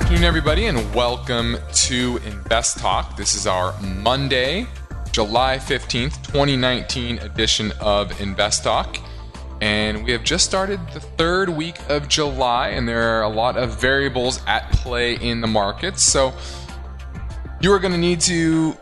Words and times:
Afternoon, 0.00 0.22
everybody, 0.22 0.66
and 0.66 0.94
welcome 0.94 1.56
to 1.72 2.20
Invest 2.24 2.78
Talk. 2.78 3.16
This 3.16 3.34
is 3.34 3.48
our 3.48 3.74
Monday, 3.82 4.64
July 5.10 5.56
15th, 5.58 6.22
2019 6.22 7.18
edition 7.18 7.72
of 7.80 8.20
Invest 8.20 8.62
Talk. 8.62 8.96
And 9.60 10.04
we 10.04 10.12
have 10.12 10.22
just 10.22 10.44
started 10.44 10.78
the 10.94 11.00
third 11.00 11.48
week 11.48 11.80
of 11.88 12.08
July, 12.08 12.68
and 12.68 12.88
there 12.88 13.18
are 13.18 13.24
a 13.24 13.28
lot 13.28 13.56
of 13.56 13.80
variables 13.80 14.40
at 14.46 14.70
play 14.70 15.14
in 15.16 15.40
the 15.40 15.48
markets. 15.48 16.04
So 16.04 16.32
you 17.60 17.72
are 17.72 17.80
going 17.80 17.92
to 17.92 17.98
need 17.98 18.20
to 18.20 18.76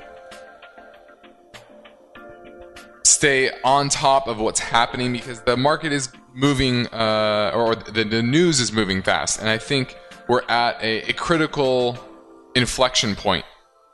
stay 3.04 3.52
on 3.64 3.88
top 3.88 4.28
of 4.28 4.38
what's 4.38 4.60
happening 4.60 5.14
because 5.14 5.40
the 5.40 5.56
market 5.56 5.92
is 5.92 6.10
moving, 6.34 6.86
uh, 6.88 7.52
or 7.54 7.74
the, 7.74 8.04
the 8.04 8.22
news 8.22 8.60
is 8.60 8.70
moving 8.70 9.00
fast. 9.00 9.40
And 9.40 9.48
I 9.48 9.56
think 9.56 9.96
we're 10.28 10.42
at 10.48 10.82
a, 10.82 11.10
a 11.10 11.12
critical 11.12 11.98
inflection 12.54 13.14
point 13.14 13.44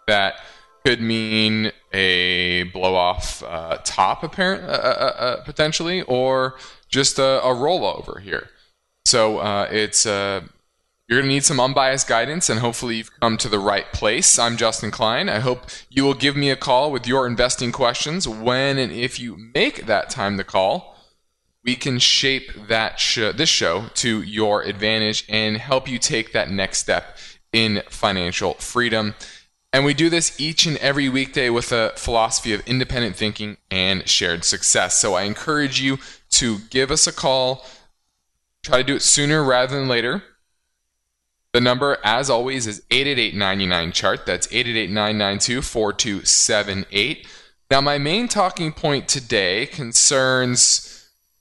that 0.07 0.37
could 0.85 1.01
mean 1.01 1.73
a 1.93 2.65
blow 2.65 2.95
off 2.95 3.43
uh, 3.45 3.79
top 3.85 4.23
apparent 4.23 4.65
uh, 4.65 4.73
uh, 4.73 5.15
uh, 5.19 5.45
potentially 5.45 6.03
or 6.03 6.57
just 6.89 7.19
a, 7.19 7.41
a 7.43 7.55
rollover 7.55 8.21
here. 8.21 8.49
So 9.05 9.39
uh, 9.39 9.69
it's 9.71 10.07
uh, 10.07 10.43
you're 11.09 11.21
going 11.21 11.29
to 11.29 11.35
need 11.35 11.45
some 11.45 11.61
unbiased 11.61 12.09
guidance 12.09 12.49
and 12.49 12.61
hopefully 12.61 12.97
you've 12.97 13.21
come 13.21 13.37
to 13.39 13.49
the 13.49 13.59
right 13.59 13.91
place. 13.93 14.39
I'm 14.39 14.57
justin 14.57 14.91
klein. 14.91 15.29
I 15.29 15.41
hope 15.41 15.67
you 15.91 16.05
will 16.05 16.15
give 16.15 16.37
me 16.37 16.51
a 16.51 16.57
call 16.57 16.91
with 16.91 17.07
your 17.07 17.27
investing 17.27 17.73
questions 17.73 18.27
when 18.27 18.79
and 18.79 18.91
if 18.91 19.21
you 19.21 19.37
make 19.55 19.87
that 19.87 20.11
time 20.11 20.37
to 20.39 20.45
call 20.45 20.92
we 21.65 21.77
can 21.77 21.99
shape 21.99 22.67
that 22.69 23.01
this 23.15 23.49
show 23.49 23.87
to 23.95 24.23
your 24.23 24.63
advantage 24.63 25.25
and 25.29 25.57
help 25.57 25.89
you 25.89 25.99
take 25.99 26.33
that 26.33 26.51
next 26.51 26.79
step 26.79 27.17
in 27.53 27.83
financial 27.89 28.55
freedom. 28.55 29.15
And 29.73 29.85
we 29.85 29.95
do 29.95 30.11
this 30.11 30.39
each 30.41 30.67
and 30.67 30.77
every 30.79 31.09
weekday 31.09 31.49
with 31.51 31.73
a 31.73 31.93
philosophy 31.97 32.53
of 32.53 32.67
independent 32.67 33.17
thinking 33.17 33.57
and 33.71 34.07
shared 34.09 34.45
success. 34.45 34.99
So 34.99 35.15
I 35.15 35.23
encourage 35.23 35.81
you 35.81 35.99
to 36.31 36.59
give 36.71 36.91
us 36.91 37.07
a 37.07 37.13
call. 37.13 37.65
Try 38.63 38.79
to 38.79 38.85
do 38.85 38.97
it 38.97 39.03
sooner 39.03 39.43
rather 39.43 39.79
than 39.79 39.89
later. 39.89 40.23
The 41.53 41.61
number, 41.61 41.99
as 42.03 42.31
always, 42.31 42.67
is 42.67 42.83
888 42.91 43.93
chart. 43.93 44.27
That's 44.27 44.47
888 44.51 44.91
992 44.91 45.63
4278. 45.63 47.27
Now, 47.71 47.81
my 47.81 47.99
main 47.99 48.29
talking 48.29 48.73
point 48.73 49.09
today 49.09 49.67
concerns 49.67 50.92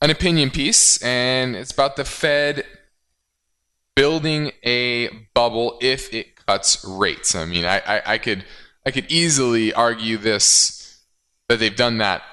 an 0.01 0.09
opinion 0.09 0.49
piece, 0.49 1.01
and 1.03 1.55
it's 1.55 1.71
about 1.71 1.95
the 1.95 2.05
Fed 2.05 2.65
building 3.95 4.51
a 4.63 5.09
bubble 5.33 5.77
if 5.81 6.13
it 6.13 6.35
cuts 6.47 6.83
rates. 6.83 7.35
I 7.35 7.45
mean, 7.45 7.65
I, 7.65 7.79
I, 7.79 8.01
I 8.13 8.17
could 8.17 8.43
I 8.85 8.91
could 8.91 9.11
easily 9.11 9.73
argue 9.73 10.17
this 10.17 11.03
that 11.49 11.59
they've 11.59 11.75
done 11.75 11.99
that 11.99 12.23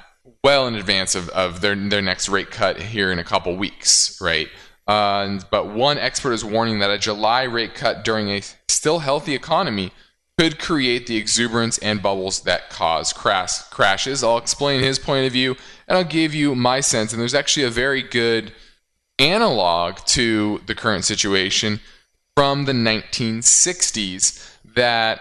well 0.43 0.67
in 0.67 0.75
advance 0.75 1.15
of, 1.15 1.29
of 1.31 1.61
their 1.61 1.75
their 1.75 2.03
next 2.03 2.29
rate 2.29 2.51
cut 2.51 2.81
here 2.81 3.13
in 3.13 3.19
a 3.19 3.25
couple 3.25 3.55
weeks, 3.57 4.19
right? 4.21 4.49
Uh, 4.87 5.39
but 5.51 5.69
one 5.69 5.99
expert 5.99 6.33
is 6.33 6.45
warning 6.45 6.79
that 6.79 6.91
a 6.91 6.99
July 6.99 7.43
rate 7.43 7.75
cut 7.75 8.05
during 8.05 8.31
a 8.31 8.41
still 8.69 9.01
healthy 9.01 9.35
economy 9.35 9.93
could 10.39 10.59
create 10.59 11.07
the 11.09 11.17
exuberance 11.17 11.79
and 11.79 12.01
bubbles 12.01 12.43
that 12.43 12.71
cause 12.71 13.13
crash, 13.13 13.63
crashes. 13.71 14.23
I'll 14.23 14.39
explain 14.39 14.83
his 14.83 14.99
point 14.99 15.27
of 15.27 15.33
view 15.33 15.57
and 15.89 15.99
I'll 15.99 16.05
give 16.05 16.33
you 16.33 16.55
my 16.55 16.81
sense. 16.81 17.13
And 17.13 17.21
there's 17.21 17.35
actually 17.35 17.65
a 17.65 17.71
very 17.71 18.03
good 18.03 18.53
analog 19.19 19.97
to 20.07 20.61
the 20.67 20.77
current 20.77 21.05
situation 21.05 21.81
from 22.37 22.67
the 22.67 22.73
1960s 22.73 24.49
that 24.77 25.21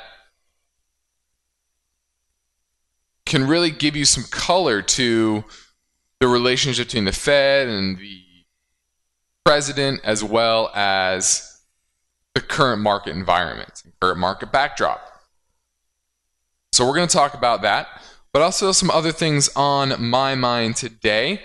can 3.25 3.47
really 3.47 3.71
give 3.71 3.95
you 3.95 4.05
some 4.05 4.23
color 4.29 4.83
to 4.83 5.43
the 6.19 6.27
relationship 6.27 6.87
between 6.87 7.05
the 7.05 7.11
Fed 7.11 7.67
and 7.67 7.97
the 7.97 8.21
president, 9.43 9.99
as 10.03 10.23
well 10.23 10.69
as 10.75 11.59
the 12.35 12.41
current 12.41 12.81
market 12.81 13.15
environment, 13.15 13.81
current 14.01 14.19
market 14.19 14.51
backdrop. 14.51 15.01
So, 16.71 16.85
we're 16.85 16.95
going 16.95 17.07
to 17.07 17.15
talk 17.15 17.33
about 17.33 17.61
that 17.63 17.87
but 18.37 18.43
also 18.43 18.71
some 18.71 18.91
other 18.91 19.11
things 19.11 19.49
on 19.55 19.99
my 19.99 20.35
mind 20.35 20.75
today. 20.75 21.41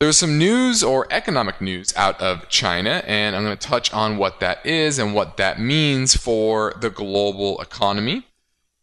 There's 0.00 0.16
some 0.16 0.38
news 0.38 0.82
or 0.82 1.06
economic 1.12 1.60
news 1.60 1.94
out 1.96 2.20
of 2.20 2.48
China, 2.48 3.00
and 3.06 3.36
I'm 3.36 3.44
going 3.44 3.56
to 3.56 3.64
touch 3.64 3.92
on 3.92 4.16
what 4.16 4.40
that 4.40 4.66
is 4.66 4.98
and 4.98 5.14
what 5.14 5.36
that 5.36 5.60
means 5.60 6.16
for 6.16 6.74
the 6.80 6.90
global 6.90 7.60
economy. 7.60 8.26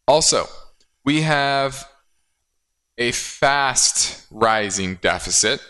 Also, 0.08 0.47
we 1.03 1.24
have 1.24 1.85
a 2.97 3.12
fast 3.12 4.25
rising 4.31 4.96
deficit, 5.02 5.62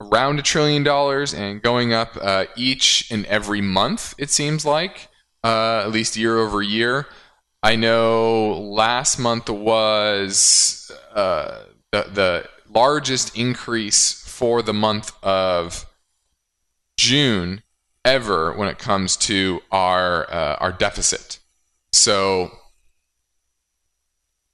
around 0.00 0.40
a 0.40 0.42
trillion 0.42 0.82
dollars, 0.82 1.32
and 1.32 1.62
going 1.62 1.92
up 1.92 2.18
uh, 2.20 2.46
each 2.56 3.08
and 3.12 3.24
every 3.26 3.60
month, 3.60 4.12
it 4.18 4.30
seems 4.30 4.66
like, 4.66 5.06
uh, 5.44 5.82
at 5.84 5.90
least 5.90 6.16
year 6.16 6.38
over 6.38 6.62
year. 6.62 7.06
I 7.62 7.76
know 7.76 8.58
last 8.58 9.18
month 9.18 9.50
was 9.50 10.90
uh, 11.14 11.64
the, 11.92 12.06
the 12.12 12.48
largest 12.68 13.36
increase 13.36 14.12
for 14.12 14.62
the 14.62 14.72
month 14.72 15.12
of 15.22 15.86
June 16.96 17.62
ever 18.04 18.52
when 18.54 18.68
it 18.68 18.78
comes 18.78 19.16
to 19.16 19.60
our 19.70 20.30
uh, 20.30 20.56
our 20.56 20.72
deficit. 20.72 21.38
So 21.92 22.50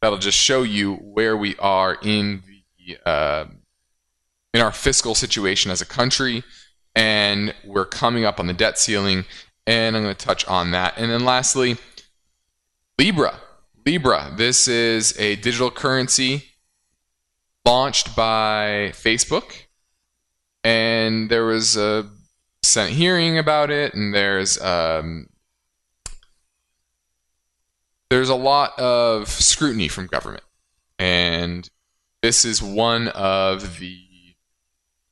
that'll 0.00 0.18
just 0.18 0.38
show 0.38 0.62
you 0.62 0.94
where 0.94 1.36
we 1.36 1.56
are 1.56 1.97
in 2.03 2.42
the 2.78 3.08
uh, 3.08 3.47
in 4.54 4.60
our 4.60 4.72
fiscal 4.72 5.14
situation 5.14 5.70
as 5.70 5.80
a 5.80 5.86
country, 5.86 6.42
and 6.94 7.54
we're 7.64 7.84
coming 7.84 8.24
up 8.24 8.41
on 8.41 8.47
the 8.47 8.54
debt 8.54 8.78
ceiling. 8.78 9.24
And 9.66 9.97
I'm 9.97 10.03
going 10.03 10.15
to 10.15 10.27
touch 10.27 10.47
on 10.47 10.71
that. 10.71 10.94
And 10.97 11.10
then 11.10 11.25
lastly 11.25 11.77
Libra. 12.99 13.41
Libra. 13.84 14.32
This 14.37 14.69
is 14.69 15.19
a 15.19 15.37
digital 15.37 15.71
currency 15.71 16.44
launched 17.65 18.16
by 18.16 18.93
Facebook. 18.93 19.66
And 20.65 21.28
there 21.28 21.44
was 21.44 21.77
a 21.77 22.09
Senate 22.62 22.93
hearing 22.93 23.38
about 23.38 23.71
it, 23.71 23.94
and 23.94 24.12
there's 24.12 24.60
um, 24.60 25.28
there's 28.10 28.28
a 28.28 28.34
lot 28.34 28.78
of 28.78 29.28
scrutiny 29.28 29.88
from 29.88 30.06
government. 30.06 30.43
And 30.98 31.69
this 32.22 32.44
is 32.44 32.62
one 32.62 33.09
of 33.09 33.78
the 33.78 34.06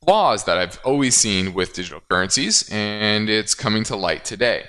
flaws 0.05 0.45
that 0.45 0.59
I've 0.59 0.79
always 0.85 1.17
seen 1.17 1.55
with 1.55 1.73
digital 1.73 2.03
currencies, 2.09 2.69
and 2.71 3.29
it's 3.29 3.55
coming 3.55 3.85
to 3.85 3.97
light 3.97 4.25
today. 4.25 4.65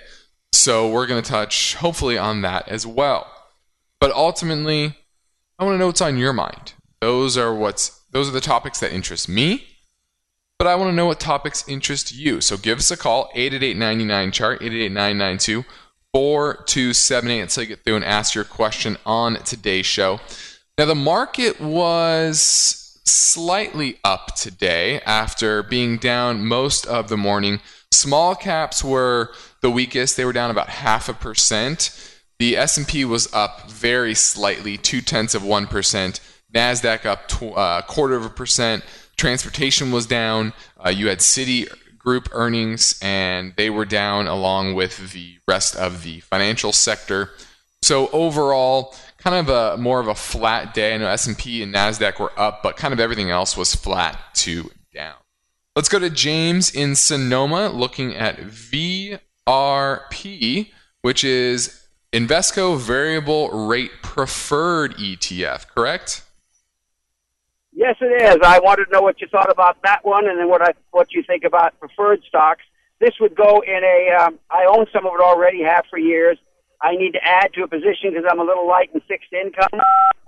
So 0.53 0.89
we're 0.89 1.07
going 1.07 1.21
to 1.21 1.29
touch 1.29 1.75
hopefully 1.75 2.17
on 2.17 2.41
that 2.41 2.67
as 2.67 2.87
well. 2.87 3.27
But 3.99 4.11
ultimately, 4.11 4.97
I 5.59 5.63
want 5.63 5.75
to 5.75 5.79
know 5.79 5.87
what's 5.87 6.01
on 6.01 6.17
your 6.17 6.33
mind. 6.33 6.73
Those 7.01 7.37
are 7.37 7.53
what's 7.53 8.01
those 8.11 8.29
are 8.29 8.33
the 8.33 8.41
topics 8.41 8.79
that 8.79 8.93
interest 8.93 9.27
me. 9.27 9.67
But 10.57 10.67
I 10.67 10.75
want 10.75 10.89
to 10.89 10.95
know 10.95 11.07
what 11.07 11.19
topics 11.19 11.67
interest 11.67 12.15
you. 12.15 12.39
So 12.39 12.55
give 12.55 12.79
us 12.79 12.89
a 12.89 12.95
call, 12.95 13.29
888 13.35 14.31
chart 14.31 14.61
888 14.61 15.65
4278 16.13 17.41
until 17.41 17.63
you 17.63 17.67
get 17.67 17.83
through 17.83 17.97
and 17.97 18.05
ask 18.05 18.33
your 18.33 18.45
question 18.45 18.95
on 19.05 19.35
today's 19.43 19.85
show. 19.85 20.21
Now, 20.77 20.85
the 20.85 20.95
market 20.95 21.59
was 21.59 22.84
slightly 23.05 23.99
up 24.03 24.35
today 24.35 24.99
after 25.01 25.61
being 25.63 25.97
down 25.97 26.45
most 26.45 26.85
of 26.87 27.07
the 27.09 27.17
morning. 27.17 27.59
Small 27.91 28.35
caps 28.35 28.83
were 28.83 29.31
the 29.61 29.69
weakest. 29.69 30.17
They 30.17 30.25
were 30.25 30.33
down 30.33 30.51
about 30.51 30.69
half 30.69 31.07
a 31.07 31.13
percent. 31.13 31.91
The 32.39 32.57
S&P 32.57 33.05
was 33.05 33.31
up 33.33 33.69
very 33.69 34.13
slightly, 34.13 34.77
two 34.77 35.01
tenths 35.01 35.35
of 35.35 35.43
one 35.43 35.67
percent. 35.67 36.19
Nasdaq 36.53 37.05
up 37.05 37.31
a 37.41 37.45
uh, 37.51 37.81
quarter 37.83 38.15
of 38.15 38.25
a 38.25 38.29
percent. 38.29 38.83
Transportation 39.17 39.91
was 39.91 40.05
down. 40.05 40.53
Uh, 40.83 40.89
you 40.89 41.07
had 41.07 41.19
Citi 41.19 41.69
Group 41.97 42.29
earnings, 42.33 42.99
and 43.01 43.53
they 43.57 43.69
were 43.69 43.85
down 43.85 44.27
along 44.27 44.75
with 44.75 45.11
the 45.11 45.37
rest 45.47 45.75
of 45.75 46.03
the 46.03 46.19
financial 46.19 46.71
sector. 46.71 47.31
So 47.81 48.09
overall, 48.09 48.93
kind 49.25 49.49
of 49.49 49.49
a 49.49 49.75
more 49.81 49.99
of 49.99 50.07
a 50.07 50.13
flat 50.13 50.73
day. 50.75 50.93
I 50.93 50.97
know 50.97 51.07
S&P 51.07 51.63
and 51.63 51.73
Nasdaq 51.73 52.19
were 52.19 52.31
up, 52.37 52.61
but 52.61 52.77
kind 52.77 52.93
of 52.93 52.99
everything 52.99 53.31
else 53.31 53.57
was 53.57 53.73
flat 53.73 54.19
to 54.35 54.69
down. 54.93 55.15
Let's 55.75 55.89
go 55.89 55.97
to 55.97 56.11
James 56.11 56.69
in 56.69 56.95
Sonoma 56.95 57.69
looking 57.69 58.15
at 58.15 58.37
VRP, 58.37 59.19
which 61.01 61.23
is 61.23 61.87
Invesco 62.13 62.77
Variable 62.77 63.49
Rate 63.67 63.93
Preferred 64.03 64.95
ETF, 64.97 65.69
correct? 65.69 66.21
Yes, 67.73 67.95
it 68.01 68.21
is. 68.21 68.37
I 68.43 68.59
wanted 68.59 68.85
to 68.85 68.91
know 68.91 69.01
what 69.01 69.19
you 69.19 69.27
thought 69.27 69.51
about 69.51 69.81
that 69.83 70.05
one, 70.05 70.29
and 70.29 70.39
then 70.39 70.49
what 70.49 70.61
I 70.61 70.73
what 70.91 71.13
you 71.13 71.23
think 71.23 71.43
about 71.43 71.77
preferred 71.79 72.21
stocks. 72.27 72.63
This 72.99 73.15
would 73.19 73.35
go 73.35 73.61
in 73.65 73.83
a. 73.83 74.23
Um, 74.23 74.39
I 74.51 74.65
own 74.65 74.85
some 74.93 75.07
of 75.07 75.13
it 75.13 75.19
already, 75.19 75.63
have 75.63 75.85
for 75.89 75.97
years. 75.97 76.37
I 76.81 76.95
need 76.95 77.11
to 77.13 77.23
add 77.23 77.53
to 77.53 77.63
a 77.63 77.67
position 77.67 78.11
because 78.11 78.25
I'm 78.29 78.39
a 78.39 78.43
little 78.43 78.67
light 78.67 78.89
in 78.93 79.01
fixed 79.01 79.33
income. 79.33 79.79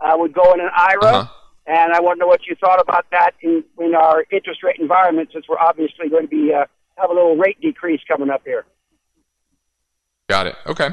I 0.02 0.16
would 0.16 0.34
go 0.34 0.54
in 0.54 0.60
an 0.60 0.70
IRA, 0.76 1.04
uh-huh. 1.04 1.34
and 1.66 1.94
I 1.94 2.00
want 2.00 2.18
to 2.18 2.22
know 2.22 2.28
what 2.28 2.46
you 2.48 2.56
thought 2.56 2.82
about 2.82 3.06
that 3.12 3.32
in, 3.42 3.64
in 3.80 3.96
our 3.96 4.26
interest 4.32 4.64
rate 4.64 4.80
environment, 4.80 5.30
since 5.34 5.46
we're 5.48 5.60
obviously 5.60 6.10
going 6.10 6.24
to 6.24 6.30
be 6.30 6.54
uh, 6.54 6.66
have 6.98 7.10
a 7.10 7.14
little 7.14 7.36
rate 7.36 7.60
decrease 7.62 8.02
coming 8.08 8.30
up 8.30 8.42
here. 8.46 8.66
Got 10.30 10.48
it. 10.48 10.56
Okay. 10.66 10.90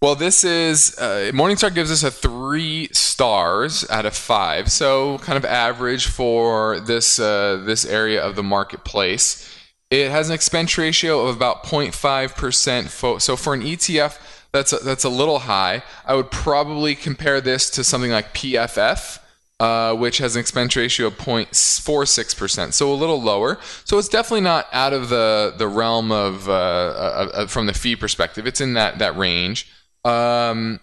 Well, 0.00 0.14
this 0.14 0.44
is 0.44 0.96
uh, 0.98 1.32
Morningstar 1.34 1.74
gives 1.74 1.90
us 1.90 2.04
a 2.04 2.10
three 2.12 2.88
stars 2.92 3.84
out 3.90 4.06
of 4.06 4.14
five, 4.14 4.70
so 4.70 5.18
kind 5.18 5.36
of 5.36 5.44
average 5.44 6.06
for 6.06 6.78
this 6.78 7.18
uh, 7.18 7.60
this 7.64 7.84
area 7.84 8.22
of 8.22 8.36
the 8.36 8.44
marketplace. 8.44 9.52
It 9.90 10.10
has 10.10 10.28
an 10.28 10.34
expense 10.34 10.78
ratio 10.78 11.26
of 11.26 11.34
about 11.34 11.64
0.5 11.64 12.36
percent. 12.36 12.90
So 12.90 13.36
for 13.36 13.54
an 13.54 13.62
ETF, 13.62 14.20
that's 14.52 14.72
a, 14.72 14.76
that's 14.78 15.04
a 15.04 15.08
little 15.08 15.40
high. 15.40 15.82
I 16.04 16.14
would 16.14 16.30
probably 16.30 16.94
compare 16.94 17.40
this 17.40 17.70
to 17.70 17.84
something 17.84 18.10
like 18.10 18.34
PFF. 18.34 19.20
Uh, 19.60 19.92
which 19.92 20.18
has 20.18 20.36
an 20.36 20.40
expense 20.40 20.76
ratio 20.76 21.08
of 21.08 21.18
0.46%, 21.18 22.72
so 22.72 22.92
a 22.92 22.94
little 22.94 23.20
lower. 23.20 23.58
So 23.82 23.98
it's 23.98 24.06
definitely 24.06 24.42
not 24.42 24.66
out 24.72 24.92
of 24.92 25.08
the, 25.08 25.52
the 25.58 25.66
realm 25.66 26.12
of, 26.12 26.48
uh, 26.48 26.52
uh, 26.52 27.30
uh 27.34 27.46
from 27.48 27.66
the 27.66 27.74
fee 27.74 27.96
perspective. 27.96 28.46
It's 28.46 28.60
in 28.60 28.74
that, 28.74 29.00
that 29.00 29.16
range. 29.16 29.68
Um, 30.04 30.78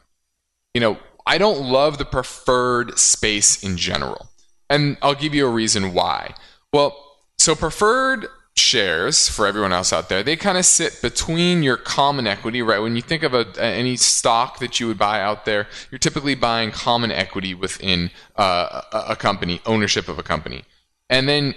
you 0.74 0.82
know, 0.82 0.98
I 1.26 1.38
don't 1.38 1.62
love 1.62 1.98
the 1.98 2.04
preferred 2.04 3.00
space 3.00 3.64
in 3.64 3.78
general. 3.78 4.28
And 4.70 4.98
I'll 5.02 5.16
give 5.16 5.34
you 5.34 5.48
a 5.48 5.50
reason 5.50 5.94
why. 5.94 6.36
Well, 6.74 7.02
so 7.38 7.56
preferred 7.56 8.28
shares 8.58 9.28
for 9.28 9.46
everyone 9.46 9.74
else 9.74 9.92
out 9.92 10.10
there, 10.10 10.24
they 10.24 10.36
kind 10.36 10.58
of 10.58 10.66
sit 10.66 11.02
between 11.02 11.62
your 11.62 11.78
common 11.78 12.26
equity, 12.26 12.62
right? 12.62 12.80
When 12.80 12.96
you 12.96 13.02
think 13.02 13.24
of 13.24 13.34
a, 13.34 13.46
any 13.62 13.98
stock 13.98 14.60
that 14.60 14.80
you 14.80 14.88
would 14.88 14.98
buy 14.98 15.22
out 15.22 15.46
there, 15.46 15.68
you're 15.92 16.00
typically 16.00 16.36
buying 16.36 16.72
common 16.72 17.12
equity 17.12 17.54
within 17.54 18.12
uh, 18.38 18.82
a, 18.92 19.16
company, 19.16 19.62
ownership 19.66 20.08
of 20.08 20.18
a 20.18 20.24
company. 20.24 20.64
And 21.10 21.28
then 21.28 21.56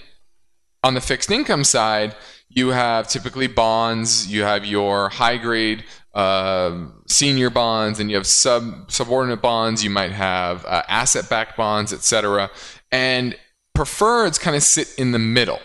on 0.82 0.94
the 0.94 1.00
fixed 1.00 1.30
income 1.30 1.64
side, 1.64 2.16
you 2.48 2.68
have 2.68 3.08
typically 3.08 3.46
bonds, 3.46 4.26
you 4.30 4.42
have 4.42 4.64
your 4.64 5.08
high 5.08 5.36
grade 5.36 5.84
uh, 6.14 6.86
senior 7.06 7.50
bonds, 7.50 8.00
and 8.00 8.10
you 8.10 8.16
have 8.16 8.26
sub 8.26 8.90
subordinate 8.90 9.40
bonds. 9.40 9.84
You 9.84 9.90
might 9.90 10.12
have 10.12 10.64
uh, 10.64 10.82
asset 10.88 11.28
backed 11.28 11.56
bonds, 11.56 11.92
etc. 11.92 12.50
And 12.90 13.36
preferreds 13.76 14.40
kind 14.40 14.56
of 14.56 14.62
sit 14.62 14.92
in 14.98 15.12
the 15.12 15.18
middle, 15.18 15.60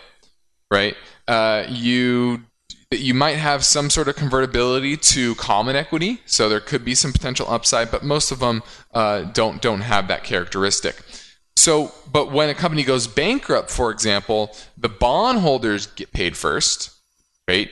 right? 0.70 0.94
Uh, 1.26 1.64
you 1.68 2.44
you 2.90 3.14
might 3.14 3.36
have 3.36 3.64
some 3.64 3.90
sort 3.90 4.08
of 4.08 4.16
convertibility 4.16 4.96
to 4.96 5.34
common 5.34 5.74
equity, 5.74 6.20
so 6.26 6.48
there 6.48 6.60
could 6.60 6.84
be 6.84 6.94
some 6.94 7.12
potential 7.12 7.46
upside, 7.48 7.90
but 7.90 8.04
most 8.04 8.30
of 8.30 8.38
them 8.38 8.62
uh, 8.92 9.22
don't 9.22 9.60
don't 9.60 9.80
have 9.80 10.08
that 10.08 10.24
characteristic. 10.24 11.02
So, 11.56 11.92
but 12.10 12.30
when 12.30 12.48
a 12.48 12.54
company 12.54 12.82
goes 12.82 13.06
bankrupt, 13.06 13.70
for 13.70 13.90
example, 13.90 14.54
the 14.76 14.88
bondholders 14.88 15.86
get 15.86 16.12
paid 16.12 16.36
first, 16.36 16.90
right? 17.48 17.70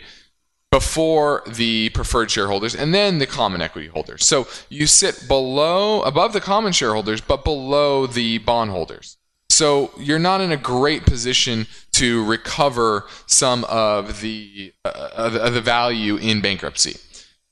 Before 0.70 1.42
the 1.46 1.90
preferred 1.90 2.30
shareholders 2.30 2.74
and 2.74 2.94
then 2.94 3.18
the 3.18 3.26
common 3.26 3.60
equity 3.60 3.88
holders. 3.88 4.24
So 4.24 4.48
you 4.70 4.86
sit 4.86 5.28
below, 5.28 6.00
above 6.02 6.32
the 6.32 6.40
common 6.40 6.72
shareholders, 6.72 7.20
but 7.20 7.44
below 7.44 8.06
the 8.06 8.38
bondholders. 8.38 9.18
So 9.52 9.90
you're 9.98 10.18
not 10.18 10.40
in 10.40 10.50
a 10.50 10.56
great 10.56 11.04
position 11.04 11.66
to 11.92 12.24
recover 12.24 13.04
some 13.26 13.64
of 13.64 14.22
the, 14.22 14.72
uh, 14.84 15.38
of 15.42 15.52
the 15.52 15.60
value 15.60 16.16
in 16.16 16.40
bankruptcy. 16.40 16.98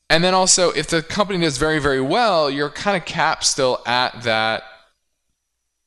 And 0.09 0.25
then 0.25 0.35
also, 0.35 0.71
if 0.71 0.89
the 0.89 1.03
company 1.03 1.41
does 1.41 1.59
very, 1.59 1.79
very 1.79 2.01
well, 2.01 2.51
you're 2.51 2.71
kind 2.71 2.97
of 2.97 3.05
capped 3.05 3.45
still 3.45 3.81
at 3.87 4.23
that 4.23 4.65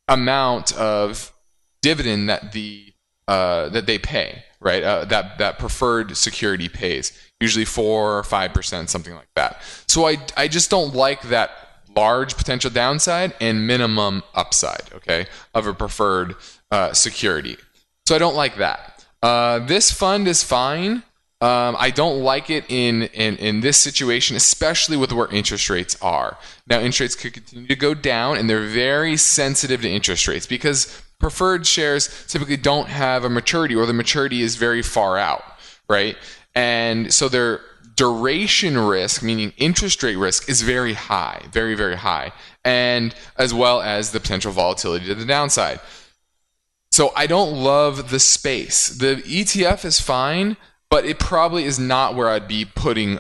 amount 0.08 0.72
of 0.78 1.34
dividend 1.82 2.30
that 2.30 2.52
the 2.54 2.94
uh, 3.28 3.70
that 3.70 3.86
they 3.86 3.98
pay, 3.98 4.44
right? 4.60 4.84
Uh, 4.84 5.06
that 5.06 5.38
that 5.40 5.60
preferred 5.60 6.16
security 6.16 6.70
pays, 6.70 7.12
usually 7.40 7.66
four 7.66 8.18
or 8.18 8.24
five 8.24 8.54
percent, 8.54 8.90
something 8.90 9.16
like 9.16 9.28
that. 9.36 9.62
So 9.88 10.08
I 10.08 10.18
I 10.38 10.48
just 10.48 10.70
don't 10.70 10.94
like 10.94 11.24
that 11.24 11.52
large 11.96 12.36
potential 12.36 12.70
downside 12.70 13.34
and 13.40 13.68
minimum 13.68 14.24
upside, 14.34 14.92
okay, 14.94 15.28
of 15.54 15.68
a 15.68 15.74
preferred 15.74 16.36
uh, 16.72 16.94
security. 16.94 17.58
So 18.06 18.16
I 18.16 18.20
don't 18.20 18.36
like 18.36 18.58
that. 18.58 19.06
Uh, 19.22 19.60
this 19.60 19.92
fund 19.92 20.28
is 20.28 20.44
fine. 20.44 21.04
Um, 21.40 21.76
I 21.78 21.92
don't 21.92 22.22
like 22.22 22.50
it 22.50 22.64
in, 22.70 23.04
in, 23.04 23.36
in 23.36 23.62
this 23.62 23.78
situation, 23.78 24.38
especially 24.38 24.96
with 24.96 25.12
where 25.12 25.28
interest 25.28 25.70
rates 25.70 25.98
are. 26.02 26.38
Now, 26.68 26.78
interest 26.80 27.02
rates 27.02 27.16
could 27.16 27.34
continue 27.34 27.68
to 27.68 27.76
go 27.76 27.94
down, 27.94 28.38
and 28.38 28.50
they're 28.50 28.66
very 28.66 29.18
sensitive 29.18 29.82
to 29.82 29.90
interest 29.90 30.28
rates 30.28 30.48
because 30.48 31.02
preferred 31.20 31.68
shares 31.68 32.26
typically 32.28 32.58
don't 32.58 32.88
have 32.88 33.26
a 33.26 33.30
maturity, 33.30 33.76
or 33.76 33.86
the 33.86 33.94
maturity 33.94 34.42
is 34.42 34.56
very 34.56 34.82
far 34.82 35.18
out, 35.18 35.44
right? 35.90 36.18
And 36.56 37.14
so 37.14 37.28
their 37.28 37.60
duration 37.96 38.78
risk, 38.78 39.22
meaning 39.24 39.54
interest 39.58 40.02
rate 40.04 40.16
risk, 40.16 40.50
is 40.50 40.62
very 40.62 40.94
high, 40.94 41.44
very, 41.52 41.76
very 41.76 41.96
high, 41.96 42.32
and 42.64 43.14
as 43.38 43.54
well 43.54 43.82
as 43.82 44.12
the 44.12 44.20
potential 44.20 44.52
volatility 44.52 45.06
to 45.08 45.16
the 45.16 45.26
downside. 45.26 45.80
So 46.92 47.12
I 47.16 47.28
don't 47.28 47.54
love 47.54 48.12
the 48.12 48.20
space. 48.20 48.88
The 48.90 49.16
ETF 49.16 49.86
is 49.86 50.00
fine 50.00 50.58
but 50.94 51.06
it 51.06 51.18
probably 51.18 51.64
is 51.64 51.80
not 51.80 52.14
where 52.14 52.30
I'd 52.30 52.48
be 52.48 52.66
putting 52.66 53.18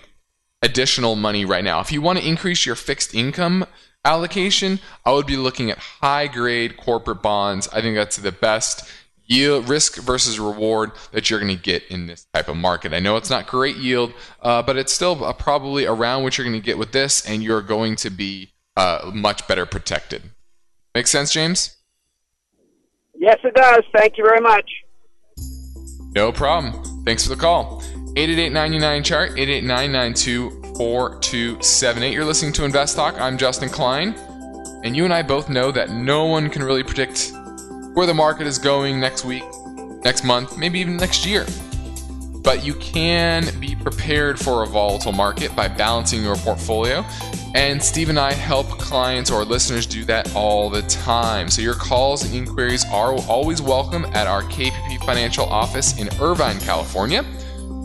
additional 0.61 1.15
money 1.15 1.43
right 1.43 1.63
now. 1.63 1.79
If 1.79 1.91
you 1.91 2.03
want 2.03 2.19
to 2.19 2.27
increase 2.27 2.67
your 2.67 2.75
fixed 2.75 3.15
income 3.15 3.65
allocation, 4.05 4.79
I 5.03 5.11
would 5.13 5.25
be 5.25 5.37
looking 5.37 5.71
at 5.71 5.79
high 5.79 6.27
grade 6.27 6.77
corporate 6.77 7.23
bonds. 7.23 7.67
I 7.69 7.81
think 7.81 7.95
that's 7.95 8.17
the 8.17 8.31
best 8.31 8.87
yield 9.25 9.69
risk 9.69 10.01
versus 10.01 10.39
reward 10.39 10.91
that 11.11 11.29
you're 11.29 11.39
going 11.39 11.55
to 11.55 11.61
get 11.61 11.83
in 11.87 12.07
this 12.07 12.25
type 12.33 12.47
of 12.47 12.57
market. 12.57 12.93
I 12.93 12.99
know 12.99 13.17
it's 13.17 13.29
not 13.29 13.47
great 13.47 13.77
yield, 13.77 14.13
uh, 14.41 14.61
but 14.61 14.77
it's 14.77 14.93
still 14.93 15.23
uh, 15.23 15.33
probably 15.33 15.85
around 15.85 16.23
what 16.23 16.37
you're 16.37 16.45
going 16.45 16.59
to 16.59 16.65
get 16.65 16.77
with 16.77 16.91
this, 16.91 17.25
and 17.25 17.43
you're 17.43 17.61
going 17.61 17.95
to 17.97 18.09
be 18.09 18.53
uh, 18.75 19.11
much 19.13 19.47
better 19.47 19.65
protected. 19.65 20.23
Make 20.93 21.07
sense, 21.07 21.31
James? 21.31 21.77
Yes, 23.15 23.39
it 23.43 23.55
does. 23.55 23.83
Thank 23.95 24.17
you 24.17 24.25
very 24.25 24.41
much. 24.41 24.69
No 26.15 26.31
problem. 26.31 27.03
Thanks 27.05 27.23
for 27.23 27.29
the 27.29 27.41
call. 27.41 27.81
888 28.15 29.03
chart 29.03 29.31
888 29.37 32.13
You're 32.13 32.25
listening 32.25 32.53
to 32.53 32.65
Invest 32.65 32.95
Talk. 32.95 33.19
I'm 33.19 33.37
Justin 33.37 33.69
Klein. 33.69 34.15
And 34.83 34.95
you 34.95 35.05
and 35.05 35.13
I 35.13 35.23
both 35.23 35.49
know 35.49 35.71
that 35.71 35.89
no 35.89 36.25
one 36.25 36.49
can 36.49 36.61
really 36.61 36.83
predict 36.83 37.33
where 37.93 38.07
the 38.07 38.13
market 38.13 38.47
is 38.47 38.57
going 38.57 38.99
next 38.99 39.23
week, 39.23 39.43
next 40.03 40.23
month, 40.23 40.57
maybe 40.57 40.79
even 40.79 40.97
next 40.97 41.25
year. 41.25 41.45
But 42.43 42.65
you 42.65 42.73
can 42.75 43.47
be 43.59 43.75
prepared 43.75 44.37
for 44.37 44.63
a 44.63 44.67
volatile 44.67 45.13
market 45.13 45.55
by 45.55 45.67
balancing 45.69 46.23
your 46.23 46.35
portfolio. 46.35 47.05
And 47.55 47.81
Steve 47.81 48.09
and 48.09 48.19
I 48.19 48.33
help 48.33 48.67
clients 48.79 49.31
or 49.31 49.45
listeners 49.45 49.85
do 49.85 50.03
that 50.05 50.35
all 50.35 50.69
the 50.69 50.81
time. 50.83 51.49
So 51.49 51.61
your 51.61 51.75
calls 51.75 52.25
and 52.25 52.33
inquiries 52.33 52.83
are 52.91 53.13
always 53.29 53.61
welcome 53.61 54.05
at 54.13 54.27
our 54.27 54.41
KPP 54.43 55.05
Financial 55.05 55.45
office 55.45 55.97
in 55.99 56.09
Irvine, 56.19 56.59
California. 56.59 57.23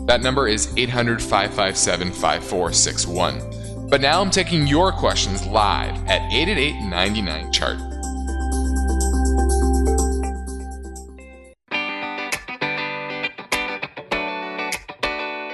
That 0.07 0.21
number 0.21 0.47
is 0.47 0.73
800 0.75 1.21
557 1.21 2.11
5461. 2.11 3.87
But 3.89 4.01
now 4.01 4.21
I'm 4.21 4.31
taking 4.31 4.67
your 4.67 4.91
questions 4.91 5.45
live 5.45 5.95
at 6.07 6.21
888 6.33 6.89
99 6.89 7.51
Chart. 7.51 7.88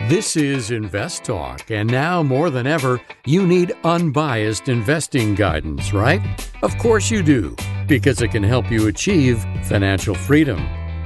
This 0.07 0.35
is 0.35 0.69
Invest 0.69 1.23
Talk, 1.23 1.71
and 1.71 1.89
now 1.89 2.21
more 2.21 2.51
than 2.51 2.67
ever, 2.67 3.01
you 3.25 3.47
need 3.47 3.73
unbiased 3.83 4.69
investing 4.69 5.33
guidance, 5.33 5.93
right? 5.93 6.21
Of 6.61 6.77
course 6.77 7.09
you 7.09 7.23
do, 7.23 7.55
because 7.87 8.21
it 8.21 8.27
can 8.27 8.43
help 8.43 8.69
you 8.69 8.87
achieve 8.87 9.43
financial 9.63 10.13
freedom. 10.13 10.59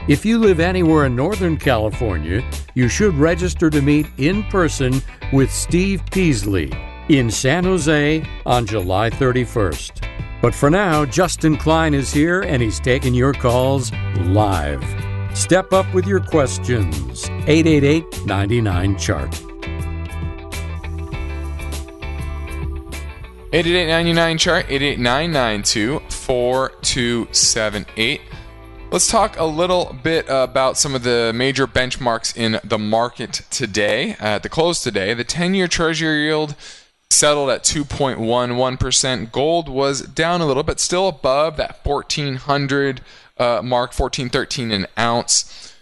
If 0.10 0.26
you 0.26 0.38
live 0.38 0.60
anywhere 0.60 1.06
in 1.06 1.16
Northern 1.16 1.56
California, 1.56 2.44
you 2.74 2.90
should 2.90 3.14
register 3.14 3.70
to 3.70 3.82
meet 3.82 4.08
in 4.18 4.44
person 4.44 5.02
with 5.32 5.50
Steve 5.50 6.04
Peasley 6.12 6.70
in 7.08 7.32
San 7.32 7.64
Jose 7.64 8.22
on 8.46 8.66
July 8.66 9.10
31st. 9.12 10.42
But 10.42 10.54
for 10.54 10.70
now, 10.70 11.06
Justin 11.06 11.56
Klein 11.56 11.94
is 11.94 12.12
here 12.12 12.42
and 12.42 12.62
he's 12.62 12.82
taking 12.82 13.14
your 13.14 13.32
calls 13.32 13.94
live. 14.18 14.84
Step 15.34 15.74
up 15.74 15.92
with 15.94 16.08
your 16.08 16.20
questions. 16.20 17.30
888 17.48 18.26
99 18.26 18.98
Chart. 18.98 19.34
888 23.52 24.38
chart 24.38 24.68
88992 24.70 26.00
4278 26.10 28.22
Let's 28.92 29.08
talk 29.08 29.38
a 29.38 29.46
little 29.46 29.96
bit 30.04 30.26
about 30.30 30.76
some 30.76 30.96
of 30.96 31.04
the 31.04 31.32
major 31.34 31.68
benchmarks 31.68 32.36
in 32.36 32.60
the 32.64 32.80
market 32.80 33.44
today. 33.52 34.16
At 34.20 34.42
the 34.42 34.50
close 34.50 34.82
today, 34.82 35.14
the 35.14 35.24
10 35.24 35.54
year 35.54 35.68
Treasury 35.68 36.26
yield 36.26 36.56
settled 37.12 37.50
at 37.50 37.64
2.11%. 37.64 39.32
Gold 39.32 39.68
was 39.68 40.02
down 40.02 40.42
a 40.42 40.46
little, 40.46 40.64
but 40.64 40.80
still 40.80 41.08
above 41.08 41.58
that 41.58 41.80
1400 41.84 43.02
uh, 43.38 43.62
mark, 43.64 43.98
1413 43.98 44.72
an 44.72 44.88
ounce. 44.98 45.76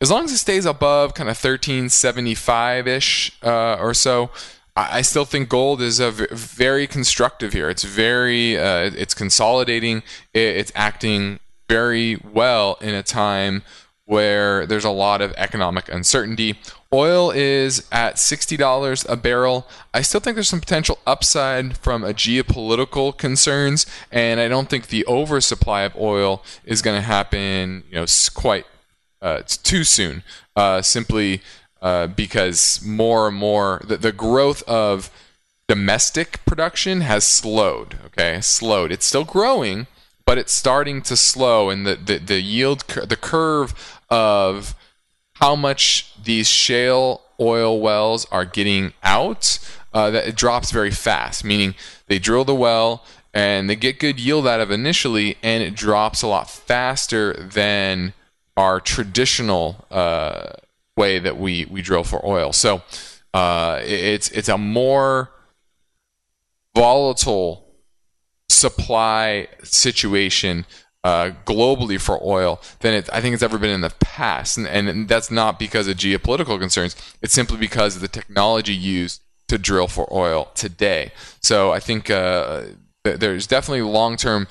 As 0.00 0.10
long 0.10 0.24
as 0.24 0.32
it 0.32 0.38
stays 0.38 0.66
above 0.66 1.14
kind 1.14 1.28
of 1.28 1.36
1375 1.36 2.88
ish 2.88 3.32
uh, 3.42 3.76
or 3.80 3.94
so, 3.94 4.30
I 4.74 5.02
still 5.02 5.26
think 5.26 5.50
gold 5.50 5.82
is 5.82 6.00
a 6.00 6.10
very 6.10 6.86
constructive 6.86 7.52
here. 7.52 7.68
It's 7.68 7.84
very, 7.84 8.56
uh, 8.56 8.90
it's 8.94 9.12
consolidating. 9.12 10.02
It's 10.32 10.72
acting 10.74 11.40
very 11.68 12.16
well 12.16 12.78
in 12.80 12.94
a 12.94 13.02
time 13.02 13.64
where 14.06 14.66
there's 14.66 14.84
a 14.84 14.90
lot 14.90 15.20
of 15.20 15.34
economic 15.36 15.90
uncertainty. 15.92 16.58
Oil 16.94 17.30
is 17.30 17.86
at 17.90 18.16
$60 18.16 19.08
a 19.08 19.16
barrel. 19.16 19.66
I 19.94 20.02
still 20.02 20.20
think 20.20 20.36
there's 20.36 20.48
some 20.48 20.60
potential 20.60 20.98
upside 21.06 21.78
from 21.78 22.04
a 22.04 22.12
geopolitical 22.12 23.16
concerns, 23.16 23.86
and 24.10 24.38
I 24.40 24.48
don't 24.48 24.68
think 24.68 24.88
the 24.88 25.06
oversupply 25.06 25.82
of 25.82 25.96
oil 25.96 26.44
is 26.66 26.82
going 26.82 26.96
to 26.96 27.06
happen, 27.06 27.84
you 27.88 27.94
know, 27.94 28.06
quite 28.34 28.66
uh, 29.22 29.42
too 29.46 29.84
soon. 29.84 30.22
Uh, 30.54 30.82
simply 30.82 31.40
uh, 31.80 32.08
because 32.08 32.84
more 32.84 33.28
and 33.28 33.36
more 33.36 33.80
the, 33.86 33.96
the 33.96 34.12
growth 34.12 34.62
of 34.64 35.10
domestic 35.66 36.44
production 36.44 37.00
has 37.00 37.26
slowed. 37.26 37.96
Okay, 38.06 38.40
slowed. 38.42 38.92
It's 38.92 39.06
still 39.06 39.24
growing, 39.24 39.86
but 40.26 40.36
it's 40.36 40.52
starting 40.52 41.00
to 41.02 41.16
slow, 41.16 41.70
and 41.70 41.86
the 41.86 41.96
the, 41.96 42.18
the 42.18 42.40
yield 42.40 42.80
the 42.86 43.16
curve 43.16 43.98
of 44.10 44.74
how 45.42 45.56
much 45.56 46.14
these 46.22 46.46
shale 46.46 47.20
oil 47.40 47.80
wells 47.80 48.28
are 48.30 48.44
getting 48.44 48.92
out 49.02 49.58
uh, 49.92 50.08
that 50.08 50.28
it 50.28 50.36
drops 50.36 50.70
very 50.70 50.92
fast. 50.92 51.44
Meaning 51.44 51.74
they 52.06 52.20
drill 52.20 52.44
the 52.44 52.54
well 52.54 53.04
and 53.34 53.68
they 53.68 53.74
get 53.74 53.98
good 53.98 54.20
yield 54.20 54.46
out 54.46 54.60
of 54.60 54.70
initially, 54.70 55.36
and 55.42 55.64
it 55.64 55.74
drops 55.74 56.22
a 56.22 56.28
lot 56.28 56.48
faster 56.48 57.32
than 57.32 58.12
our 58.56 58.78
traditional 58.78 59.84
uh, 59.90 60.50
way 60.96 61.18
that 61.18 61.36
we 61.36 61.64
we 61.64 61.82
drill 61.82 62.04
for 62.04 62.24
oil. 62.24 62.52
So 62.52 62.82
uh, 63.34 63.80
it's 63.82 64.30
it's 64.30 64.48
a 64.48 64.58
more 64.58 65.32
volatile 66.72 67.66
supply 68.48 69.48
situation 69.64 70.66
uh, 71.04 71.32
globally 71.44 72.00
for 72.00 72.20
oil 72.22 72.60
than 72.80 72.94
it, 72.94 73.08
I 73.12 73.20
think 73.20 73.34
it's 73.34 73.42
ever 73.42 73.58
been 73.58 73.70
in 73.70 73.80
the 73.80 73.94
past. 74.00 74.56
And, 74.56 74.66
and 74.66 75.08
that's 75.08 75.30
not 75.30 75.58
because 75.58 75.88
of 75.88 75.96
geopolitical 75.96 76.58
concerns. 76.58 76.96
It's 77.20 77.34
simply 77.34 77.58
because 77.58 77.96
of 77.96 78.02
the 78.02 78.08
technology 78.08 78.74
used 78.74 79.20
to 79.48 79.58
drill 79.58 79.88
for 79.88 80.08
oil 80.12 80.50
today. 80.54 81.12
So 81.40 81.72
I 81.72 81.80
think 81.80 82.08
uh, 82.08 82.62
there's 83.04 83.46
definitely 83.46 83.82
long 83.82 84.16
term 84.16 84.46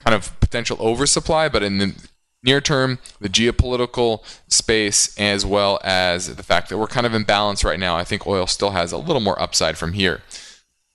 kind 0.00 0.14
of 0.14 0.38
potential 0.40 0.76
oversupply, 0.80 1.48
but 1.48 1.62
in 1.62 1.78
the 1.78 1.94
near 2.44 2.60
term, 2.60 2.98
the 3.20 3.28
geopolitical 3.28 4.22
space, 4.48 5.18
as 5.18 5.44
well 5.44 5.80
as 5.82 6.36
the 6.36 6.42
fact 6.42 6.68
that 6.68 6.78
we're 6.78 6.86
kind 6.86 7.06
of 7.06 7.14
in 7.14 7.24
balance 7.24 7.64
right 7.64 7.80
now, 7.80 7.96
I 7.96 8.04
think 8.04 8.26
oil 8.26 8.46
still 8.46 8.70
has 8.70 8.92
a 8.92 8.98
little 8.98 9.20
more 9.20 9.40
upside 9.42 9.76
from 9.76 9.94
here. 9.94 10.22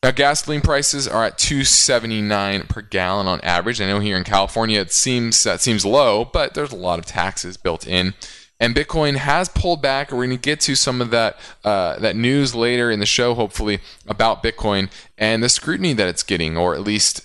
Now, 0.04 0.10
gasoline 0.10 0.62
prices 0.62 1.08
are 1.08 1.26
at 1.26 1.38
279 1.38 2.64
per 2.64 2.82
gallon 2.82 3.28
on 3.28 3.40
average. 3.42 3.80
I 3.80 3.86
know 3.86 4.00
here 4.00 4.18
in 4.18 4.24
California 4.24 4.80
it 4.82 4.92
seems 4.92 5.44
that 5.44 5.62
seems 5.62 5.86
low, 5.86 6.26
but 6.26 6.56
there's 6.56 6.72
a 6.72 6.76
lot 6.76 6.98
of 6.98 7.06
taxes 7.06 7.56
built 7.56 7.86
in. 7.86 8.16
And 8.60 8.76
Bitcoin 8.76 9.18
has 9.18 9.48
pulled 9.48 9.82
back. 9.82 10.12
We're 10.12 10.26
going 10.26 10.32
to 10.32 10.38
get 10.38 10.60
to 10.62 10.76
some 10.76 11.02
of 11.02 11.12
that 11.12 11.38
uh, 11.64 12.00
that 12.00 12.16
news 12.16 12.56
later 12.56 12.90
in 12.90 13.00
the 13.00 13.06
show, 13.06 13.36
hopefully, 13.36 13.80
about 14.08 14.42
Bitcoin 14.42 14.90
and 15.20 15.44
the 15.44 15.50
scrutiny 15.50 15.94
that 15.94 16.08
it's 16.08 16.24
getting, 16.24 16.58
or 16.58 16.74
at 16.74 16.82
least 16.82 17.22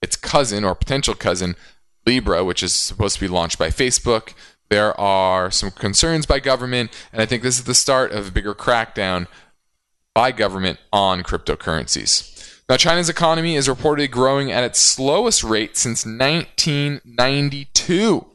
its 0.00 0.14
cousin 0.14 0.62
or 0.62 0.76
potential 0.76 1.14
cousin, 1.14 1.56
Libra, 2.06 2.44
which 2.44 2.62
is 2.62 2.72
supposed 2.72 3.16
to 3.16 3.20
be 3.20 3.28
launched 3.28 3.58
by 3.58 3.68
Facebook. 3.68 4.34
There 4.68 4.98
are 5.00 5.50
some 5.50 5.72
concerns 5.72 6.26
by 6.26 6.38
government, 6.40 6.90
and 7.12 7.20
I 7.20 7.26
think 7.26 7.42
this 7.42 7.58
is 7.58 7.64
the 7.64 7.74
start 7.74 8.12
of 8.12 8.28
a 8.28 8.32
bigger 8.32 8.54
crackdown 8.54 9.26
by 10.14 10.32
government 10.32 10.78
on 10.92 11.22
cryptocurrencies. 11.22 12.30
Now, 12.68 12.76
China's 12.76 13.08
economy 13.10 13.56
is 13.56 13.68
reportedly 13.68 14.10
growing 14.10 14.50
at 14.50 14.64
its 14.64 14.80
slowest 14.80 15.44
rate 15.44 15.76
since 15.76 16.06
1992. 16.06 18.26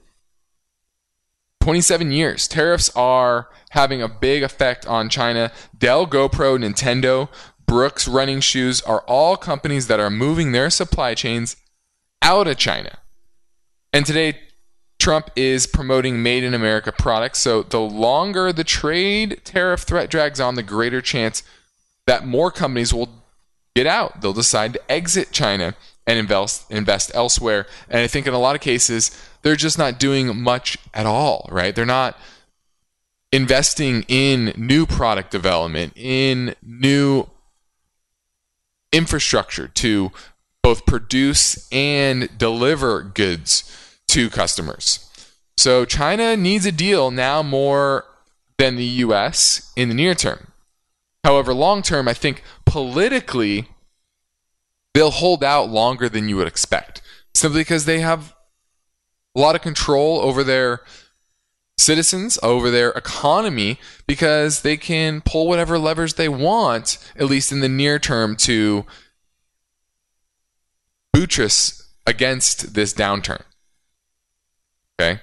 27 1.61 2.11
years. 2.11 2.47
Tariffs 2.47 2.89
are 2.95 3.49
having 3.71 4.01
a 4.01 4.07
big 4.07 4.43
effect 4.43 4.85
on 4.85 5.09
China. 5.09 5.51
Dell, 5.77 6.05
GoPro, 6.05 6.57
Nintendo, 6.57 7.29
Brooks 7.65 8.07
Running 8.07 8.39
Shoes 8.39 8.81
are 8.81 9.01
all 9.01 9.37
companies 9.37 9.87
that 9.87 9.99
are 9.99 10.09
moving 10.09 10.51
their 10.51 10.69
supply 10.69 11.15
chains 11.15 11.55
out 12.21 12.47
of 12.47 12.57
China. 12.57 12.99
And 13.91 14.05
today, 14.05 14.39
Trump 14.99 15.31
is 15.35 15.65
promoting 15.65 16.21
made 16.21 16.43
in 16.43 16.53
America 16.53 16.91
products. 16.91 17.39
So 17.39 17.63
the 17.63 17.79
longer 17.79 18.51
the 18.51 18.63
trade 18.63 19.41
tariff 19.43 19.81
threat 19.81 20.09
drags 20.09 20.39
on, 20.39 20.55
the 20.55 20.63
greater 20.63 21.01
chance 21.01 21.43
that 22.09 22.25
more 22.25 22.49
companies 22.49 22.91
will 22.91 23.07
get 23.75 23.85
out. 23.85 24.21
They'll 24.21 24.33
decide 24.33 24.73
to 24.73 24.91
exit 24.91 25.31
China 25.31 25.75
and 26.07 26.17
invest 26.17 26.69
invest 26.71 27.11
elsewhere. 27.13 27.67
And 27.87 28.01
I 28.01 28.07
think 28.07 28.25
in 28.25 28.33
a 28.33 28.39
lot 28.39 28.55
of 28.55 28.61
cases, 28.61 29.15
they're 29.43 29.55
just 29.55 29.77
not 29.77 29.99
doing 29.99 30.41
much 30.41 30.79
at 30.91 31.05
all, 31.05 31.47
right? 31.51 31.75
They're 31.75 31.85
not 31.85 32.17
investing 33.31 34.05
in 34.07 34.53
new 34.57 34.87
product 34.87 35.29
development, 35.29 35.93
in 35.95 36.55
new 36.63 37.27
infrastructure 38.91 39.67
to 39.67 40.11
both 40.63 40.87
produce 40.87 41.71
and 41.71 42.35
deliver 42.39 43.03
goods 43.03 43.99
to 44.07 44.31
customers. 44.31 45.07
So 45.57 45.85
China 45.85 46.35
needs 46.35 46.65
a 46.65 46.71
deal 46.71 47.11
now 47.11 47.43
more 47.43 48.05
than 48.57 48.77
the 48.77 49.03
US 49.05 49.71
in 49.75 49.89
the 49.89 49.95
near 49.95 50.15
term. 50.15 50.48
However, 51.29 51.53
long 51.53 51.83
term, 51.83 52.07
I 52.07 52.15
think 52.15 52.41
politically, 52.65 53.67
they'll 54.95 55.11
hold 55.11 55.43
out 55.43 55.69
longer 55.69 56.09
than 56.09 56.27
you 56.27 56.37
would 56.37 56.47
expect, 56.47 57.03
simply 57.35 57.59
because 57.59 57.85
they 57.85 57.99
have 57.99 58.33
a 59.35 59.39
lot 59.39 59.53
of 59.53 59.61
control 59.61 60.21
over 60.21 60.43
their 60.43 60.81
citizens, 61.77 62.39
over 62.41 62.71
their 62.71 62.89
economy, 62.89 63.79
because 64.07 64.63
they 64.63 64.75
can 64.75 65.21
pull 65.21 65.47
whatever 65.47 65.77
levers 65.77 66.15
they 66.15 66.27
want, 66.27 66.97
at 67.15 67.27
least 67.27 67.51
in 67.51 67.59
the 67.59 67.69
near 67.69 67.99
term, 67.99 68.35
to 68.35 68.87
buttress 71.13 71.93
against 72.07 72.73
this 72.73 72.91
downturn. 72.91 73.43
Okay? 74.99 75.21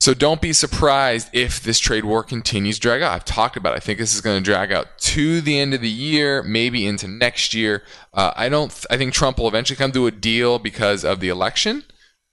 So 0.00 0.14
don't 0.14 0.40
be 0.40 0.52
surprised 0.52 1.28
if 1.32 1.60
this 1.60 1.80
trade 1.80 2.04
war 2.04 2.22
continues 2.22 2.76
to 2.76 2.80
drag 2.80 3.02
out. 3.02 3.12
I've 3.12 3.24
talked 3.24 3.56
about 3.56 3.74
it. 3.74 3.78
I 3.78 3.80
think 3.80 3.98
this 3.98 4.14
is 4.14 4.20
going 4.20 4.38
to 4.38 4.44
drag 4.44 4.70
out 4.70 4.96
to 4.98 5.40
the 5.40 5.58
end 5.58 5.74
of 5.74 5.80
the 5.80 5.90
year, 5.90 6.42
maybe 6.44 6.86
into 6.86 7.08
next 7.08 7.52
year. 7.52 7.82
Uh, 8.14 8.32
I 8.36 8.48
don't. 8.48 8.70
Th- 8.70 8.86
I 8.90 8.96
think 8.96 9.12
Trump 9.12 9.38
will 9.38 9.48
eventually 9.48 9.76
come 9.76 9.90
to 9.92 10.06
a 10.06 10.12
deal 10.12 10.60
because 10.60 11.04
of 11.04 11.18
the 11.18 11.28
election, 11.28 11.82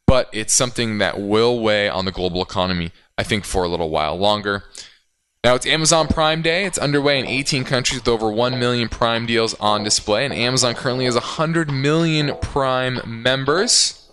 but 0.05 0.29
it's 0.31 0.53
something 0.53 0.99
that 0.99 1.19
will 1.19 1.59
weigh 1.59 1.89
on 1.89 2.05
the 2.05 2.11
global 2.11 2.43
economy. 2.43 2.91
I 3.17 3.23
think 3.23 3.45
for 3.45 3.63
a 3.63 3.67
little 3.67 3.89
while 3.89 4.15
longer. 4.15 4.65
Now 5.43 5.55
it's 5.55 5.65
Amazon 5.65 6.07
Prime 6.07 6.43
Day. 6.43 6.65
It's 6.65 6.77
underway 6.77 7.19
in 7.19 7.25
18 7.25 7.65
countries 7.65 7.99
with 7.99 8.07
over 8.07 8.31
1 8.31 8.59
million 8.59 8.89
Prime 8.89 9.25
deals 9.25 9.55
on 9.55 9.83
display, 9.83 10.23
and 10.23 10.33
Amazon 10.33 10.75
currently 10.75 11.05
has 11.05 11.15
100 11.15 11.71
million 11.71 12.35
Prime 12.41 12.99
members 13.05 14.04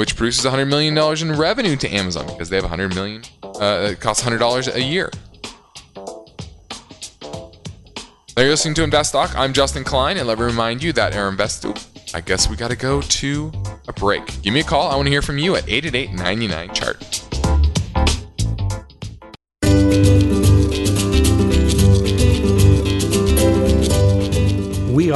which 0.00 0.16
produces 0.16 0.46
$100 0.46 0.66
million 0.66 0.96
in 0.96 1.38
revenue 1.38 1.76
to 1.76 1.86
Amazon 1.90 2.26
because 2.28 2.48
they 2.48 2.56
have 2.56 2.64
100 2.64 2.94
million, 2.94 3.22
uh, 3.42 3.90
it 3.90 4.00
costs 4.00 4.24
$100 4.24 4.74
a 4.74 4.82
year. 4.82 5.10
Now 8.34 8.42
you're 8.44 8.48
listening 8.48 8.72
to 8.76 8.82
Invest 8.82 9.12
Talk. 9.12 9.36
I'm 9.36 9.52
Justin 9.52 9.84
Klein, 9.84 10.16
and 10.16 10.26
let 10.26 10.38
me 10.38 10.46
remind 10.46 10.82
you 10.82 10.94
that 10.94 11.14
our 11.14 11.28
Invest. 11.28 11.66
I 12.14 12.22
guess 12.22 12.48
we 12.48 12.56
got 12.56 12.70
to 12.70 12.76
go 12.76 13.02
to 13.02 13.52
a 13.88 13.92
break. 13.92 14.40
Give 14.40 14.54
me 14.54 14.60
a 14.60 14.64
call. 14.64 14.90
I 14.90 14.96
want 14.96 15.04
to 15.04 15.10
hear 15.10 15.20
from 15.20 15.36
you 15.36 15.54
at 15.56 15.68
888 15.68 16.12
99 16.14 16.74
chart. 16.74 17.29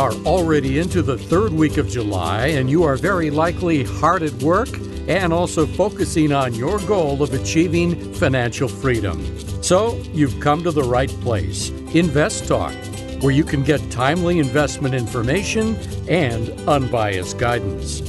Are 0.04 0.12
already 0.26 0.80
into 0.80 1.00
the 1.00 1.16
third 1.16 1.50
week 1.50 1.78
of 1.78 1.88
July, 1.88 2.48
and 2.48 2.68
you 2.68 2.82
are 2.82 2.94
very 2.94 3.30
likely 3.30 3.84
hard 3.84 4.22
at 4.22 4.34
work 4.42 4.68
and 5.08 5.32
also 5.32 5.64
focusing 5.64 6.30
on 6.30 6.52
your 6.52 6.78
goal 6.80 7.22
of 7.22 7.32
achieving 7.32 8.12
financial 8.12 8.68
freedom. 8.68 9.18
So, 9.62 9.96
you've 10.12 10.38
come 10.40 10.62
to 10.64 10.70
the 10.70 10.82
right 10.82 11.08
place 11.22 11.70
Invest 11.94 12.46
Talk, 12.46 12.74
where 13.22 13.32
you 13.32 13.44
can 13.44 13.62
get 13.62 13.80
timely 13.90 14.40
investment 14.40 14.94
information 14.94 15.74
and 16.06 16.50
unbiased 16.68 17.38
guidance. 17.38 18.00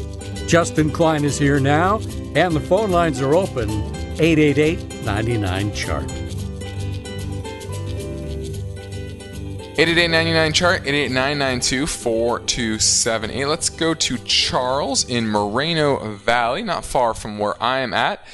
Justin 0.48 0.92
Klein 0.92 1.24
is 1.24 1.40
here 1.40 1.62
now, 1.62 2.02
and 2.36 2.54
the 2.54 2.60
phone 2.60 2.92
lines 2.92 3.22
are 3.22 3.36
open 3.36 3.70
888 4.20 5.06
99 5.06 5.74
Chart. 5.74 6.25
888 9.78 10.54
chart 10.54 10.84
888-992-4278. 10.84 13.46
Let's 13.46 13.70
go 13.70 13.94
to 13.94 14.18
Charles 14.20 15.04
in 15.04 15.30
Moreno 15.30 16.16
Valley, 16.16 16.64
not 16.64 16.86
far 16.86 17.14
from 17.14 17.38
where 17.38 17.62
I 17.62 17.80
am 17.80 17.94
at. 17.94 18.26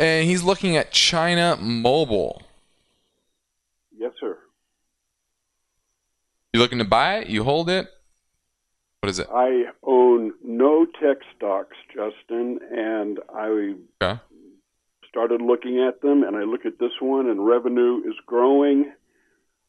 And 0.00 0.28
he's 0.28 0.42
looking 0.42 0.76
at 0.76 0.90
China 0.90 1.56
Mobile. 1.60 2.42
Yes, 3.96 4.10
sir. 4.18 4.38
You 6.52 6.58
looking 6.58 6.78
to 6.78 6.84
buy 6.84 7.18
it? 7.18 7.28
You 7.28 7.44
hold 7.44 7.70
it? 7.70 7.86
What 9.00 9.10
is 9.10 9.20
it? 9.20 9.28
I 9.32 9.66
own 9.84 10.32
no 10.42 10.84
tech 10.84 11.18
stocks, 11.36 11.76
Justin, 11.94 12.58
and 12.72 13.20
I 13.32 13.74
Okay. 14.02 14.18
started 15.08 15.40
looking 15.42 15.78
at 15.80 16.00
them, 16.00 16.24
and 16.24 16.36
I 16.36 16.42
look 16.42 16.66
at 16.66 16.80
this 16.80 17.00
one, 17.00 17.28
and 17.28 17.46
revenue 17.46 18.02
is 18.04 18.14
growing. 18.26 18.92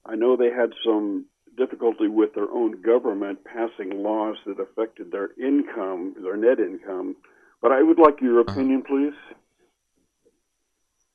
I 0.09 0.15
know 0.15 0.35
they 0.35 0.49
had 0.49 0.71
some 0.83 1.25
difficulty 1.55 2.07
with 2.07 2.33
their 2.33 2.49
own 2.49 2.81
government 2.81 3.39
passing 3.43 4.01
laws 4.01 4.37
that 4.47 4.59
affected 4.59 5.11
their 5.11 5.29
income, 5.39 6.15
their 6.23 6.37
net 6.37 6.59
income. 6.59 7.15
But 7.61 7.71
I 7.71 7.83
would 7.83 7.99
like 7.99 8.21
your 8.21 8.39
uh-huh. 8.39 8.51
opinion, 8.51 8.83
please. 8.87 9.13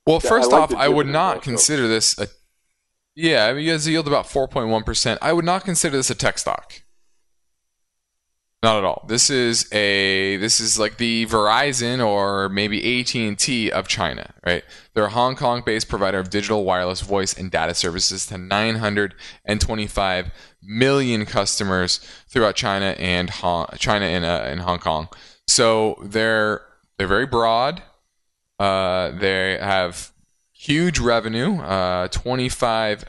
Well, 0.06 0.20
Yeah, 0.22 0.28
first 0.28 0.52
I 0.52 0.58
like 0.58 0.70
off, 0.70 0.76
I 0.76 0.88
would 0.88 1.06
not 1.06 1.36
also. 1.36 1.50
consider 1.50 1.88
this 1.88 2.18
a. 2.18 2.28
Yeah, 3.16 3.46
I 3.46 3.52
mean, 3.52 3.64
you 3.64 3.72
guys 3.72 3.88
yield 3.88 4.06
about 4.06 4.26
4.1%. 4.26 5.18
I 5.22 5.32
would 5.32 5.44
not 5.44 5.64
consider 5.64 5.96
this 5.96 6.10
a 6.10 6.14
tech 6.14 6.36
stock. 6.38 6.82
Not 8.64 8.78
at 8.78 8.84
all. 8.84 9.04
This 9.06 9.28
is 9.28 9.70
a 9.74 10.38
this 10.38 10.58
is 10.58 10.78
like 10.78 10.96
the 10.96 11.26
Verizon 11.26 12.02
or 12.02 12.48
maybe 12.48 12.98
AT&T 12.98 13.70
of 13.70 13.86
China, 13.88 14.32
right? 14.46 14.64
They're 14.94 15.04
a 15.04 15.10
Hong 15.10 15.36
Kong-based 15.36 15.86
provider 15.86 16.18
of 16.18 16.30
digital 16.30 16.64
wireless 16.64 17.02
voice 17.02 17.34
and 17.34 17.50
data 17.50 17.74
services 17.74 18.24
to 18.28 18.38
925 18.38 20.30
million 20.62 21.26
customers 21.26 22.00
throughout 22.26 22.56
China 22.56 22.96
and 22.98 23.28
Hong, 23.28 23.66
China 23.76 24.06
and, 24.06 24.24
uh, 24.24 24.44
and 24.46 24.62
Hong 24.62 24.78
Kong. 24.78 25.10
So 25.46 25.98
they're 26.02 26.62
they're 26.96 27.06
very 27.06 27.26
broad. 27.26 27.82
Uh, 28.58 29.10
they 29.10 29.58
have 29.60 30.10
huge 30.54 30.98
revenue, 30.98 31.58
uh, 31.58 32.08
25 32.08 33.04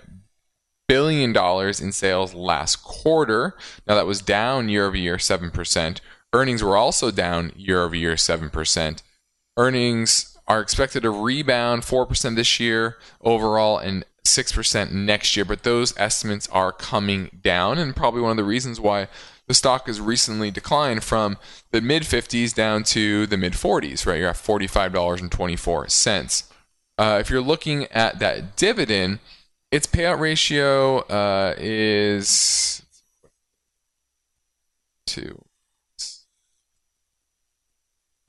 billion 0.87 1.33
dollars 1.33 1.81
in 1.81 1.91
sales 1.91 2.33
last 2.33 2.77
quarter. 2.77 3.55
Now 3.87 3.95
that 3.95 4.05
was 4.05 4.21
down 4.21 4.69
year 4.69 4.85
over 4.85 4.97
year 4.97 5.17
7%. 5.17 5.99
Earnings 6.33 6.63
were 6.63 6.77
also 6.77 7.11
down 7.11 7.51
year 7.55 7.83
over 7.83 7.95
year 7.95 8.15
7%. 8.15 9.01
Earnings 9.57 10.37
are 10.47 10.61
expected 10.61 11.03
to 11.03 11.09
rebound 11.09 11.83
4% 11.83 12.35
this 12.35 12.59
year 12.59 12.97
overall 13.21 13.77
and 13.77 14.05
6% 14.25 14.91
next 14.91 15.35
year, 15.35 15.45
but 15.45 15.63
those 15.63 15.97
estimates 15.97 16.47
are 16.49 16.71
coming 16.71 17.39
down 17.41 17.77
and 17.77 17.95
probably 17.95 18.21
one 18.21 18.31
of 18.31 18.37
the 18.37 18.43
reasons 18.43 18.79
why 18.79 19.07
the 19.47 19.53
stock 19.53 19.87
has 19.87 20.01
recently 20.01 20.51
declined 20.51 21.03
from 21.03 21.37
the 21.71 21.81
mid 21.81 22.03
50s 22.03 22.53
down 22.53 22.83
to 22.83 23.25
the 23.27 23.37
mid 23.37 23.53
40s, 23.53 24.05
right? 24.05 24.19
You're 24.19 24.29
at 24.29 24.35
$45.24. 24.35 26.51
Uh, 26.97 27.17
if 27.19 27.29
you're 27.29 27.41
looking 27.41 27.85
at 27.85 28.19
that 28.19 28.55
dividend, 28.55 29.19
its 29.75 29.87
payout 29.87 30.21
ratio 30.21 30.99
uh, 30.99 31.53
is 31.57 32.81
two. 35.05 35.43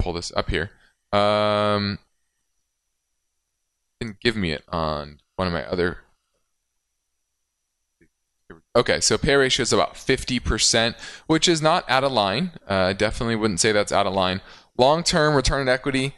Pull 0.00 0.14
this 0.14 0.32
up 0.36 0.50
here. 0.50 0.72
Um, 1.12 2.00
didn't 4.00 4.18
give 4.18 4.34
me 4.34 4.50
it 4.50 4.64
on 4.68 5.20
one 5.36 5.46
of 5.46 5.54
my 5.54 5.64
other. 5.64 5.98
Okay, 8.74 9.00
so 9.00 9.16
pay 9.16 9.36
ratio 9.36 9.62
is 9.62 9.72
about 9.72 9.94
50%, 9.94 10.96
which 11.28 11.46
is 11.46 11.62
not 11.62 11.88
out 11.88 12.02
of 12.02 12.10
line. 12.10 12.50
Uh, 12.66 12.92
definitely 12.92 13.36
wouldn't 13.36 13.60
say 13.60 13.70
that's 13.70 13.92
out 13.92 14.08
of 14.08 14.14
line. 14.14 14.40
Long 14.76 15.04
term 15.04 15.36
return 15.36 15.60
on 15.60 15.68
equity, 15.68 16.16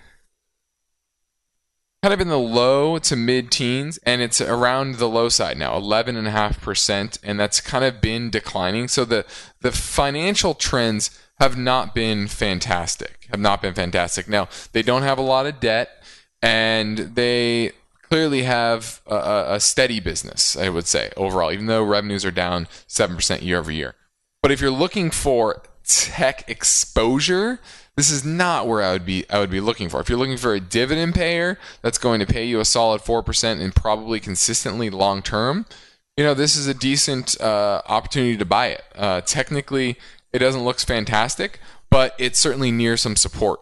kind 2.03 2.15
of 2.15 2.21
in 2.21 2.29
the 2.29 2.39
low 2.39 2.99
to 2.99 3.17
mid 3.17 3.51
teens, 3.51 3.99
and 4.05 4.23
it's 4.23 4.41
around 4.41 4.97
the 4.97 5.09
low 5.09 5.29
side 5.29 5.59
now, 5.59 5.79
11.5%, 5.79 7.19
and 7.23 7.41
that's 7.41 7.61
kind 7.61 7.85
of 7.85 8.01
been 8.01 8.31
declining. 8.31 8.89
So 8.89 9.05
the, 9.05 9.25
the 9.61 9.73
financial 9.73 10.55
trends 10.55 11.11
have 11.41 11.57
not 11.57 11.95
been 11.95 12.29
fantastic, 12.29 13.27
have 13.31 13.41
not 13.41 13.63
been 13.63 13.75
fantastic. 13.75 14.29
Now, 14.29 14.49
they 14.73 14.83
don't 14.83 15.03
have 15.03 15.19
a 15.19 15.23
lot 15.23 15.47
of 15.47 15.61
debt, 15.61 15.91
and 16.43 16.99
they 16.99 17.73
clearly 18.03 18.43
have 18.45 19.01
a- 19.07 19.15
a, 19.15 19.55
a 19.55 19.61
steady 19.61 20.01
business, 20.01 20.57
I 20.57 20.69
would 20.69 20.87
say, 20.87 21.11
overall, 21.17 21.53
even 21.53 21.67
though 21.67 21.83
revenues 21.83 22.25
are 22.25 22.31
down 22.31 22.67
7% 22.89 23.43
year 23.43 23.59
over 23.59 23.71
year. 23.73 23.95
But 24.43 24.53
if 24.53 24.61
you're 24.61 24.71
looking 24.71 25.11
for 25.11 25.63
tech 25.85 26.49
exposure, 26.49 27.61
this 27.99 28.13
is 28.13 28.25
not 28.25 28.69
where 28.69 28.81
I 28.81 28.93
would 28.93 29.05
be 29.05 29.29
I 29.29 29.41
would 29.41 29.51
be 29.51 29.61
looking 29.61 29.89
for. 29.89 29.99
If 29.99 30.09
you're 30.09 30.19
looking 30.19 30.37
for 30.37 30.55
a 30.55 30.61
dividend 30.61 31.17
payer 31.17 31.59
that's 31.83 31.99
going 31.99 32.21
to 32.21 32.27
pay 32.27 32.45
you 32.45 32.61
a 32.61 32.65
solid 32.65 33.01
4% 33.01 33.61
and 33.61 33.75
probably 33.75 34.21
consistently 34.21 34.89
long 34.89 35.21
term, 35.21 35.67
you 36.17 36.23
know, 36.23 36.33
this 36.33 36.55
is 36.55 36.69
a 36.69 36.75
decent 36.75 37.41
uh, 37.41 37.83
opportunity 37.87 38.37
to 38.37 38.45
buy 38.45 38.69
it. 38.69 38.85
Uh, 38.95 39.21
technically, 39.23 39.99
it 40.33 40.39
doesn't 40.39 40.63
look 40.63 40.79
fantastic, 40.79 41.59
but 41.91 42.15
it's 42.19 42.39
certainly 42.39 42.71
near 42.71 42.97
some 42.97 43.17
support. 43.17 43.59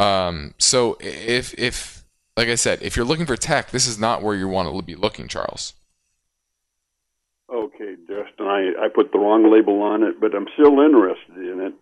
Um, 0.00 0.54
so 0.58 0.96
if 0.98 1.54
if 1.56 2.02
like 2.36 2.48
I 2.48 2.56
said, 2.56 2.82
if 2.82 2.96
you're 2.96 3.06
looking 3.06 3.26
for 3.26 3.36
tech, 3.36 3.70
this 3.70 3.86
is 3.86 4.00
not 4.00 4.20
where 4.20 4.34
you 4.34 4.48
want 4.48 4.74
to 4.74 4.82
be 4.82 4.96
looking, 4.96 5.28
Charles. 5.28 5.74
Okay, 7.48 7.94
Justin, 8.08 8.46
I, 8.46 8.72
I 8.80 8.88
put 8.92 9.12
the 9.12 9.18
wrong 9.20 9.48
label 9.48 9.80
on 9.82 10.02
it, 10.02 10.20
but 10.20 10.34
I'm 10.34 10.48
still 10.54 10.80
interested 10.80 11.36
in 11.36 11.60
it. 11.60 11.74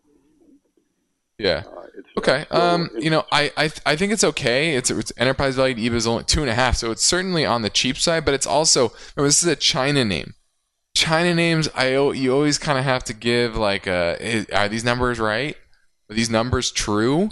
Yeah. 1.39 1.63
Uh, 1.67 1.83
it's 1.97 2.09
Okay. 2.19 2.47
Um, 2.51 2.91
you 2.99 3.11
know, 3.11 3.25
I, 3.31 3.53
I 3.57 3.71
I 3.87 3.97
think 3.97 4.13
it's 4.13 4.25
okay. 4.25 4.75
It's 4.75 4.91
it's 4.91 5.13
enterprise 5.17 5.55
value 5.55 5.75
to 5.75 5.81
EBIT 5.81 5.95
is 5.95 6.07
only 6.07 6.25
two 6.25 6.41
and 6.41 6.51
a 6.51 6.55
half, 6.55 6.77
so 6.77 6.91
it's 6.91 7.07
certainly 7.07 7.45
on 7.47 7.63
the 7.63 7.71
cheap 7.71 7.97
side. 7.97 8.25
But 8.25 8.35
it's 8.35 8.47
also 8.47 8.93
remember 9.17 9.29
this 9.29 9.43
is 9.43 9.49
a 9.49 9.57
China 9.57 10.05
name. 10.05 10.35
China 10.97 11.33
names, 11.35 11.69
I 11.77 11.91
you 11.93 12.33
always 12.33 12.59
kind 12.59 12.77
of 12.79 12.85
have 12.85 13.05
to 13.05 13.15
give 13.15 13.57
like, 13.57 13.87
uh, 13.87 14.17
is- 14.19 14.47
are 14.51 14.69
these 14.69 14.85
numbers 14.85 15.21
right? 15.21 15.57
Are 16.11 16.15
these 16.17 16.31
numbers 16.31 16.73
true? 16.73 17.31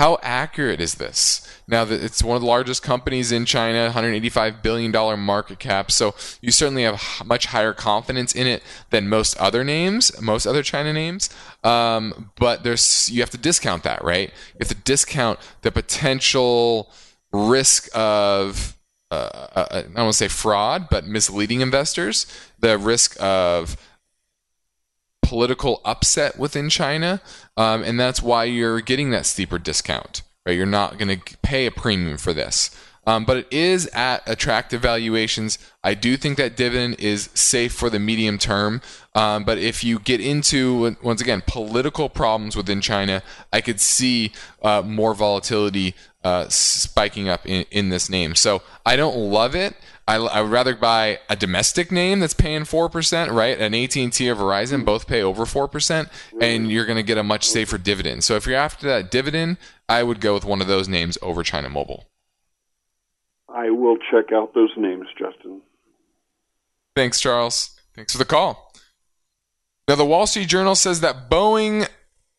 How 0.00 0.18
accurate 0.22 0.80
is 0.80 0.94
this? 0.94 1.46
Now 1.68 1.82
it's 1.82 2.24
one 2.24 2.34
of 2.34 2.40
the 2.40 2.48
largest 2.48 2.82
companies 2.82 3.32
in 3.32 3.44
China, 3.44 3.82
185 3.82 4.62
billion 4.62 4.90
dollar 4.90 5.14
market 5.14 5.58
cap, 5.58 5.90
so 5.90 6.14
you 6.40 6.50
certainly 6.52 6.84
have 6.84 7.02
much 7.26 7.44
higher 7.44 7.74
confidence 7.74 8.34
in 8.34 8.46
it 8.46 8.62
than 8.88 9.10
most 9.10 9.36
other 9.36 9.62
names, 9.62 10.10
most 10.18 10.46
other 10.46 10.62
China 10.62 10.94
names. 10.94 11.28
Um, 11.62 12.30
but 12.36 12.64
there's 12.64 13.10
you 13.10 13.20
have 13.20 13.28
to 13.28 13.36
discount 13.36 13.82
that, 13.82 14.02
right? 14.02 14.30
You 14.54 14.60
have 14.60 14.68
to 14.68 14.74
discount 14.74 15.38
the 15.60 15.70
potential 15.70 16.90
risk 17.30 17.90
of 17.94 18.78
uh, 19.10 19.48
uh, 19.54 19.66
I 19.70 19.82
don't 19.82 19.94
want 19.96 20.12
to 20.12 20.16
say 20.16 20.28
fraud, 20.28 20.88
but 20.88 21.04
misleading 21.04 21.60
investors, 21.60 22.24
the 22.58 22.78
risk 22.78 23.18
of 23.20 23.76
political 25.30 25.80
upset 25.84 26.36
within 26.36 26.68
China, 26.68 27.20
um, 27.56 27.84
and 27.84 28.00
that's 28.00 28.20
why 28.20 28.42
you're 28.42 28.80
getting 28.80 29.10
that 29.10 29.24
steeper 29.24 29.60
discount. 29.60 30.22
Right, 30.44 30.56
you're 30.56 30.66
not 30.66 30.98
going 30.98 31.20
to 31.20 31.36
pay 31.42 31.66
a 31.66 31.70
premium 31.70 32.16
for 32.16 32.32
this, 32.32 32.70
um, 33.06 33.24
but 33.24 33.36
it 33.36 33.46
is 33.52 33.86
at 33.94 34.22
attractive 34.26 34.80
valuations. 34.82 35.58
I 35.84 35.94
do 35.94 36.16
think 36.16 36.36
that 36.38 36.56
dividend 36.56 36.96
is 36.98 37.30
safe 37.34 37.72
for 37.72 37.90
the 37.90 38.00
medium 38.00 38.38
term. 38.38 38.80
Um, 39.14 39.44
but 39.44 39.58
if 39.58 39.84
you 39.84 39.98
get 39.98 40.20
into 40.20 40.96
once 41.02 41.20
again 41.20 41.42
political 41.46 42.08
problems 42.08 42.56
within 42.56 42.80
China, 42.80 43.22
I 43.52 43.60
could 43.60 43.80
see 43.80 44.32
uh, 44.62 44.82
more 44.84 45.14
volatility 45.14 45.94
uh, 46.24 46.48
spiking 46.48 47.28
up 47.28 47.46
in, 47.46 47.64
in 47.70 47.88
this 47.90 48.10
name. 48.10 48.34
So 48.34 48.62
I 48.84 48.96
don't 48.96 49.16
love 49.16 49.54
it. 49.54 49.74
I, 50.10 50.16
I, 50.16 50.40
would 50.40 50.50
rather 50.50 50.74
buy 50.74 51.20
a 51.28 51.36
domestic 51.36 51.92
name 51.92 52.18
that's 52.18 52.34
paying 52.34 52.64
four 52.64 52.88
percent, 52.88 53.30
right? 53.30 53.56
An 53.56 53.74
AT 53.74 53.94
and 53.96 54.12
T 54.12 54.28
or 54.28 54.34
Verizon 54.34 54.84
both 54.84 55.06
pay 55.06 55.22
over 55.22 55.46
four 55.46 55.68
percent, 55.68 56.08
and 56.40 56.68
you're 56.68 56.84
going 56.84 56.96
to 56.96 57.04
get 57.04 57.16
a 57.16 57.22
much 57.22 57.46
safer 57.48 57.78
dividend. 57.78 58.24
So 58.24 58.34
if 58.34 58.44
you're 58.44 58.56
after 58.56 58.88
that 58.88 59.12
dividend, 59.12 59.58
I 59.88 60.02
would 60.02 60.20
go 60.20 60.34
with 60.34 60.44
one 60.44 60.60
of 60.60 60.66
those 60.66 60.88
names 60.88 61.16
over 61.22 61.44
China 61.44 61.68
Mobile. 61.68 62.06
I 63.48 63.70
will 63.70 63.98
check 64.10 64.32
out 64.32 64.52
those 64.52 64.72
names, 64.76 65.06
Justin. 65.16 65.60
Thanks, 66.96 67.20
Charles. 67.20 67.78
Thanks 67.94 68.10
for 68.10 68.18
the 68.18 68.24
call. 68.24 68.72
Now, 69.86 69.94
the 69.94 70.04
Wall 70.04 70.26
Street 70.26 70.48
Journal 70.48 70.74
says 70.74 71.00
that 71.02 71.30
Boeing 71.30 71.88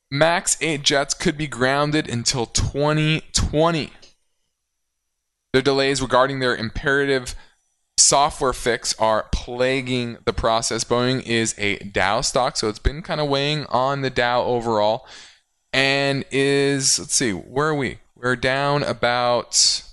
MAX 0.09 0.57
8 0.59 0.83
jets 0.83 1.13
could 1.13 1.37
be 1.37 1.47
grounded 1.47 2.09
until 2.09 2.45
2020. 2.47 3.91
Their 5.53 5.61
delays 5.61 6.01
regarding 6.01 6.39
their 6.39 6.55
imperative 6.55 7.33
software 8.01 8.53
fix 8.53 8.93
are 8.99 9.27
plaguing 9.31 10.17
the 10.25 10.33
process. 10.33 10.83
Boeing 10.83 11.25
is 11.25 11.55
a 11.57 11.77
Dow 11.79 12.21
stock, 12.21 12.57
so 12.57 12.67
it's 12.67 12.79
been 12.79 13.01
kind 13.01 13.21
of 13.21 13.29
weighing 13.29 13.65
on 13.67 14.01
the 14.01 14.09
Dow 14.09 14.43
overall. 14.43 15.05
And 15.73 16.25
is, 16.31 16.99
let's 16.99 17.15
see, 17.15 17.31
where 17.31 17.67
are 17.67 17.75
we? 17.75 17.99
We're 18.15 18.35
down 18.35 18.83
about, 18.83 19.83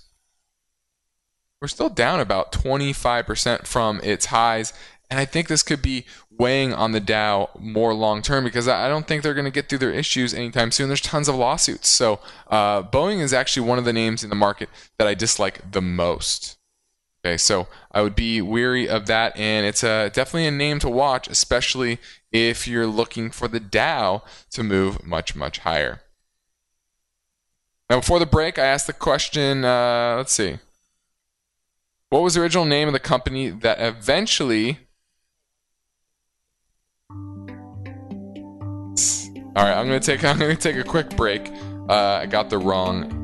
we're 1.61 1.67
still 1.67 1.89
down 1.89 2.19
about 2.19 2.51
25% 2.51 3.65
from 3.65 4.01
its 4.03 4.27
highs. 4.27 4.73
And 5.09 5.19
I 5.19 5.25
think 5.25 5.47
this 5.47 5.63
could 5.63 5.81
be 5.81 6.05
weighing 6.29 6.73
on 6.73 6.91
the 6.91 6.99
Dow 6.99 7.49
more 7.57 7.93
long 7.93 8.21
term 8.21 8.43
because 8.43 8.67
I 8.67 8.87
don't 8.87 9.07
think 9.07 9.23
they're 9.23 9.33
going 9.33 9.45
to 9.45 9.51
get 9.51 9.69
through 9.69 9.79
their 9.79 9.91
issues 9.91 10.33
anytime 10.33 10.71
soon. 10.71 10.89
There's 10.89 11.01
tons 11.01 11.27
of 11.27 11.35
lawsuits. 11.35 11.89
So 11.89 12.19
uh, 12.47 12.83
Boeing 12.83 13.19
is 13.19 13.33
actually 13.33 13.67
one 13.67 13.79
of 13.79 13.85
the 13.85 13.93
names 13.93 14.23
in 14.23 14.29
the 14.29 14.35
market 14.35 14.69
that 14.97 15.07
I 15.07 15.15
dislike 15.15 15.71
the 15.71 15.81
most. 15.81 16.58
Okay, 17.25 17.35
so 17.35 17.67
I 17.91 18.01
would 18.01 18.15
be 18.15 18.41
weary 18.41 18.87
of 18.87 19.07
that, 19.07 19.35
and 19.35 19.65
it's 19.65 19.83
a, 19.83 20.09
definitely 20.09 20.47
a 20.47 20.51
name 20.51 20.79
to 20.79 20.89
watch, 20.89 21.27
especially 21.27 21.99
if 22.31 22.65
you're 22.65 22.87
looking 22.87 23.29
for 23.29 23.49
the 23.49 23.59
Dow 23.59 24.23
to 24.51 24.63
move 24.63 25.05
much, 25.05 25.35
much 25.35 25.59
higher. 25.59 26.01
Now, 27.89 27.99
before 27.99 28.19
the 28.19 28.25
break, 28.25 28.57
I 28.57 28.65
asked 28.65 28.87
the 28.87 28.93
question 28.93 29.65
uh, 29.65 30.15
let's 30.17 30.31
see. 30.31 30.59
What 32.09 32.21
was 32.21 32.35
the 32.35 32.41
original 32.41 32.65
name 32.65 32.87
of 32.87 32.93
the 32.93 32.99
company 32.99 33.49
that 33.49 33.79
eventually. 33.81 34.79
All 39.55 39.65
right, 39.65 39.77
I'm 39.77 39.87
gonna 39.87 39.99
take 39.99 40.23
I'm 40.23 40.39
gonna 40.39 40.55
take 40.55 40.77
a 40.77 40.83
quick 40.83 41.09
break. 41.17 41.51
Uh, 41.89 42.19
I 42.21 42.25
got 42.27 42.49
the 42.49 42.57
wrong. 42.57 43.15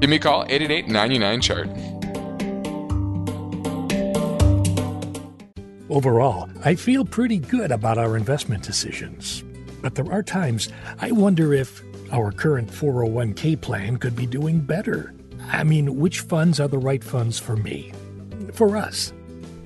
Give 0.00 0.08
me 0.08 0.16
a 0.16 0.20
call 0.20 0.44
888 0.44 0.88
99 0.88 1.40
chart. 1.40 1.68
Overall, 5.98 6.48
I 6.64 6.76
feel 6.76 7.04
pretty 7.04 7.38
good 7.38 7.72
about 7.72 7.98
our 7.98 8.16
investment 8.16 8.62
decisions. 8.62 9.42
But 9.82 9.96
there 9.96 10.08
are 10.12 10.22
times 10.22 10.68
I 11.00 11.10
wonder 11.10 11.52
if 11.52 11.82
our 12.12 12.30
current 12.30 12.70
401k 12.70 13.60
plan 13.60 13.96
could 13.96 14.14
be 14.14 14.24
doing 14.24 14.60
better. 14.60 15.12
I 15.50 15.64
mean, 15.64 15.96
which 15.96 16.20
funds 16.20 16.60
are 16.60 16.68
the 16.68 16.78
right 16.78 17.02
funds 17.02 17.40
for 17.40 17.56
me? 17.56 17.92
For 18.52 18.76
us? 18.76 19.12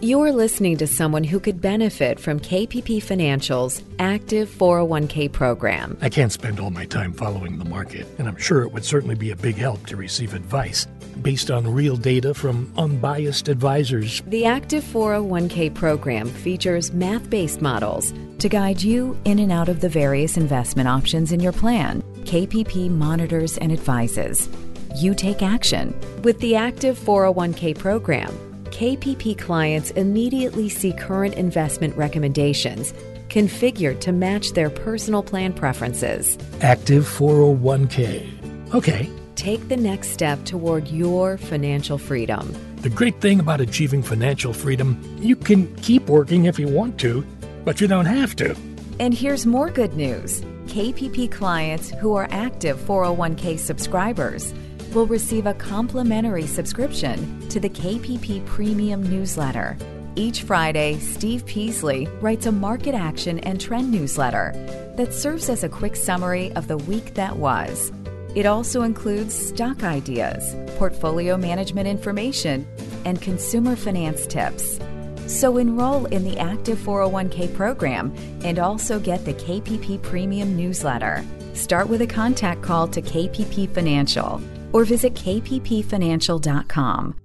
You're 0.05 0.33
listening 0.33 0.79
to 0.79 0.89
someone 0.89 1.23
who 1.23 1.39
could 1.39 1.61
benefit 1.61 2.19
from 2.19 2.41
KPP 2.41 3.01
Financial's 3.01 3.85
active 4.01 4.49
401k 4.49 5.31
program. 5.31 5.97
I 6.01 6.09
can't 6.09 6.33
spend 6.33 6.59
all 6.59 6.71
my 6.71 6.87
time 6.87 7.13
following 7.13 7.57
the 7.57 7.65
market, 7.65 8.09
and 8.19 8.27
I'm 8.27 8.37
sure 8.37 8.63
it 8.63 8.73
would 8.73 8.85
certainly 8.85 9.15
be 9.15 9.31
a 9.31 9.37
big 9.37 9.55
help 9.55 9.87
to 9.87 9.97
receive 9.97 10.35
advice 10.35 10.87
based 11.23 11.53
on 11.53 11.73
real 11.73 11.97
data 11.97 12.35
from 12.35 12.73
unbiased 12.77 13.47
advisors. 13.47 14.23
The 14.27 14.45
active 14.45 14.83
401k 14.83 15.73
program 15.73 16.27
features 16.27 16.93
math 16.93 17.31
based 17.31 17.63
models 17.63 18.13
to 18.41 18.49
guide 18.49 18.83
you 18.83 19.17
in 19.25 19.39
and 19.39 19.53
out 19.53 19.69
of 19.69 19.81
the 19.81 19.89
various 19.89 20.37
investment 20.37 20.89
options 20.89 21.31
in 21.31 21.39
your 21.39 21.53
plan. 21.53 22.03
KPP 22.25 22.91
monitors 22.91 23.57
and 23.59 23.71
advises. 23.71 24.49
You 24.97 25.15
take 25.15 25.43
action. 25.43 25.95
With 26.25 26.41
the 26.41 26.57
active 26.57 26.99
401k 26.99 27.79
program, 27.79 28.52
KPP 28.83 29.39
clients 29.39 29.93
immediately 29.93 30.69
see 30.69 30.93
current 30.93 31.37
investment 31.37 31.97
recommendations 31.97 32.93
configured 33.29 34.01
to 34.01 34.11
match 34.11 34.55
their 34.55 34.71
personal 34.71 35.23
plan 35.23 35.53
preferences. 35.53 36.37
Active 36.63 37.05
401k. 37.05 38.75
Okay. 38.75 39.09
Take 39.37 39.69
the 39.69 39.77
next 39.77 40.09
step 40.09 40.45
toward 40.45 40.89
your 40.89 41.39
financial 41.39 41.97
freedom. 41.97 42.53
The 42.79 42.91
great 42.91 43.21
thing 43.21 43.39
about 43.39 43.61
achieving 43.61 44.03
financial 44.03 44.53
freedom, 44.53 45.01
you 45.21 45.37
can 45.37 45.73
keep 45.77 46.09
working 46.09 46.47
if 46.47 46.59
you 46.59 46.67
want 46.67 46.99
to, 47.03 47.25
but 47.65 47.81
you 47.81 47.87
don't 47.87 48.07
have 48.07 48.35
to. 48.35 48.57
And 48.99 49.15
here's 49.15 49.47
more 49.47 49.71
good 49.71 49.95
news 49.95 50.41
KPP 50.67 51.31
clients 51.31 51.91
who 51.91 52.17
are 52.17 52.27
active 52.33 52.81
401k 52.81 53.61
subscribers 53.61 54.53
will 54.95 55.07
receive 55.07 55.47
a 55.47 55.55
complimentary 55.55 56.47
subscription 56.47 57.49
to 57.49 57.59
the 57.59 57.71
KPP 57.71 58.45
Premium 58.47 59.03
newsletter. 59.03 59.77
Each 60.15 60.43
Friday, 60.43 60.99
Steve 60.99 61.47
Peasley 61.47 62.07
writes 62.21 62.47
a 62.47 62.53
market 62.53 62.95
action 62.95 63.39
and 63.41 63.59
trend 63.61 63.91
newsletter 63.91 64.53
that 64.97 65.15
serves 65.15 65.49
as 65.49 65.65
a 65.65 65.69
quick 65.69 65.97
summary 65.97 66.53
of 66.53 66.69
the 66.69 66.77
week 66.77 67.15
that 67.15 67.37
was. 67.37 67.91
It 68.35 68.45
also 68.45 68.83
includes 68.83 69.35
stock 69.35 69.83
ideas, 69.83 70.55
portfolio 70.77 71.37
management 71.37 71.89
information, 71.89 72.67
and 73.05 73.21
consumer 73.21 73.77
finance 73.77 74.27
tips. 74.27 74.79
So 75.27 75.57
enroll 75.57 76.07
in 76.07 76.25
the 76.25 76.39
Active 76.39 76.79
401k 76.79 77.55
program 77.55 78.15
and 78.45 78.59
also 78.59 78.99
get 78.99 79.25
the 79.25 79.35
KPP 79.35 80.03
Premium 80.03 80.57
newsletter. 80.57 81.25
Start 81.55 81.89
with 81.89 82.03
a 82.03 82.07
contact 82.07 82.61
call 82.63 82.89
to 82.89 83.01
KPP 83.01 83.73
Financial 83.73 84.43
or 84.73 84.85
visit 84.85 85.15
kppfinancial.com. 85.15 87.17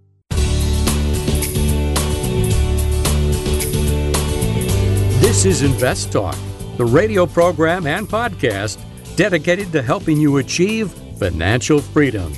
This 5.22 5.46
is 5.46 5.62
Invest 5.62 6.12
Talk, 6.12 6.38
the 6.78 6.86
radio 6.86 7.26
program 7.26 7.86
and 7.86 8.08
podcast 8.08 8.80
dedicated 9.18 9.72
to 9.72 9.82
helping 9.82 10.18
you 10.18 10.38
achieve 10.38 10.92
financial 11.20 11.80
freedom. 11.80 12.34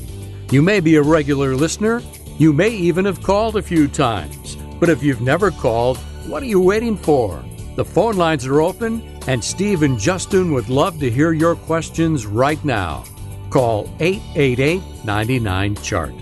You 0.52 0.62
may 0.62 0.80
be 0.80 0.95
a 0.95 1.02
regular 1.02 1.56
listener, 1.56 2.02
you 2.38 2.52
may 2.52 2.69
even 2.69 3.06
have 3.06 3.22
called 3.22 3.58
a 3.58 3.62
few 3.62 3.88
times, 3.88 4.56
but 4.80 4.89
if 4.89 5.04
you've 5.04 5.22
never 5.22 5.52
called, 5.52 5.98
what 6.26 6.41
are 6.41 6.48
you 6.48 6.62
waiting 6.62 6.98
for? 6.98 7.43
The 7.76 7.86
phone 7.86 8.17
lines 8.17 8.45
are 8.45 8.62
open, 8.62 9.02
and 9.28 9.43
Steve 9.43 9.84
and 9.84 10.00
Justin 10.00 10.52
would 10.54 10.69
love 10.69 11.00
to 11.00 11.12
hear 11.12 11.32
your 11.32 11.56
questions 11.56 12.26
right 12.26 12.63
now. 12.65 13.04
Call 13.49 13.89
888 13.99 14.81
99 15.05 15.75
Chart. 15.75 16.13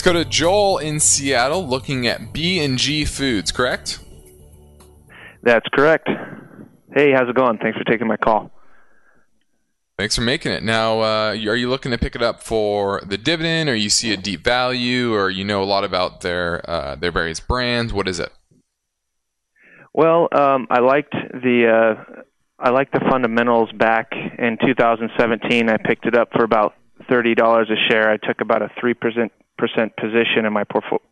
Let's 0.00 0.02
go 0.02 0.12
to 0.14 0.24
Joel 0.24 0.78
in 0.78 0.98
Seattle 0.98 1.66
looking 1.66 2.06
at 2.06 2.32
B&G 2.32 3.04
Foods, 3.04 3.52
correct? 3.52 3.98
That's 5.42 5.66
correct. 5.74 6.08
Hey, 6.94 7.12
how's 7.12 7.28
it 7.28 7.34
going? 7.34 7.58
Thanks 7.58 7.76
for 7.76 7.84
taking 7.84 8.06
my 8.06 8.16
call. 8.16 8.50
Thanks 9.98 10.16
for 10.16 10.22
making 10.22 10.52
it. 10.52 10.62
Now, 10.62 11.00
uh, 11.00 11.28
are 11.32 11.56
you 11.56 11.68
looking 11.68 11.92
to 11.92 11.98
pick 11.98 12.16
it 12.16 12.22
up 12.22 12.42
for 12.42 13.02
the 13.04 13.18
dividend, 13.18 13.68
or 13.68 13.74
you 13.74 13.90
see 13.90 14.12
a 14.14 14.16
deep 14.16 14.42
value, 14.42 15.14
or 15.14 15.28
you 15.28 15.44
know 15.44 15.62
a 15.62 15.64
lot 15.64 15.84
about 15.84 16.22
their 16.22 16.68
uh, 16.68 16.96
their 16.96 17.12
various 17.12 17.38
brands? 17.38 17.92
What 17.92 18.08
is 18.08 18.18
it? 18.18 18.32
Well, 19.92 20.28
um, 20.32 20.66
I 20.70 20.80
liked 20.80 21.12
the 21.12 21.66
uh, 21.68 22.19
I 22.60 22.70
like 22.70 22.92
the 22.92 23.00
fundamentals 23.10 23.72
back 23.72 24.12
in 24.12 24.58
2017. 24.64 25.70
I 25.70 25.76
picked 25.78 26.04
it 26.06 26.14
up 26.14 26.28
for 26.32 26.44
about 26.44 26.74
thirty 27.08 27.34
dollars 27.34 27.70
a 27.70 27.90
share. 27.90 28.10
I 28.10 28.18
took 28.18 28.40
about 28.42 28.60
a 28.60 28.68
three 28.78 28.92
percent 28.92 29.32
percent 29.56 29.96
position 29.96 30.44
in 30.44 30.52
my 30.52 30.64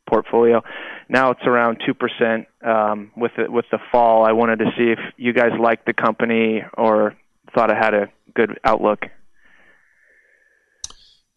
portfolio. 0.06 0.62
Now 1.08 1.30
it's 1.30 1.40
around 1.46 1.78
two 1.86 1.94
percent. 1.94 2.46
Um, 2.64 3.12
with 3.16 3.32
the, 3.36 3.50
with 3.50 3.64
the 3.70 3.78
fall, 3.90 4.26
I 4.26 4.32
wanted 4.32 4.58
to 4.58 4.66
see 4.76 4.90
if 4.90 4.98
you 5.16 5.32
guys 5.32 5.52
liked 5.58 5.86
the 5.86 5.94
company 5.94 6.62
or 6.76 7.14
thought 7.54 7.70
it 7.70 7.76
had 7.76 7.94
a 7.94 8.08
good 8.34 8.58
outlook. 8.64 9.06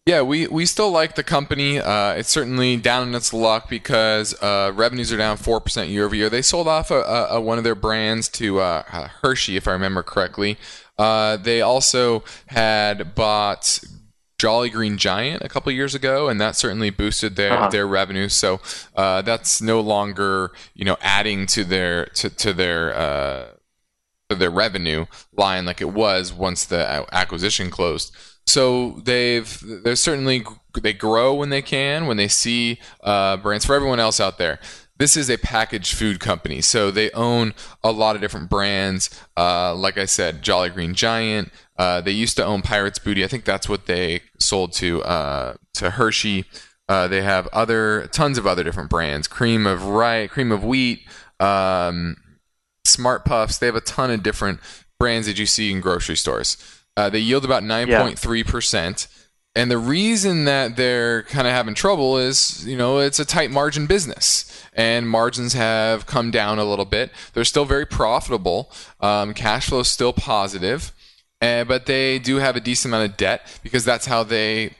Yeah, 0.04 0.22
we, 0.22 0.48
we 0.48 0.66
still 0.66 0.90
like 0.90 1.14
the 1.14 1.22
company. 1.22 1.78
Uh, 1.78 2.14
it's 2.14 2.28
certainly 2.28 2.76
down 2.76 3.06
in 3.08 3.14
its 3.14 3.32
luck 3.32 3.68
because 3.70 4.34
uh, 4.42 4.72
revenues 4.74 5.12
are 5.12 5.16
down 5.16 5.36
4% 5.36 5.88
year 5.90 6.04
over 6.06 6.14
year. 6.16 6.28
They 6.28 6.42
sold 6.42 6.66
off 6.66 6.90
a, 6.90 7.02
a, 7.02 7.26
a 7.36 7.40
one 7.40 7.56
of 7.58 7.62
their 7.62 7.76
brands 7.76 8.28
to 8.30 8.58
uh, 8.58 8.82
Hershey, 9.22 9.56
if 9.56 9.68
I 9.68 9.72
remember 9.72 10.02
correctly. 10.02 10.58
Uh, 10.98 11.36
they 11.36 11.60
also 11.60 12.24
had 12.46 13.14
bought 13.14 13.78
Jolly 14.38 14.70
Green 14.70 14.98
Giant 14.98 15.40
a 15.44 15.48
couple 15.48 15.70
years 15.70 15.94
ago, 15.94 16.28
and 16.28 16.40
that 16.40 16.56
certainly 16.56 16.90
boosted 16.90 17.36
their 17.36 17.52
Uh-huh. 17.52 17.68
their 17.68 17.86
revenue. 17.86 18.28
So 18.28 18.60
uh, 18.96 19.22
that's 19.22 19.62
no 19.62 19.80
longer 19.80 20.50
you 20.74 20.84
know 20.84 20.96
adding 21.00 21.46
to 21.46 21.62
their 21.62 22.06
to 22.06 22.28
to 22.28 22.52
their 22.52 22.92
uh, 22.92 23.44
to 24.30 24.34
their 24.36 24.50
revenue 24.50 25.06
line 25.32 25.64
like 25.64 25.80
it 25.80 25.90
was 25.92 26.32
once 26.32 26.64
the 26.64 27.06
acquisition 27.12 27.70
closed. 27.70 28.12
So 28.52 29.00
they've 29.02 29.82
they're 29.82 29.96
certainly 29.96 30.44
they 30.78 30.92
grow 30.92 31.32
when 31.32 31.48
they 31.48 31.62
can 31.62 32.06
when 32.06 32.18
they 32.18 32.28
see 32.28 32.78
uh, 33.02 33.38
brands 33.38 33.64
for 33.64 33.74
everyone 33.74 33.98
else 33.98 34.20
out 34.20 34.36
there. 34.36 34.60
This 34.98 35.16
is 35.16 35.30
a 35.30 35.38
packaged 35.38 35.94
food 35.94 36.20
company, 36.20 36.60
so 36.60 36.90
they 36.90 37.10
own 37.12 37.54
a 37.82 37.90
lot 37.90 38.14
of 38.14 38.20
different 38.20 38.50
brands. 38.50 39.08
Uh, 39.38 39.74
like 39.74 39.96
I 39.96 40.04
said, 40.04 40.42
Jolly 40.42 40.68
Green 40.68 40.92
Giant. 40.92 41.50
Uh, 41.78 42.02
they 42.02 42.10
used 42.10 42.36
to 42.36 42.44
own 42.44 42.60
Pirates 42.60 42.98
Booty. 42.98 43.24
I 43.24 43.26
think 43.26 43.46
that's 43.46 43.70
what 43.70 43.86
they 43.86 44.20
sold 44.38 44.74
to 44.74 45.02
uh, 45.02 45.54
to 45.72 45.92
Hershey. 45.92 46.44
Uh, 46.90 47.08
they 47.08 47.22
have 47.22 47.46
other 47.54 48.06
tons 48.08 48.36
of 48.36 48.46
other 48.46 48.62
different 48.62 48.90
brands: 48.90 49.28
cream 49.28 49.66
of 49.66 49.86
rye, 49.86 50.26
cream 50.26 50.52
of 50.52 50.62
wheat, 50.62 51.00
um, 51.40 52.16
Smart 52.84 53.24
Puffs. 53.24 53.56
They 53.56 53.64
have 53.64 53.76
a 53.76 53.80
ton 53.80 54.10
of 54.10 54.22
different 54.22 54.60
brands 55.00 55.26
that 55.26 55.38
you 55.38 55.46
see 55.46 55.72
in 55.72 55.80
grocery 55.80 56.16
stores. 56.16 56.58
Uh, 56.96 57.08
they 57.08 57.18
yield 57.18 57.44
about 57.44 57.62
9.3%. 57.62 59.08
And 59.54 59.70
the 59.70 59.78
reason 59.78 60.46
that 60.46 60.76
they're 60.76 61.24
kind 61.24 61.46
of 61.46 61.52
having 61.52 61.74
trouble 61.74 62.16
is, 62.16 62.66
you 62.66 62.76
know, 62.76 62.98
it's 62.98 63.18
a 63.18 63.24
tight 63.24 63.50
margin 63.50 63.86
business, 63.86 64.66
and 64.72 65.06
margins 65.08 65.52
have 65.52 66.06
come 66.06 66.30
down 66.30 66.58
a 66.58 66.64
little 66.64 66.86
bit. 66.86 67.10
They're 67.34 67.44
still 67.44 67.66
very 67.66 67.84
profitable. 67.84 68.72
Um, 69.00 69.34
cash 69.34 69.68
flow 69.68 69.80
is 69.80 69.88
still 69.88 70.14
positive, 70.14 70.92
uh, 71.42 71.64
but 71.64 71.84
they 71.84 72.18
do 72.18 72.36
have 72.36 72.56
a 72.56 72.60
decent 72.60 72.94
amount 72.94 73.10
of 73.10 73.16
debt 73.18 73.60
because 73.62 73.84
that's 73.84 74.06
how 74.06 74.22
they 74.22 74.74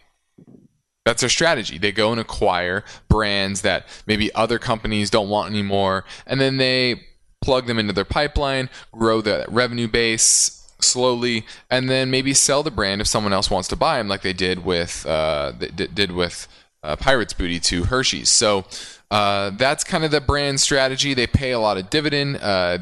that's 1.05 1.21
their 1.21 1.29
strategy. 1.29 1.77
They 1.77 1.93
go 1.93 2.13
and 2.13 2.21
acquire 2.21 2.85
brands 3.09 3.61
that 3.63 3.87
maybe 4.07 4.33
other 4.35 4.59
companies 4.59 5.11
don't 5.11 5.29
want 5.29 5.51
anymore, 5.51 6.07
and 6.27 6.41
then 6.41 6.57
they 6.57 7.03
plug 7.43 7.67
them 7.67 7.79
into 7.79 7.93
their 7.93 8.07
pipeline, 8.07 8.71
grow 8.91 9.21
the 9.21 9.45
revenue 9.49 9.89
base 9.89 10.62
slowly, 10.83 11.45
and 11.71 11.89
then 11.89 12.11
maybe 12.11 12.35
sell 12.35 12.63
the 12.63 12.71
brand 12.71 13.01
if 13.01 13.07
someone 13.07 13.33
else 13.33 13.51
wants 13.51 13.69
to 13.69 13.77
buy 13.77 13.99
them, 13.99 14.09
like 14.09 14.23
they 14.23 14.33
did 14.33 14.65
with 14.65 15.07
uh, 15.07 15.53
did 15.53 16.13
with 16.13 16.49
uh, 16.83 16.97
Pirates 16.97 17.33
Booty 17.33 17.61
to 17.61 17.85
Hershey's. 17.85 18.29
So 18.29 18.65
uh, 19.11 19.51
that's 19.51 19.85
kind 19.85 20.05
of 20.05 20.11
the 20.11 20.21
brand 20.21 20.61
strategy. 20.61 21.15
They 21.15 21.27
pay 21.27 21.53
a 21.53 21.59
lot 21.59 21.77
of 21.77 21.91
dividend. 21.91 22.39
Uh, 22.39 22.77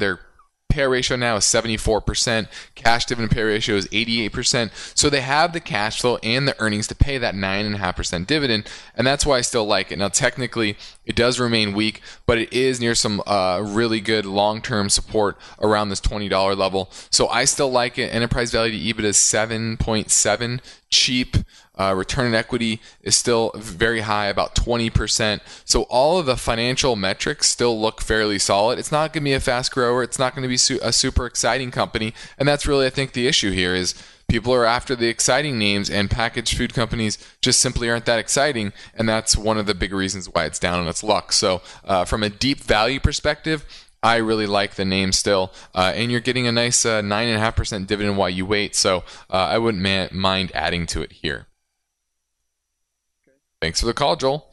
pay 0.71 0.87
ratio 0.87 1.17
now 1.17 1.35
is 1.35 1.43
74%. 1.43 2.47
Cash 2.75 3.05
dividend 3.05 3.31
pay 3.31 3.43
ratio 3.43 3.75
is 3.75 3.87
88%. 3.89 4.71
So 4.97 5.09
they 5.09 5.21
have 5.21 5.53
the 5.53 5.59
cash 5.59 6.01
flow 6.01 6.17
and 6.23 6.47
the 6.47 6.59
earnings 6.59 6.87
to 6.87 6.95
pay 6.95 7.17
that 7.17 7.35
9.5% 7.35 8.25
dividend. 8.25 8.67
And 8.95 9.05
that's 9.05 9.25
why 9.25 9.37
I 9.37 9.41
still 9.41 9.65
like 9.65 9.91
it. 9.91 9.99
Now, 9.99 10.07
technically, 10.07 10.77
it 11.05 11.15
does 11.15 11.39
remain 11.39 11.73
weak, 11.73 12.01
but 12.25 12.37
it 12.37 12.51
is 12.53 12.79
near 12.79 12.95
some 12.95 13.21
uh, 13.25 13.61
really 13.63 13.99
good 13.99 14.25
long 14.25 14.61
term 14.61 14.89
support 14.89 15.37
around 15.59 15.89
this 15.89 16.01
$20 16.01 16.57
level. 16.57 16.89
So 17.09 17.27
I 17.27 17.45
still 17.45 17.69
like 17.69 17.97
it. 17.97 18.13
Enterprise 18.13 18.51
value 18.51 18.71
to 18.71 19.01
EBITDA 19.01 19.05
is 19.05 19.17
7.7, 19.17 20.59
cheap. 20.89 21.37
Uh, 21.81 21.95
return 21.95 22.27
on 22.27 22.35
equity 22.35 22.79
is 23.01 23.15
still 23.15 23.51
very 23.55 24.01
high, 24.01 24.27
about 24.27 24.53
20%. 24.53 25.41
So 25.65 25.83
all 25.83 26.19
of 26.19 26.27
the 26.27 26.37
financial 26.37 26.95
metrics 26.95 27.49
still 27.49 27.79
look 27.81 28.01
fairly 28.01 28.37
solid. 28.37 28.77
It's 28.77 28.91
not 28.91 29.13
going 29.13 29.23
to 29.23 29.29
be 29.29 29.33
a 29.33 29.39
fast 29.39 29.71
grower. 29.71 30.03
It's 30.03 30.19
not 30.19 30.35
going 30.35 30.43
to 30.43 30.47
be 30.47 30.57
su- 30.57 30.77
a 30.83 30.93
super 30.93 31.25
exciting 31.25 31.71
company. 31.71 32.13
And 32.37 32.47
that's 32.47 32.67
really, 32.67 32.85
I 32.85 32.91
think, 32.91 33.13
the 33.13 33.25
issue 33.25 33.49
here 33.49 33.73
is 33.73 33.95
people 34.27 34.53
are 34.53 34.63
after 34.63 34.95
the 34.95 35.07
exciting 35.07 35.57
names 35.57 35.89
and 35.89 36.11
packaged 36.11 36.55
food 36.55 36.75
companies 36.75 37.17
just 37.41 37.59
simply 37.59 37.89
aren't 37.89 38.05
that 38.05 38.19
exciting. 38.19 38.73
And 38.93 39.09
that's 39.09 39.35
one 39.35 39.57
of 39.57 39.65
the 39.65 39.73
big 39.73 39.91
reasons 39.91 40.29
why 40.29 40.45
it's 40.45 40.59
down 40.59 40.81
on 40.81 40.87
its 40.87 41.03
luck. 41.03 41.31
So 41.31 41.63
uh, 41.83 42.05
from 42.05 42.21
a 42.21 42.29
deep 42.29 42.59
value 42.59 42.99
perspective, 42.99 43.65
I 44.03 44.17
really 44.17 44.45
like 44.45 44.75
the 44.75 44.85
name 44.85 45.13
still, 45.13 45.51
uh, 45.73 45.93
and 45.95 46.11
you're 46.11 46.21
getting 46.21 46.45
a 46.45 46.51
nice 46.51 46.85
uh, 46.85 47.01
nine 47.01 47.27
and 47.27 47.37
a 47.37 47.39
half 47.39 47.55
percent 47.55 47.87
dividend 47.87 48.17
while 48.17 48.29
you 48.29 48.45
wait. 48.45 48.75
So 48.75 49.03
uh, 49.31 49.47
I 49.49 49.57
wouldn't 49.57 50.13
mind 50.13 50.51
adding 50.53 50.85
to 50.87 51.01
it 51.01 51.11
here. 51.11 51.47
Thanks 53.61 53.79
for 53.79 53.85
the 53.85 53.93
call, 53.93 54.15
Joel. 54.15 54.47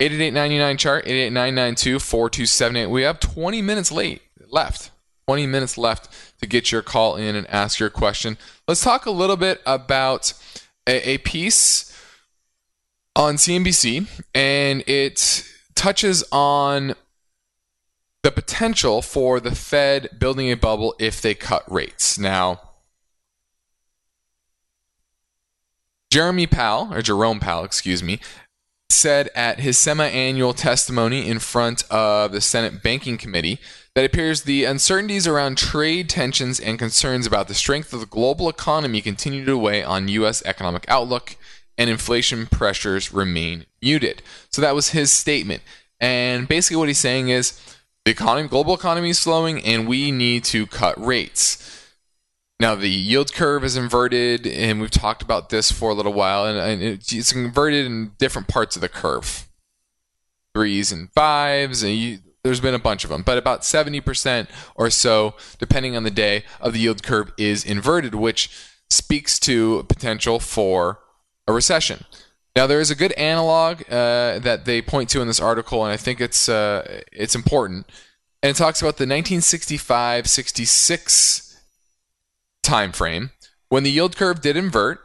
888-99 0.00 0.78
chart 0.78 1.04
888-992-4278. 1.06 2.90
We 2.90 3.02
have 3.02 3.20
20 3.20 3.62
minutes 3.62 3.92
late 3.92 4.22
left. 4.50 4.90
20 5.26 5.46
minutes 5.46 5.76
left 5.76 6.08
to 6.40 6.46
get 6.46 6.70
your 6.70 6.82
call 6.82 7.16
in 7.16 7.34
and 7.34 7.46
ask 7.48 7.80
your 7.80 7.90
question. 7.90 8.38
Let's 8.68 8.82
talk 8.82 9.06
a 9.06 9.10
little 9.10 9.36
bit 9.36 9.60
about 9.66 10.32
a, 10.86 11.10
a 11.10 11.18
piece 11.18 11.92
on 13.16 13.36
CNBC, 13.36 14.06
and 14.34 14.84
it 14.86 15.44
touches 15.74 16.22
on 16.30 16.94
the 18.22 18.30
potential 18.30 19.02
for 19.02 19.40
the 19.40 19.54
Fed 19.54 20.10
building 20.18 20.50
a 20.50 20.56
bubble 20.56 20.94
if 20.98 21.20
they 21.22 21.34
cut 21.34 21.64
rates. 21.70 22.18
Now, 22.18 22.60
Jeremy 26.10 26.46
Powell, 26.46 26.94
or 26.94 27.02
Jerome 27.02 27.40
Powell, 27.40 27.64
excuse 27.64 28.02
me, 28.02 28.20
said 28.90 29.30
at 29.34 29.60
his 29.60 29.78
semi 29.78 30.06
annual 30.06 30.54
testimony 30.54 31.28
in 31.28 31.38
front 31.38 31.84
of 31.90 32.32
the 32.32 32.40
Senate 32.40 32.82
Banking 32.82 33.18
Committee 33.18 33.60
that 33.94 34.04
appears 34.04 34.42
the 34.42 34.64
uncertainties 34.64 35.26
around 35.26 35.58
trade 35.58 36.08
tensions 36.08 36.60
and 36.60 36.78
concerns 36.78 37.26
about 37.26 37.48
the 37.48 37.54
strength 37.54 37.92
of 37.92 38.00
the 38.00 38.06
global 38.06 38.48
economy 38.48 39.00
continue 39.00 39.44
to 39.44 39.58
weigh 39.58 39.82
on 39.82 40.08
U.S. 40.08 40.42
economic 40.44 40.84
outlook 40.88 41.36
and 41.78 41.90
inflation 41.90 42.46
pressures 42.46 43.12
remain 43.12 43.66
muted. 43.82 44.22
So 44.50 44.62
that 44.62 44.74
was 44.74 44.90
his 44.90 45.12
statement. 45.12 45.62
And 46.00 46.48
basically, 46.48 46.76
what 46.76 46.88
he's 46.88 46.98
saying 46.98 47.28
is 47.28 47.60
the 48.04 48.10
economy, 48.10 48.48
global 48.48 48.74
economy 48.74 49.10
is 49.10 49.18
slowing, 49.18 49.62
and 49.64 49.88
we 49.88 50.10
need 50.10 50.44
to 50.44 50.66
cut 50.66 51.02
rates. 51.02 51.85
Now 52.58 52.74
the 52.74 52.88
yield 52.88 53.34
curve 53.34 53.64
is 53.64 53.76
inverted, 53.76 54.46
and 54.46 54.80
we've 54.80 54.90
talked 54.90 55.20
about 55.22 55.50
this 55.50 55.70
for 55.70 55.90
a 55.90 55.94
little 55.94 56.14
while, 56.14 56.46
and, 56.46 56.82
it's 56.82 57.32
inverted 57.32 57.84
in 57.84 58.12
different 58.18 58.48
parts 58.48 58.76
of 58.76 58.82
the 58.82 58.88
curve, 58.88 59.46
threes 60.54 60.90
and 60.90 61.12
fives, 61.12 61.82
and 61.82 61.94
you, 61.94 62.20
there's 62.42 62.60
been 62.60 62.72
a 62.72 62.78
bunch 62.78 63.04
of 63.04 63.10
them, 63.10 63.22
but 63.22 63.36
about 63.36 63.60
70% 63.60 64.48
or 64.74 64.88
so, 64.88 65.34
depending 65.58 65.94
on 65.96 66.04
the 66.04 66.10
day, 66.10 66.44
of 66.58 66.72
the 66.72 66.78
yield 66.78 67.02
curve 67.02 67.30
is 67.36 67.62
inverted, 67.62 68.14
which 68.14 68.50
speaks 68.88 69.38
to 69.40 69.82
potential 69.88 70.40
for 70.40 71.00
a 71.46 71.52
recession. 71.52 72.06
Now 72.54 72.66
there 72.66 72.80
is 72.80 72.90
a 72.90 72.94
good 72.94 73.12
analog 73.12 73.82
uh, 73.90 74.38
that 74.38 74.64
they 74.64 74.80
point 74.80 75.10
to 75.10 75.20
in 75.20 75.28
this 75.28 75.40
article, 75.40 75.84
and 75.84 75.92
I 75.92 75.98
think 75.98 76.22
it's 76.22 76.48
uh, 76.48 77.02
it's 77.12 77.34
important, 77.34 77.84
and 78.42 78.48
it 78.48 78.56
talks 78.56 78.80
about 78.80 78.96
the 78.96 79.04
1965-66 79.04 81.45
time 82.66 82.92
frame 82.92 83.30
when 83.68 83.82
the 83.82 83.90
yield 83.90 84.16
curve 84.16 84.40
did 84.40 84.56
invert, 84.56 85.00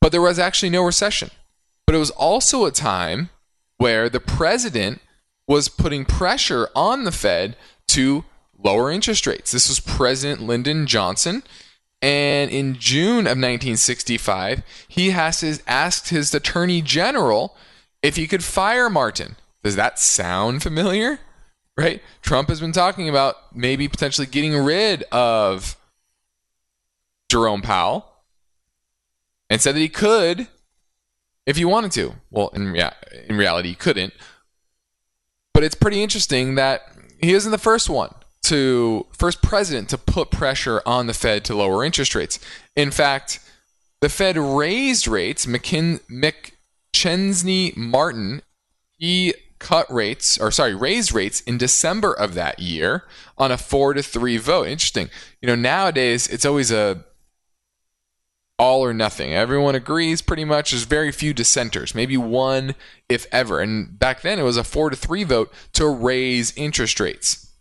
but 0.00 0.12
there 0.12 0.22
was 0.22 0.38
actually 0.38 0.70
no 0.70 0.84
recession. 0.84 1.30
But 1.86 1.94
it 1.94 1.98
was 1.98 2.10
also 2.10 2.64
a 2.64 2.70
time 2.70 3.30
where 3.76 4.08
the 4.08 4.20
president 4.20 5.00
was 5.46 5.68
putting 5.68 6.04
pressure 6.04 6.68
on 6.74 7.04
the 7.04 7.12
Fed 7.12 7.56
to 7.88 8.24
lower 8.58 8.90
interest 8.90 9.26
rates. 9.26 9.50
This 9.50 9.68
was 9.68 9.80
President 9.80 10.40
Lyndon 10.40 10.86
Johnson. 10.86 11.42
And 12.00 12.50
in 12.50 12.74
June 12.78 13.26
of 13.26 13.38
1965, 13.38 14.62
he 14.88 15.10
has 15.10 15.40
his, 15.40 15.62
asked 15.66 16.08
his 16.08 16.34
attorney 16.34 16.82
general 16.82 17.56
if 18.02 18.16
he 18.16 18.26
could 18.26 18.42
fire 18.42 18.90
Martin. 18.90 19.36
Does 19.62 19.76
that 19.76 19.98
sound 19.98 20.62
familiar? 20.62 21.20
Right? 21.82 22.00
Trump 22.22 22.48
has 22.48 22.60
been 22.60 22.70
talking 22.70 23.08
about 23.08 23.36
maybe 23.52 23.88
potentially 23.88 24.26
getting 24.26 24.56
rid 24.56 25.02
of 25.10 25.76
Jerome 27.28 27.60
Powell 27.60 28.08
and 29.50 29.60
said 29.60 29.74
that 29.74 29.80
he 29.80 29.88
could 29.88 30.46
if 31.44 31.56
he 31.56 31.64
wanted 31.64 31.90
to. 31.92 32.14
Well, 32.30 32.50
in, 32.54 32.70
rea- 32.70 32.92
in 33.28 33.36
reality, 33.36 33.70
he 33.70 33.74
couldn't. 33.74 34.12
But 35.52 35.64
it's 35.64 35.74
pretty 35.74 36.02
interesting 36.04 36.54
that 36.54 36.82
he 37.20 37.32
isn't 37.32 37.50
the 37.50 37.58
first 37.58 37.90
one 37.90 38.14
to 38.44 39.06
first 39.12 39.42
president 39.42 39.88
to 39.88 39.98
put 39.98 40.30
pressure 40.30 40.82
on 40.86 41.08
the 41.08 41.14
Fed 41.14 41.44
to 41.46 41.54
lower 41.56 41.84
interest 41.84 42.14
rates. 42.14 42.38
In 42.76 42.92
fact, 42.92 43.40
the 44.00 44.08
Fed 44.08 44.36
raised 44.36 45.08
rates. 45.08 45.46
McKin- 45.46 46.00
McChesney 46.08 47.76
Martin, 47.76 48.42
he 48.98 49.34
cut 49.62 49.90
rates, 49.90 50.38
or 50.38 50.50
sorry, 50.50 50.74
raise 50.74 51.12
rates 51.12 51.40
in 51.42 51.56
December 51.56 52.12
of 52.12 52.34
that 52.34 52.58
year 52.58 53.04
on 53.38 53.52
a 53.52 53.56
four 53.56 53.94
to 53.94 54.02
three 54.02 54.36
vote. 54.36 54.66
Interesting. 54.66 55.08
You 55.40 55.46
know, 55.46 55.54
nowadays 55.54 56.26
it's 56.26 56.44
always 56.44 56.70
a 56.70 57.04
all 58.58 58.84
or 58.84 58.92
nothing. 58.92 59.32
Everyone 59.32 59.74
agrees 59.74 60.20
pretty 60.20 60.44
much. 60.44 60.70
There's 60.70 60.84
very 60.84 61.12
few 61.12 61.32
dissenters, 61.32 61.94
maybe 61.94 62.16
one, 62.16 62.74
if 63.08 63.26
ever. 63.32 63.60
And 63.60 63.98
back 63.98 64.22
then 64.22 64.38
it 64.38 64.42
was 64.42 64.56
a 64.56 64.64
four 64.64 64.90
to 64.90 64.96
three 64.96 65.24
vote 65.24 65.52
to 65.74 65.86
raise 65.88 66.52
interest 66.56 67.00
rates. 67.00 67.52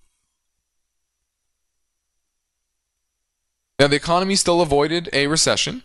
Now, 3.79 3.87
the 3.87 3.95
economy 3.95 4.35
still 4.35 4.61
avoided 4.61 5.09
a 5.11 5.25
recession. 5.25 5.81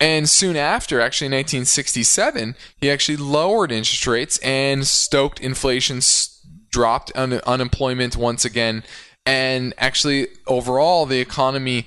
And 0.00 0.28
soon 0.28 0.56
after, 0.56 1.00
actually 1.00 1.26
in 1.26 1.32
1967, 1.32 2.56
he 2.76 2.90
actually 2.90 3.16
lowered 3.16 3.72
interest 3.72 4.06
rates 4.06 4.38
and 4.38 4.86
stoked 4.86 5.40
inflation, 5.40 6.00
dropped 6.68 7.12
un- 7.14 7.40
unemployment 7.46 8.16
once 8.16 8.44
again, 8.44 8.82
and 9.24 9.72
actually 9.78 10.28
overall 10.46 11.06
the 11.06 11.20
economy 11.20 11.86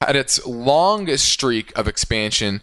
had 0.00 0.16
its 0.16 0.44
longest 0.46 1.28
streak 1.28 1.76
of 1.76 1.88
expansion 1.88 2.62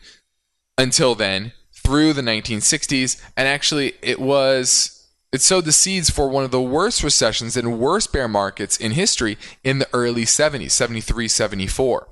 until 0.78 1.16
then 1.16 1.54
through 1.74 2.14
the 2.14 2.22
1960s 2.22 3.22
and 3.36 3.48
actually 3.48 3.94
it 4.02 4.20
was 4.20 5.10
it 5.32 5.42
sowed 5.42 5.66
the 5.66 5.72
seeds 5.72 6.10
for 6.10 6.30
one 6.30 6.44
of 6.44 6.52
the 6.52 6.62
worst 6.62 7.04
recessions 7.04 7.58
and 7.58 7.80
worst 7.80 8.14
bear 8.14 8.28
markets 8.28 8.78
in 8.78 8.92
history 8.92 9.38
in 9.64 9.80
the 9.80 9.88
early 9.94 10.24
70s 10.24 10.72
73 10.72 11.28
74 11.28 12.08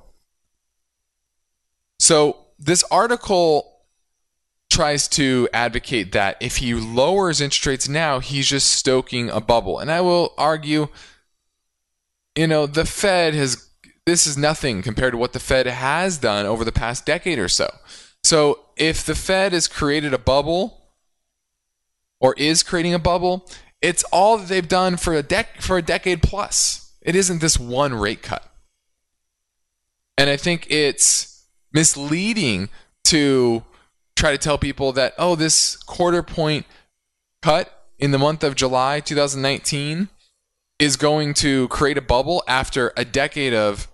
so 2.03 2.37
this 2.59 2.83
article 2.91 3.81
tries 4.69 5.07
to 5.07 5.47
advocate 5.53 6.11
that 6.11 6.35
if 6.41 6.57
he 6.57 6.73
lowers 6.73 7.39
interest 7.39 7.65
rates 7.65 7.89
now 7.89 8.19
he's 8.19 8.47
just 8.47 8.69
stoking 8.69 9.29
a 9.29 9.39
bubble 9.39 9.79
and 9.79 9.91
i 9.91 10.01
will 10.01 10.33
argue 10.37 10.87
you 12.35 12.47
know 12.47 12.65
the 12.65 12.85
fed 12.85 13.33
has 13.33 13.69
this 14.05 14.27
is 14.27 14.37
nothing 14.37 14.81
compared 14.81 15.13
to 15.13 15.17
what 15.17 15.33
the 15.33 15.39
Fed 15.39 15.65
has 15.65 16.17
done 16.17 16.45
over 16.45 16.65
the 16.65 16.71
past 16.71 17.05
decade 17.05 17.39
or 17.39 17.47
so. 17.47 17.73
So 18.23 18.59
if 18.75 19.05
the 19.05 19.15
Fed 19.15 19.53
has 19.53 19.67
created 19.67 20.13
a 20.13 20.17
bubble 20.17 20.89
or 22.19 22.33
is 22.37 22.63
creating 22.63 22.93
a 22.93 22.99
bubble, 22.99 23.49
it's 23.81 24.03
all 24.05 24.37
that 24.37 24.47
they've 24.47 24.67
done 24.67 24.97
for 24.97 25.13
a 25.13 25.23
dec- 25.23 25.61
for 25.61 25.77
a 25.77 25.81
decade 25.81 26.21
plus. 26.21 26.93
It 27.01 27.15
isn't 27.15 27.41
this 27.41 27.59
one 27.59 27.93
rate 27.93 28.21
cut. 28.21 28.49
And 30.17 30.29
I 30.29 30.37
think 30.37 30.67
it's 30.69 31.32
misleading 31.73 32.69
to 33.05 33.63
try 34.15 34.31
to 34.31 34.37
tell 34.37 34.57
people 34.57 34.91
that 34.93 35.13
oh 35.17 35.35
this 35.35 35.75
quarter 35.75 36.21
point 36.21 36.65
cut 37.41 37.87
in 37.97 38.11
the 38.11 38.19
month 38.19 38.43
of 38.43 38.55
July 38.55 38.99
2019 38.99 40.09
is 40.79 40.95
going 40.95 41.33
to 41.33 41.67
create 41.69 41.97
a 41.97 42.01
bubble 42.01 42.43
after 42.47 42.93
a 42.95 43.05
decade 43.05 43.53
of 43.53 43.87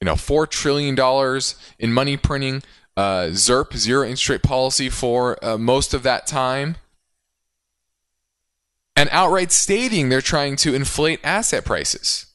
you 0.00 0.06
know, 0.06 0.16
four 0.16 0.46
trillion 0.46 0.94
dollars 0.94 1.54
in 1.78 1.92
money 1.92 2.16
printing, 2.16 2.62
uh, 2.96 3.28
ZIRP 3.30 3.76
zero 3.76 4.02
interest 4.02 4.28
rate 4.28 4.42
policy 4.42 4.88
for 4.88 5.42
uh, 5.44 5.58
most 5.58 5.92
of 5.92 6.02
that 6.02 6.26
time, 6.26 6.76
and 8.96 9.08
outright 9.12 9.52
stating 9.52 10.08
they're 10.08 10.22
trying 10.22 10.56
to 10.56 10.74
inflate 10.74 11.20
asset 11.22 11.64
prices. 11.64 12.26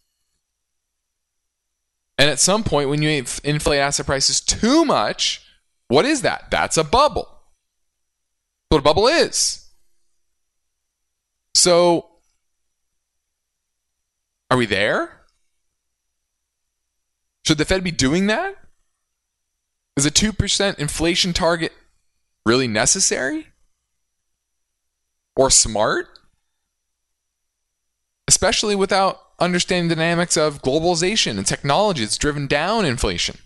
And 2.17 2.29
at 2.29 2.39
some 2.39 2.63
point, 2.63 2.89
when 2.89 3.01
you 3.01 3.09
inflate 3.43 3.79
asset 3.79 4.05
prices 4.05 4.39
too 4.39 4.85
much, 4.85 5.41
what 5.87 6.05
is 6.05 6.21
that? 6.21 6.49
That's 6.49 6.77
a 6.77 6.83
bubble. 6.83 7.23
That's 7.23 8.69
what 8.69 8.79
a 8.79 8.83
bubble 8.83 9.07
is. 9.07 9.65
So, 11.53 12.07
are 14.49 14.57
we 14.57 14.65
there? 14.65 15.21
Should 17.45 17.57
the 17.57 17.65
Fed 17.65 17.83
be 17.83 17.91
doing 17.91 18.27
that? 18.27 18.55
Is 19.97 20.05
a 20.05 20.11
2% 20.11 20.79
inflation 20.79 21.33
target 21.33 21.71
really 22.45 22.67
necessary? 22.67 23.47
Or 25.35 25.49
smart? 25.49 26.07
Especially 28.27 28.75
without 28.75 29.24
understanding 29.39 29.89
the 29.89 29.95
dynamics 29.95 30.37
of 30.37 30.61
globalization 30.61 31.37
and 31.37 31.45
technology 31.45 32.03
that's 32.03 32.17
driven 32.17 32.47
down 32.47 32.85
inflation. 32.85 33.37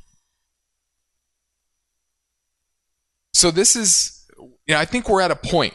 So 3.33 3.51
this 3.51 3.75
is, 3.75 4.25
you 4.37 4.73
know, 4.73 4.77
I 4.77 4.85
think 4.85 5.07
we're 5.07 5.21
at 5.21 5.31
a 5.31 5.35
point 5.35 5.73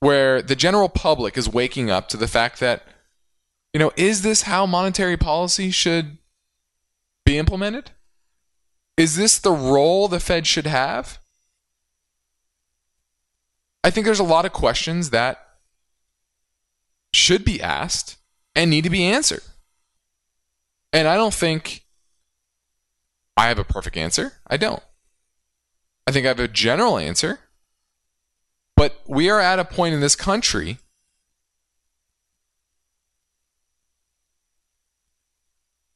where 0.00 0.42
the 0.42 0.56
general 0.56 0.88
public 0.88 1.36
is 1.36 1.48
waking 1.48 1.90
up 1.90 2.08
to 2.10 2.16
the 2.16 2.28
fact 2.28 2.60
that, 2.60 2.82
you 3.72 3.80
know, 3.80 3.90
is 3.96 4.22
this 4.22 4.42
how 4.42 4.66
monetary 4.66 5.16
policy 5.16 5.70
should 5.70 6.18
be 7.24 7.38
implemented? 7.38 7.90
Is 8.96 9.16
this 9.16 9.38
the 9.38 9.52
role 9.52 10.06
the 10.06 10.20
Fed 10.20 10.46
should 10.46 10.66
have? 10.66 11.18
I 13.82 13.90
think 13.90 14.06
there's 14.06 14.20
a 14.20 14.24
lot 14.24 14.46
of 14.46 14.52
questions 14.52 15.10
that 15.10 15.44
should 17.12 17.44
be 17.44 17.60
asked 17.60 18.16
and 18.54 18.70
need 18.70 18.84
to 18.84 18.90
be 18.90 19.04
answered. 19.04 19.42
And 20.92 21.08
I 21.08 21.16
don't 21.16 21.34
think 21.34 21.84
I 23.36 23.48
have 23.48 23.58
a 23.58 23.64
perfect 23.64 23.96
answer. 23.96 24.34
I 24.46 24.56
don't. 24.56 24.82
I 26.06 26.12
think 26.12 26.24
I 26.24 26.28
have 26.28 26.40
a 26.40 26.48
general 26.48 26.98
answer. 26.98 27.40
But 28.76 29.00
we 29.06 29.30
are 29.30 29.40
at 29.40 29.58
a 29.58 29.64
point 29.64 29.94
in 29.94 30.00
this 30.00 30.16
country 30.16 30.78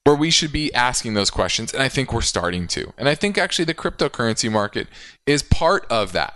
where 0.04 0.16
we 0.16 0.30
should 0.30 0.52
be 0.52 0.72
asking 0.72 1.14
those 1.14 1.30
questions. 1.30 1.74
And 1.74 1.82
I 1.82 1.88
think 1.88 2.12
we're 2.12 2.22
starting 2.22 2.66
to. 2.68 2.92
And 2.96 3.08
I 3.08 3.14
think 3.14 3.36
actually 3.36 3.66
the 3.66 3.74
cryptocurrency 3.74 4.50
market 4.50 4.86
is 5.26 5.42
part 5.42 5.86
of 5.90 6.12
that. 6.12 6.34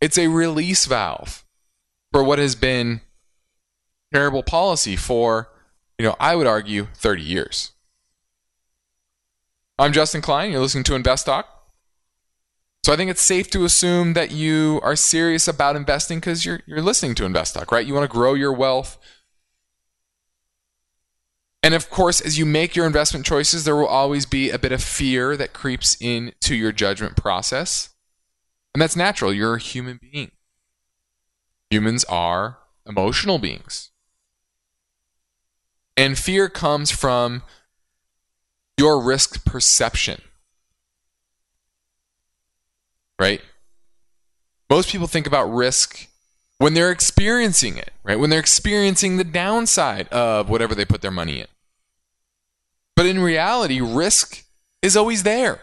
It's 0.00 0.16
a 0.16 0.28
release 0.28 0.86
valve 0.86 1.44
for 2.12 2.22
what 2.22 2.38
has 2.38 2.54
been 2.54 3.02
terrible 4.12 4.42
policy 4.42 4.96
for, 4.96 5.48
you 5.98 6.06
know, 6.06 6.16
I 6.18 6.36
would 6.36 6.46
argue 6.46 6.88
30 6.94 7.22
years. 7.22 7.72
I'm 9.78 9.92
Justin 9.92 10.22
Klein. 10.22 10.50
You're 10.50 10.60
listening 10.60 10.84
to 10.84 10.94
Invest 10.94 11.26
Talk. 11.26 11.46
So 12.84 12.92
I 12.92 12.96
think 12.96 13.10
it's 13.10 13.22
safe 13.22 13.50
to 13.50 13.64
assume 13.64 14.14
that 14.14 14.30
you 14.30 14.80
are 14.82 14.96
serious 14.96 15.46
about 15.46 15.76
investing 15.76 16.18
because 16.18 16.44
you're 16.44 16.60
you're 16.66 16.80
listening 16.80 17.14
to 17.16 17.24
Invest 17.24 17.54
Talk, 17.54 17.70
right? 17.70 17.86
You 17.86 17.92
want 17.92 18.10
to 18.10 18.16
grow 18.16 18.34
your 18.34 18.52
wealth 18.52 18.98
and 21.62 21.74
of 21.74 21.90
course, 21.90 22.20
as 22.20 22.38
you 22.38 22.46
make 22.46 22.76
your 22.76 22.86
investment 22.86 23.26
choices, 23.26 23.64
there 23.64 23.76
will 23.76 23.86
always 23.86 24.26
be 24.26 24.50
a 24.50 24.58
bit 24.58 24.72
of 24.72 24.82
fear 24.82 25.36
that 25.36 25.52
creeps 25.52 25.96
into 26.00 26.54
your 26.54 26.72
judgment 26.72 27.16
process. 27.16 27.90
And 28.74 28.80
that's 28.80 28.96
natural. 28.96 29.32
You're 29.32 29.56
a 29.56 29.60
human 29.60 29.98
being. 30.00 30.30
Humans 31.70 32.04
are 32.04 32.58
emotional 32.86 33.38
beings. 33.38 33.87
And 35.98 36.16
fear 36.16 36.48
comes 36.48 36.92
from 36.92 37.42
your 38.78 39.02
risk 39.02 39.44
perception. 39.44 40.22
Right? 43.18 43.42
Most 44.70 44.90
people 44.90 45.08
think 45.08 45.26
about 45.26 45.52
risk 45.52 46.06
when 46.58 46.74
they're 46.74 46.92
experiencing 46.92 47.76
it, 47.76 47.90
right? 48.04 48.16
When 48.16 48.30
they're 48.30 48.38
experiencing 48.38 49.16
the 49.16 49.24
downside 49.24 50.06
of 50.08 50.48
whatever 50.48 50.72
they 50.72 50.84
put 50.84 51.02
their 51.02 51.10
money 51.10 51.40
in. 51.40 51.46
But 52.94 53.06
in 53.06 53.18
reality, 53.18 53.80
risk 53.80 54.44
is 54.82 54.96
always 54.96 55.24
there. 55.24 55.60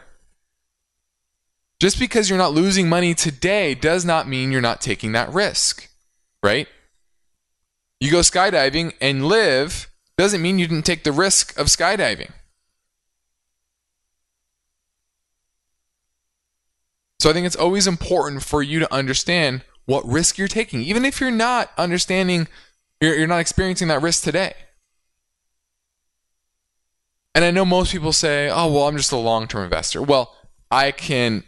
Just 1.80 1.98
because 1.98 2.30
you're 2.30 2.38
not 2.38 2.54
losing 2.54 2.89
money 2.89 3.13
today 3.13 3.74
does 3.74 4.04
not 4.04 4.28
mean 4.28 4.52
you're 4.52 4.60
not 4.60 4.82
taking 4.82 5.13
that 5.13 5.32
risk, 5.32 5.89
right? 6.43 6.67
You 8.02 8.12
go 8.12 8.19
skydiving 8.19 8.95
and 9.00 9.28
live 9.28 9.89
doesn't 10.17 10.41
mean 10.41 10.60
you 10.60 10.67
didn't 10.67 10.86
take 10.86 11.04
the 11.04 11.12
risk 11.12 11.58
of 11.60 11.67
skydiving. 11.67 12.32
So 17.19 17.30
I 17.30 17.34
think 17.34 17.47
it's 17.47 17.56
always 17.56 17.88
important 17.88 18.43
for 18.43 18.62
you 18.62 18.80
to 18.80 18.93
understand 18.93 19.63
what 19.86 20.06
risk 20.08 20.38
you're 20.38 20.47
taking, 20.47 20.82
even 20.82 21.06
if 21.06 21.19
you're 21.19 21.32
not 21.32 21.71
understanding, 21.78 22.47
you're, 23.01 23.15
you're 23.15 23.28
not 23.28 23.39
experiencing 23.39 23.88
that 23.88 24.01
risk 24.01 24.23
today. 24.23 24.54
And 27.34 27.43
I 27.43 27.51
know 27.51 27.65
most 27.65 27.91
people 27.91 28.13
say, 28.13 28.49
oh, 28.49 28.71
well, 28.71 28.88
I'm 28.88 28.97
just 28.97 29.12
a 29.12 29.17
long 29.17 29.47
term 29.47 29.65
investor. 29.65 30.01
Well, 30.01 30.36
I 30.71 30.91
can, 30.91 31.43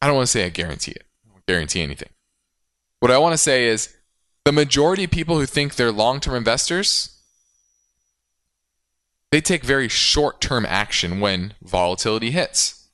I 0.00 0.06
don't 0.06 0.16
want 0.16 0.26
to 0.26 0.32
say 0.32 0.46
I 0.46 0.48
guarantee 0.48 0.92
it. 0.92 1.04
I 1.26 1.32
don't 1.32 1.46
guarantee 1.46 1.82
anything. 1.82 2.08
What 3.00 3.10
I 3.10 3.18
want 3.18 3.34
to 3.34 3.38
say 3.38 3.66
is 3.66 3.94
the 4.44 4.52
majority 4.52 5.04
of 5.04 5.10
people 5.10 5.38
who 5.38 5.46
think 5.46 5.74
they're 5.74 5.92
long 5.92 6.20
term 6.20 6.34
investors, 6.34 7.19
they 9.30 9.40
take 9.40 9.62
very 9.62 9.88
short 9.88 10.40
term 10.40 10.66
action 10.66 11.20
when 11.20 11.54
volatility 11.62 12.30
hits. 12.30 12.88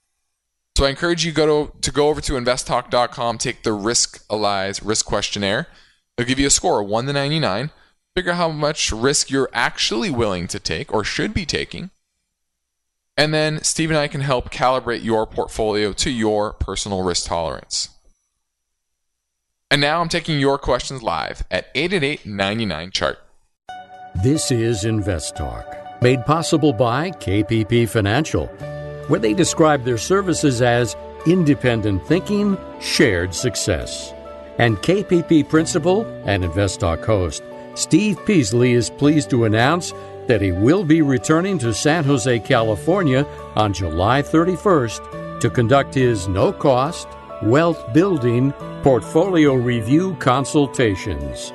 So 0.77 0.85
I 0.85 0.91
encourage 0.91 1.25
you 1.25 1.33
go 1.33 1.67
to, 1.67 1.79
to 1.81 1.91
go 1.91 2.09
over 2.09 2.21
to 2.21 2.35
investtalk.com, 2.35 3.39
take 3.39 3.63
the 3.63 3.71
Riskalyze 3.71 4.83
risk 4.85 5.07
questionnaire. 5.07 5.69
They'll 6.17 6.27
give 6.27 6.39
you 6.39 6.47
a 6.47 6.51
score, 6.51 6.83
of 6.83 6.89
1 6.89 7.07
to 7.07 7.13
99. 7.15 7.71
Figure 8.15 8.33
out 8.33 8.37
how 8.37 8.51
much 8.51 8.93
risk 8.93 9.31
you're 9.31 9.49
actually 9.53 10.11
willing 10.11 10.47
to 10.49 10.59
take 10.59 10.93
or 10.93 11.03
should 11.03 11.33
be 11.33 11.47
taking. 11.47 11.91
And 13.17 13.33
then 13.33 13.63
Steve 13.63 13.91
and 13.91 13.99
I 13.99 14.09
can 14.09 14.21
help 14.21 14.51
calibrate 14.51 15.03
your 15.03 15.27
portfolio 15.27 15.93
to 15.95 16.11
your 16.11 16.53
personal 16.53 17.03
risk 17.03 17.27
tolerance. 17.27 17.89
And 19.71 19.81
now 19.81 20.01
I'm 20.01 20.09
taking 20.11 20.39
your 20.39 20.59
questions 20.59 21.03
live 21.03 21.43
at 21.51 21.69
888 21.75 22.27
99 22.27 22.91
chart. 22.91 23.19
This 24.23 24.51
is 24.51 24.85
Invest 24.85 25.37
Talk, 25.37 25.67
made 26.03 26.25
possible 26.27 26.73
by 26.73 27.11
KPP 27.11 27.89
Financial. 27.89 28.49
where 29.09 29.21
they 29.21 29.35
describe 29.35 29.85
their 29.85 29.99
services 29.99 30.61
as 30.61 30.97
independent 31.27 32.07
thinking, 32.07 32.57
shared 32.81 33.35
success. 33.35 34.13
And 34.59 34.77
KPP 34.79 35.49
principal 35.49 36.05
and 36.25 36.45
InvestTalk 36.45 37.05
host 37.05 37.43
Steve 37.75 38.19
Peasley 38.25 38.73
is 38.73 38.89
pleased 38.89 39.29
to 39.31 39.45
announce 39.45 39.93
that 40.29 40.41
he 40.41 40.51
will 40.51 40.83
be 40.83 41.03
returning 41.03 41.59
to 41.59 41.75
San 41.75 42.05
Jose, 42.05 42.39
California 42.41 43.27
on 43.55 43.73
July 43.73 44.23
31st 44.23 45.41
to 45.41 45.51
conduct 45.51 45.95
his 45.95 46.27
no 46.27 46.53
cost, 46.53 47.07
wealth 47.43 47.93
building 47.93 48.53
portfolio 48.83 49.55
review 49.55 50.17
consultations. 50.17 51.53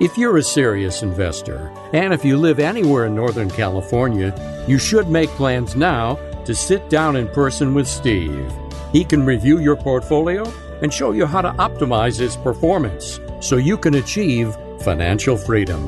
If 0.00 0.16
you're 0.16 0.38
a 0.38 0.42
serious 0.42 1.02
investor, 1.02 1.70
and 1.92 2.14
if 2.14 2.24
you 2.24 2.38
live 2.38 2.58
anywhere 2.58 3.04
in 3.04 3.14
Northern 3.14 3.50
California, 3.50 4.64
you 4.66 4.78
should 4.78 5.10
make 5.10 5.28
plans 5.30 5.76
now 5.76 6.14
to 6.46 6.54
sit 6.54 6.88
down 6.88 7.16
in 7.16 7.28
person 7.28 7.74
with 7.74 7.86
Steve. 7.86 8.50
He 8.92 9.04
can 9.04 9.26
review 9.26 9.58
your 9.58 9.76
portfolio 9.76 10.50
and 10.80 10.90
show 10.90 11.12
you 11.12 11.26
how 11.26 11.42
to 11.42 11.52
optimize 11.52 12.18
its 12.18 12.34
performance 12.34 13.20
so 13.40 13.56
you 13.56 13.76
can 13.76 13.96
achieve 13.96 14.56
financial 14.80 15.36
freedom. 15.36 15.84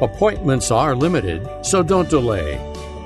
Appointments 0.00 0.70
are 0.70 0.96
limited, 0.96 1.46
so 1.60 1.82
don't 1.82 2.08
delay. 2.08 2.58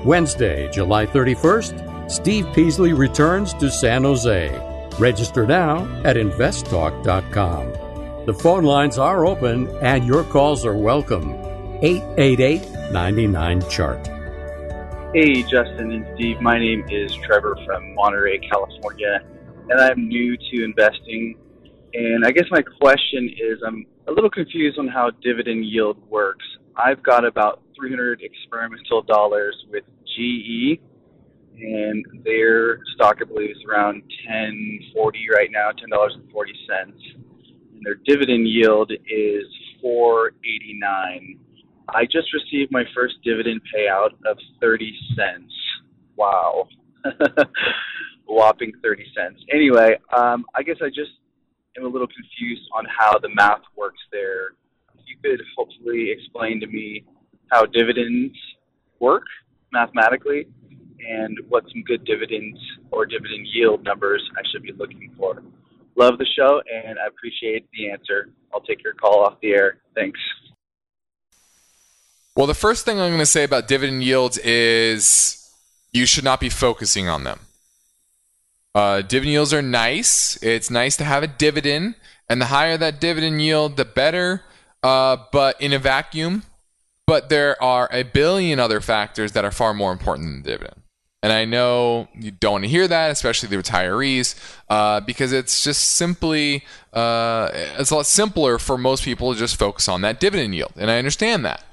Wednesday, 0.05 0.71
July 0.71 1.05
31st, 1.05 2.09
Steve 2.09 2.47
Peasley 2.53 2.93
returns 2.93 3.53
to 3.55 3.69
San 3.69 4.03
Jose. 4.05 4.57
Register 4.99 5.45
now 5.45 5.79
at 6.05 6.15
investtalk.com. 6.15 7.84
The 8.25 8.33
phone 8.33 8.63
lines 8.63 8.97
are 8.97 9.23
open 9.23 9.69
and 9.83 10.03
your 10.03 10.23
calls 10.23 10.65
are 10.65 10.75
welcome. 10.75 11.29
888 11.83 12.91
99 12.91 13.69
Chart. 13.69 14.07
Hey, 15.13 15.43
Justin 15.43 15.91
and 15.91 16.07
Steve. 16.15 16.41
My 16.41 16.57
name 16.57 16.83
is 16.89 17.13
Trevor 17.17 17.55
from 17.67 17.93
Monterey, 17.93 18.39
California, 18.39 19.21
and 19.69 19.79
I'm 19.79 20.07
new 20.07 20.35
to 20.37 20.63
investing. 20.63 21.37
And 21.93 22.25
I 22.25 22.31
guess 22.31 22.45
my 22.49 22.63
question 22.63 23.29
is 23.29 23.59
I'm 23.63 23.85
a 24.07 24.11
little 24.11 24.31
confused 24.31 24.79
on 24.79 24.87
how 24.87 25.11
dividend 25.21 25.63
yield 25.65 25.97
works. 26.09 26.45
I've 26.75 27.03
got 27.03 27.25
about 27.25 27.61
300 27.77 28.23
experimental 28.23 29.03
dollars 29.03 29.55
with 29.69 29.83
GE, 30.17 30.79
and 31.59 32.03
their 32.23 32.79
stock, 32.95 33.17
I 33.21 33.25
believe, 33.25 33.51
is 33.51 33.63
around 33.69 34.01
10.40 34.27 35.13
right 35.31 35.51
now, 35.51 35.69
$10.40, 35.69 37.24
and 37.75 37.85
their 37.85 37.95
dividend 38.05 38.47
yield 38.47 38.91
is 38.91 39.45
4.89. 39.83 41.37
I 41.89 42.05
just 42.05 42.33
received 42.33 42.71
my 42.71 42.83
first 42.95 43.15
dividend 43.23 43.61
payout 43.75 44.11
of 44.25 44.37
30 44.61 44.93
cents. 45.15 45.53
Wow. 46.15 46.67
Whopping 48.27 48.71
30 48.81 49.05
cents. 49.15 49.41
Anyway, 49.53 49.99
um, 50.17 50.45
I 50.55 50.63
guess 50.63 50.77
I 50.81 50.87
just 50.87 51.11
am 51.77 51.85
a 51.85 51.89
little 51.89 52.07
confused 52.07 52.63
on 52.75 52.85
how 52.85 53.19
the 53.19 53.29
math 53.29 53.61
works 53.75 54.01
there. 54.11 54.55
You 55.05 55.17
could 55.23 55.41
hopefully 55.55 56.11
explain 56.11 56.59
to 56.61 56.67
me 56.67 57.03
how 57.51 57.65
dividends 57.65 58.35
work 58.99 59.23
mathematically 59.71 60.47
and 61.07 61.37
what 61.49 61.63
some 61.71 61.83
good 61.83 62.03
dividends 62.05 62.57
or 62.91 63.05
dividend 63.05 63.45
yield 63.53 63.83
numbers 63.83 64.23
I 64.35 64.41
should 64.51 64.63
be 64.63 64.71
looking 64.71 65.13
for. 65.17 65.43
Love 65.95 66.17
the 66.17 66.25
show 66.37 66.61
and 66.71 66.97
I 66.99 67.07
appreciate 67.07 67.67
the 67.73 67.89
answer. 67.89 68.29
I'll 68.53 68.61
take 68.61 68.83
your 68.83 68.93
call 68.93 69.23
off 69.23 69.39
the 69.41 69.51
air. 69.51 69.77
Thanks. 69.95 70.19
Well, 72.35 72.47
the 72.47 72.53
first 72.53 72.83
thing 72.83 72.99
I'm 72.99 73.09
going 73.09 73.19
to 73.19 73.25
say 73.25 73.45
about 73.45 73.67
dividend 73.67 74.03
yields 74.03 74.37
is 74.39 75.49
you 75.93 76.05
should 76.05 76.25
not 76.25 76.41
be 76.41 76.49
focusing 76.49 77.07
on 77.07 77.23
them. 77.23 77.39
Uh, 78.73 79.01
dividend 79.01 79.31
yields 79.31 79.53
are 79.53 79.61
nice. 79.61 80.37
It's 80.43 80.69
nice 80.69 80.97
to 80.97 81.05
have 81.05 81.23
a 81.23 81.27
dividend, 81.27 81.95
and 82.27 82.41
the 82.41 82.47
higher 82.47 82.77
that 82.77 82.99
dividend 82.99 83.41
yield, 83.41 83.77
the 83.77 83.85
better. 83.85 84.43
Uh, 84.83 85.15
but 85.31 85.59
in 85.61 85.71
a 85.71 85.79
vacuum, 85.79 86.43
but 87.07 87.29
there 87.29 87.61
are 87.63 87.87
a 87.91 88.03
billion 88.03 88.59
other 88.59 88.81
factors 88.81 89.31
that 89.31 89.45
are 89.45 89.51
far 89.51 89.73
more 89.73 89.93
important 89.93 90.27
than 90.27 90.41
dividend. 90.41 90.81
And 91.25 91.33
I 91.33 91.43
know 91.43 92.07
you 92.13 92.29
don't 92.29 92.51
want 92.51 92.63
to 92.65 92.69
hear 92.69 92.87
that, 92.87 93.09
especially 93.09 93.49
the 93.49 93.55
retirees, 93.55 94.35
uh, 94.69 94.99
because 94.99 95.33
it's 95.33 95.63
just 95.63 95.81
simply 95.81 96.63
uh, 96.93 97.49
it's 97.51 97.89
a 97.89 97.95
lot 97.95 98.05
simpler 98.05 98.59
for 98.59 98.77
most 98.77 99.03
people 99.03 99.33
to 99.33 99.39
just 99.39 99.57
focus 99.57 99.87
on 99.87 100.01
that 100.01 100.19
dividend 100.19 100.53
yield, 100.53 100.73
and 100.75 100.91
I 100.91 100.99
understand 100.99 101.43
that. 101.43 101.63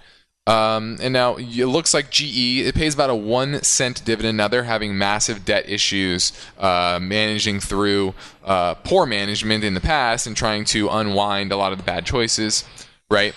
Um, 0.47 0.97
and 1.03 1.13
now 1.13 1.37
it 1.37 1.67
looks 1.67 1.93
like 1.93 2.09
GE 2.09 2.61
it 2.61 2.75
pays 2.75 2.95
about 2.95 3.11
a 3.11 3.15
one 3.15 3.63
cent 3.63 4.03
dividend. 4.07 4.39
Now 4.39 4.49
they're 4.49 4.65
having 4.65 4.97
massive 4.97 5.45
debt 5.45 5.69
issues, 5.69 6.33
uh, 6.59 6.99
managing 7.03 7.61
through 7.61 8.15
uh, 8.47 8.77
poor 8.77 9.05
management 9.05 9.65
in 9.65 9.75
the 9.75 9.83
past 9.83 10.27
and 10.27 10.35
trying 10.35 10.65
to 10.65 10.89
unwind 10.89 11.53
a 11.53 11.59
lot 11.59 11.73
of 11.73 11.79
the 11.79 11.85
bad 11.85 12.07
choices, 12.07 12.65
right? 13.11 13.35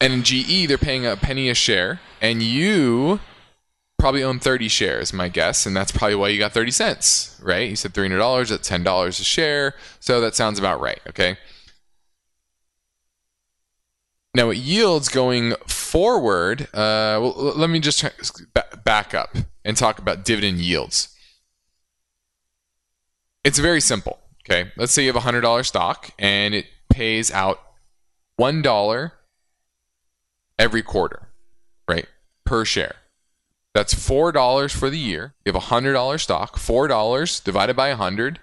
And 0.00 0.12
in 0.12 0.22
GE 0.22 0.68
they're 0.68 0.78
paying 0.78 1.06
a 1.06 1.16
penny 1.16 1.48
a 1.48 1.54
share, 1.54 2.00
and 2.20 2.42
you 2.42 3.20
probably 3.98 4.22
own 4.22 4.38
30 4.38 4.68
shares, 4.68 5.12
my 5.12 5.28
guess, 5.28 5.66
and 5.66 5.76
that's 5.76 5.90
probably 5.90 6.14
why 6.14 6.28
you 6.28 6.38
got 6.38 6.52
30 6.52 6.70
cents, 6.70 7.38
right? 7.42 7.68
You 7.68 7.76
said 7.76 7.94
$300 7.94 8.52
at 8.52 8.60
$10 8.60 9.08
a 9.08 9.12
share, 9.12 9.74
so 9.98 10.20
that 10.20 10.36
sounds 10.36 10.58
about 10.58 10.80
right, 10.80 11.00
okay? 11.08 11.36
Now, 14.34 14.50
it 14.50 14.58
yields 14.58 15.08
going 15.08 15.54
forward. 15.66 16.62
Uh, 16.72 17.18
well, 17.18 17.54
let 17.56 17.70
me 17.70 17.80
just 17.80 18.04
back 18.84 19.14
up 19.14 19.36
and 19.64 19.76
talk 19.76 19.98
about 19.98 20.24
dividend 20.24 20.58
yields. 20.58 21.14
It's 23.42 23.58
very 23.58 23.80
simple. 23.80 24.20
Okay, 24.44 24.70
let's 24.76 24.92
say 24.92 25.02
you 25.02 25.08
have 25.08 25.16
a 25.16 25.20
hundred 25.20 25.42
dollar 25.42 25.62
stock 25.62 26.10
and 26.18 26.54
it 26.54 26.66
pays 26.88 27.30
out 27.30 27.60
one 28.36 28.62
dollar 28.62 29.12
every 30.58 30.82
quarter, 30.82 31.28
right, 31.86 32.06
per 32.44 32.64
share. 32.64 32.96
That's 33.74 33.94
four 33.94 34.32
dollars 34.32 34.72
for 34.72 34.90
the 34.90 34.98
year. 34.98 35.34
You 35.44 35.50
have 35.50 35.62
a 35.62 35.66
hundred 35.66 35.92
dollar 35.92 36.18
stock. 36.18 36.58
Four 36.58 36.88
dollars 36.88 37.40
divided 37.40 37.76
by 37.76 37.88
a 37.88 37.96
hundred 37.96 38.40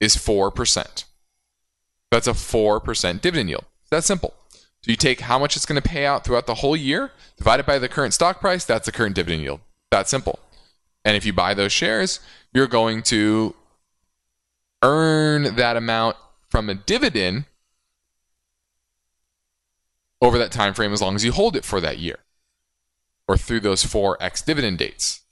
is 0.00 0.16
four 0.16 0.50
percent. 0.50 1.04
That's 2.10 2.26
a 2.26 2.34
four 2.34 2.80
percent 2.80 3.22
dividend 3.22 3.50
yield. 3.50 3.64
That's 3.90 4.06
simple. 4.06 4.34
So 4.50 4.90
you 4.90 4.96
take 4.96 5.20
how 5.20 5.38
much 5.38 5.54
it's 5.54 5.66
going 5.66 5.80
to 5.80 5.88
pay 5.88 6.06
out 6.06 6.24
throughout 6.24 6.46
the 6.46 6.56
whole 6.56 6.76
year, 6.76 7.12
divide 7.36 7.60
it 7.60 7.66
by 7.66 7.78
the 7.78 7.88
current 7.88 8.14
stock 8.14 8.40
price, 8.40 8.64
that's 8.64 8.86
the 8.86 8.92
current 8.92 9.14
dividend 9.14 9.42
yield. 9.42 9.60
That 9.92 10.08
simple. 10.08 10.40
And 11.04 11.16
if 11.16 11.24
you 11.24 11.32
buy 11.32 11.54
those 11.54 11.72
shares, 11.72 12.18
you're 12.52 12.66
going 12.66 13.02
to 13.04 13.54
earn 14.82 15.54
that 15.54 15.76
amount 15.76 16.16
from 16.48 16.68
a 16.68 16.74
dividend 16.74 17.44
over 20.22 20.38
that 20.38 20.52
time 20.52 20.72
frame 20.72 20.92
as 20.92 21.02
long 21.02 21.16
as 21.16 21.24
you 21.24 21.32
hold 21.32 21.56
it 21.56 21.64
for 21.64 21.80
that 21.80 21.98
year 21.98 22.20
or 23.26 23.36
through 23.36 23.60
those 23.60 23.84
four 23.84 24.16
ex 24.20 24.40
dividend 24.40 24.78
dates. 24.78 25.22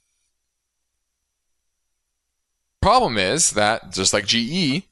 Problem 2.81 3.17
is 3.17 3.51
that 3.51 3.91
just 3.93 4.11
like 4.11 4.25
GE, 4.25 4.83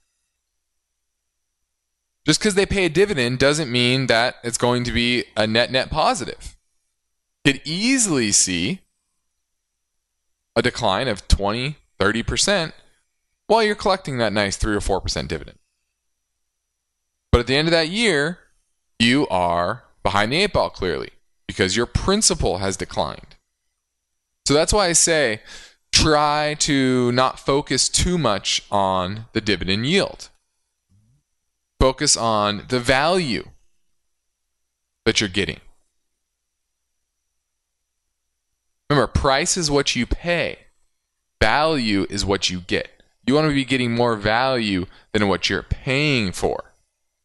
just 2.25 2.39
because 2.39 2.55
they 2.55 2.65
pay 2.65 2.85
a 2.85 2.89
dividend 2.89 3.39
doesn't 3.39 3.71
mean 3.71 4.07
that 4.07 4.35
it's 4.43 4.57
going 4.57 4.83
to 4.85 4.91
be 4.91 5.25
a 5.35 5.45
net 5.45 5.71
net 5.71 5.89
positive. 5.89 6.55
You 7.43 7.53
could 7.53 7.61
easily 7.65 8.31
see 8.31 8.81
a 10.55 10.61
decline 10.61 11.07
of 11.07 11.27
20, 11.27 11.77
30% 11.99 12.73
while 13.47 13.63
you're 13.63 13.75
collecting 13.75 14.17
that 14.19 14.31
nice 14.31 14.55
3 14.55 14.75
or 14.75 14.79
4% 14.79 15.27
dividend. 15.27 15.57
But 17.31 17.39
at 17.39 17.47
the 17.47 17.55
end 17.55 17.67
of 17.67 17.71
that 17.71 17.89
year, 17.89 18.39
you 18.99 19.27
are 19.29 19.83
behind 20.03 20.31
the 20.31 20.37
eight 20.37 20.53
ball 20.53 20.69
clearly 20.69 21.09
because 21.47 21.75
your 21.75 21.85
principal 21.85 22.59
has 22.59 22.77
declined. 22.77 23.35
So 24.45 24.53
that's 24.53 24.73
why 24.73 24.87
I 24.87 24.93
say 24.93 25.41
try 25.91 26.55
to 26.59 27.11
not 27.11 27.39
focus 27.39 27.89
too 27.89 28.17
much 28.17 28.63
on 28.71 29.25
the 29.33 29.41
dividend 29.41 29.85
yield 29.85 30.29
focus 31.79 32.17
on 32.17 32.65
the 32.67 32.79
value 32.79 33.49
that 35.05 35.21
you're 35.21 35.29
getting. 35.29 35.59
Remember, 38.89 39.07
price 39.07 39.55
is 39.55 39.71
what 39.71 39.95
you 39.95 40.05
pay, 40.05 40.59
value 41.41 42.05
is 42.09 42.25
what 42.25 42.49
you 42.49 42.59
get. 42.61 42.89
You 43.25 43.35
want 43.35 43.47
to 43.47 43.53
be 43.53 43.65
getting 43.65 43.93
more 43.93 44.15
value 44.15 44.87
than 45.13 45.27
what 45.27 45.49
you're 45.49 45.63
paying 45.63 46.31
for. 46.31 46.73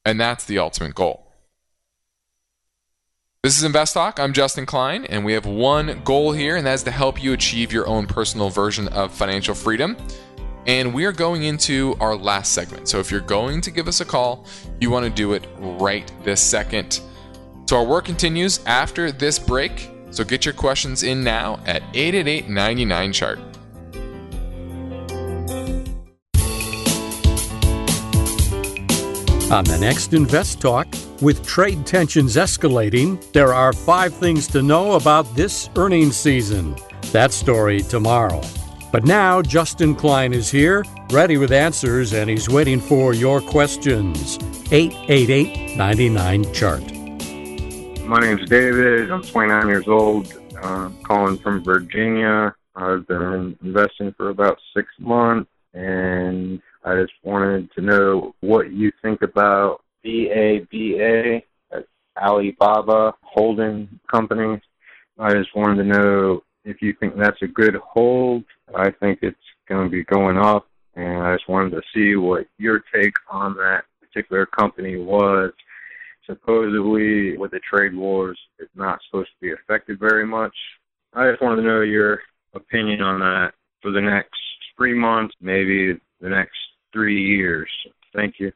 And 0.05 0.21
that's 0.21 0.45
the 0.45 0.59
ultimate 0.59 0.95
goal. 0.95 1.24
This 3.45 3.59
is 3.59 3.65
Invest 3.65 3.93
Talk. 3.93 4.19
I'm 4.19 4.33
Justin 4.33 4.65
Klein, 4.65 5.05
and 5.05 5.23
we 5.23 5.35
have 5.35 5.45
one 5.45 6.01
goal 6.03 6.33
here, 6.33 6.57
and 6.57 6.67
that 6.67 6.73
is 6.77 6.83
to 6.85 6.91
help 6.91 7.23
you 7.23 7.35
achieve 7.35 7.75
your 7.75 7.87
own 7.87 8.07
personal 8.07 8.49
version 8.49 8.89
of 8.89 9.13
financial 9.13 9.55
freedom. 9.55 9.99
And 10.67 10.95
we 10.95 11.05
are 11.05 11.13
going 11.13 11.43
into 11.43 11.95
our 12.01 12.17
last 12.17 12.55
segment. 12.55 12.89
So 12.89 13.01
if 13.01 13.11
you're 13.11 13.21
going 13.21 13.61
to 13.61 13.71
give 13.71 13.87
us 13.87 14.01
a 14.01 14.05
call, 14.07 14.47
you 14.81 14.91
want 14.91 15.05
to 15.05 15.11
do 15.11 15.35
it 15.35 15.47
right 15.59 16.11
this 16.23 16.41
second. 16.41 17.03
So 17.67 17.77
our 17.77 17.85
work 17.85 18.07
continues 18.07 18.65
after 18.65 19.13
this 19.13 19.39
break. 19.39 19.91
So 20.11 20.25
get 20.25 20.47
your 20.47 20.55
questions 20.55 21.03
in 21.03 21.23
now 21.23 21.61
at 21.67 21.83
888 21.93 22.49
99 22.49 23.13
chart. 23.13 23.54
On 29.51 29.63
the 29.63 29.77
next 29.79 30.15
Invest 30.15 30.63
Talk, 30.63 30.89
with 31.21 31.47
trade 31.47 31.85
tensions 31.85 32.37
escalating, 32.37 33.21
there 33.33 33.53
are 33.53 33.75
five 33.75 34.15
things 34.15 34.49
to 34.49 34.63
know 34.63 34.93
about 34.93 35.33
this 35.37 35.69
earnings 35.77 36.17
season. 36.17 36.75
That 37.13 37.31
story 37.31 37.83
tomorrow. 37.83 38.41
But 38.91 39.05
now, 39.05 39.43
Justin 39.43 39.95
Klein 39.95 40.33
is 40.33 40.51
here, 40.51 40.83
ready 41.13 41.37
with 41.37 41.53
answers, 41.53 42.15
and 42.15 42.31
he's 42.31 42.49
waiting 42.49 42.81
for 42.81 43.13
your 43.13 43.43
questions. 43.43 44.39
888 44.73 45.77
99 45.77 46.53
Chart. 46.55 46.83
My 48.07 48.21
name's 48.21 48.49
David. 48.49 49.11
I'm 49.11 49.23
29 49.23 49.69
years 49.69 49.87
old, 49.87 50.33
uh, 50.63 50.89
calling 51.03 51.37
from 51.37 51.63
Virginia. 51.63 52.55
I've 52.75 53.07
been 53.07 53.57
investing 53.63 54.15
for 54.17 54.31
about 54.31 54.59
six 54.75 54.89
months, 54.99 55.51
and 55.75 56.63
I 56.85 57.01
just 57.01 57.15
wanted 57.23 57.73
to 57.73 57.81
know 57.81 58.35
what 58.41 58.71
you 58.71 58.93
think 59.01 59.23
about 59.23 59.81
BABA, 60.05 61.41
that's 61.71 61.87
Alibaba 62.21 63.15
Holding 63.23 63.89
Company. 64.11 64.61
I 65.19 65.33
just 65.33 65.57
wanted 65.57 65.83
to 65.83 65.89
know 65.89 66.43
if 66.65 66.83
you 66.83 66.95
think 67.01 67.17
that's 67.17 67.41
a 67.41 67.47
good 67.47 67.77
hold. 67.77 68.45
I 68.77 68.91
think 68.91 69.21
it's 69.23 69.37
going 69.67 69.87
to 69.87 69.91
be 69.91 70.05
going 70.05 70.37
up, 70.37 70.67
and 70.95 71.23
I 71.23 71.35
just 71.37 71.49
wanted 71.49 71.71
to 71.71 71.83
see 71.95 72.17
what 72.17 72.47
your 72.59 72.83
take 72.95 73.15
on 73.31 73.55
that 73.55 73.85
particular 74.01 74.45
company 74.45 74.97
was. 74.97 75.53
Supposedly, 76.27 77.39
with 77.39 77.51
the 77.51 77.61
trade 77.61 77.95
wars, 77.95 78.39
it's 78.59 78.71
not 78.75 78.99
supposed 79.07 79.29
to 79.29 79.41
be 79.41 79.53
affected 79.53 79.99
very 79.99 80.27
much. 80.27 80.55
I 81.15 81.31
just 81.31 81.43
wanted 81.43 81.63
to 81.63 81.69
know 81.69 81.81
your 81.81 82.21
opinion 82.55 83.01
on 83.01 83.21
that 83.21 83.53
for 83.81 83.91
the 83.91 84.01
next 84.01 84.41
three 84.77 84.95
months, 84.95 85.35
maybe 85.41 85.99
the 86.21 86.29
next 86.29 86.57
three 86.95 87.21
years. 87.37 87.69
Thank 88.15 88.41
you. 88.41 88.53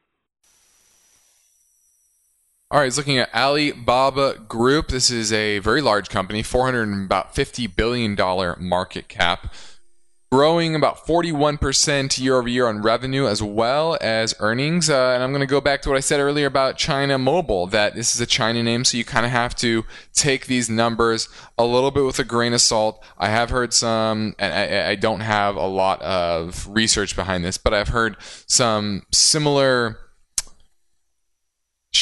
All 2.71 2.79
right, 2.79 2.85
he's 2.85 2.97
looking 2.99 3.19
at 3.19 3.35
Alibaba 3.35 4.39
Group. 4.47 4.89
This 4.89 5.11
is 5.11 5.33
a 5.33 5.59
very 5.59 5.81
large 5.81 6.09
company, 6.11 6.43
400 6.43 7.05
about 7.05 7.35
50 7.35 7.67
billion 7.67 8.15
dollar 8.15 8.57
market 8.61 9.09
cap, 9.09 9.53
growing 10.31 10.75
about 10.75 11.07
41% 11.07 12.19
year 12.19 12.37
over 12.37 12.49
year 12.49 12.67
on 12.67 12.83
revenue 12.83 13.27
as 13.27 13.43
well 13.43 13.97
as 14.01 14.35
earnings. 14.41 14.91
Uh, 14.91 15.13
and 15.15 15.23
I'm 15.23 15.31
going 15.31 15.41
to 15.41 15.47
go 15.47 15.61
back 15.61 15.81
to 15.83 15.89
what 15.89 15.97
I 15.97 16.01
said 16.01 16.21
earlier 16.21 16.47
about 16.47 16.77
China 16.77 17.17
Mobile. 17.19 17.67
That 17.67 17.95
this 17.95 18.15
is 18.15 18.21
a 18.21 18.27
China 18.27 18.63
name, 18.63 18.85
so 18.85 18.99
you 18.99 19.05
kind 19.05 19.25
of 19.25 19.33
have 19.33 19.55
to 19.57 19.85
take 20.13 20.47
these 20.47 20.69
numbers 20.69 21.29
a 21.57 21.65
little 21.65 21.91
bit 21.91 22.05
with 22.05 22.19
a 22.19 22.25
grain 22.25 22.53
of 22.53 22.61
salt. 22.61 23.03
I 23.17 23.29
have 23.29 23.51
heard 23.51 23.73
some, 23.73 24.35
and 24.39 24.53
I, 24.53 24.91
I 24.91 24.95
don't 24.97 25.21
have 25.21 25.57
a 25.57 25.67
lot 25.67 26.03
of 26.03 26.69
research 26.69 27.17
behind 27.17 27.45
this, 27.45 27.57
but 27.57 27.73
I've 27.73 27.89
heard 27.89 28.17
some 28.47 29.03
similar 29.13 29.99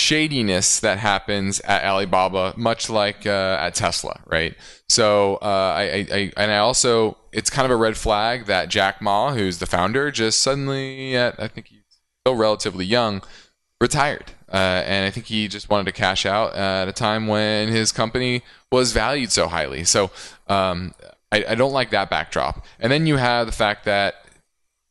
shadiness 0.07 0.81
that 0.81 0.99
happens 0.99 1.61
at 1.61 1.85
Alibaba, 1.85 2.55
much 2.57 2.89
like 2.89 3.27
uh, 3.27 3.59
at 3.61 3.75
Tesla, 3.75 4.21
right? 4.27 4.55
So 4.89 5.37
uh, 5.37 5.75
I, 5.77 6.07
I, 6.13 6.33
and 6.37 6.53
I 6.53 6.59
also 6.59 7.17
it's 7.33 7.51
kind 7.51 7.65
of 7.65 7.73
a 7.73 7.77
red 7.77 7.97
flag 7.97 8.47
that 8.47 8.69
Jack 8.69 9.03
Ma, 9.03 9.33
who's 9.33 9.59
the 9.59 9.67
founder, 9.67 10.11
just 10.11 10.41
suddenly 10.41 11.17
at 11.17 11.35
I 11.39 11.49
think 11.49 11.69
he's 11.69 11.83
still 12.23 12.37
relatively 12.37 12.85
young, 12.85 13.23
retired, 13.81 14.31
uh, 14.53 14.83
and 14.87 15.05
I 15.05 15.11
think 15.11 15.27
he 15.27 15.49
just 15.49 15.69
wanted 15.71 15.87
to 15.87 15.93
cash 15.93 16.25
out 16.25 16.55
at 16.55 16.89
a 16.89 16.93
time 16.93 17.27
when 17.27 17.69
his 17.69 17.91
company 17.91 18.43
was 18.71 18.93
valued 18.93 19.33
so 19.33 19.49
highly. 19.49 19.83
So 19.85 20.11
um, 20.47 20.95
I, 21.33 21.45
I 21.49 21.55
don't 21.57 21.73
like 21.73 21.91
that 21.91 22.11
backdrop. 22.11 22.65
And 22.79 22.93
then 22.93 23.07
you 23.07 23.17
have 23.17 23.47
the 23.47 23.53
fact 23.53 23.85
that 23.87 24.26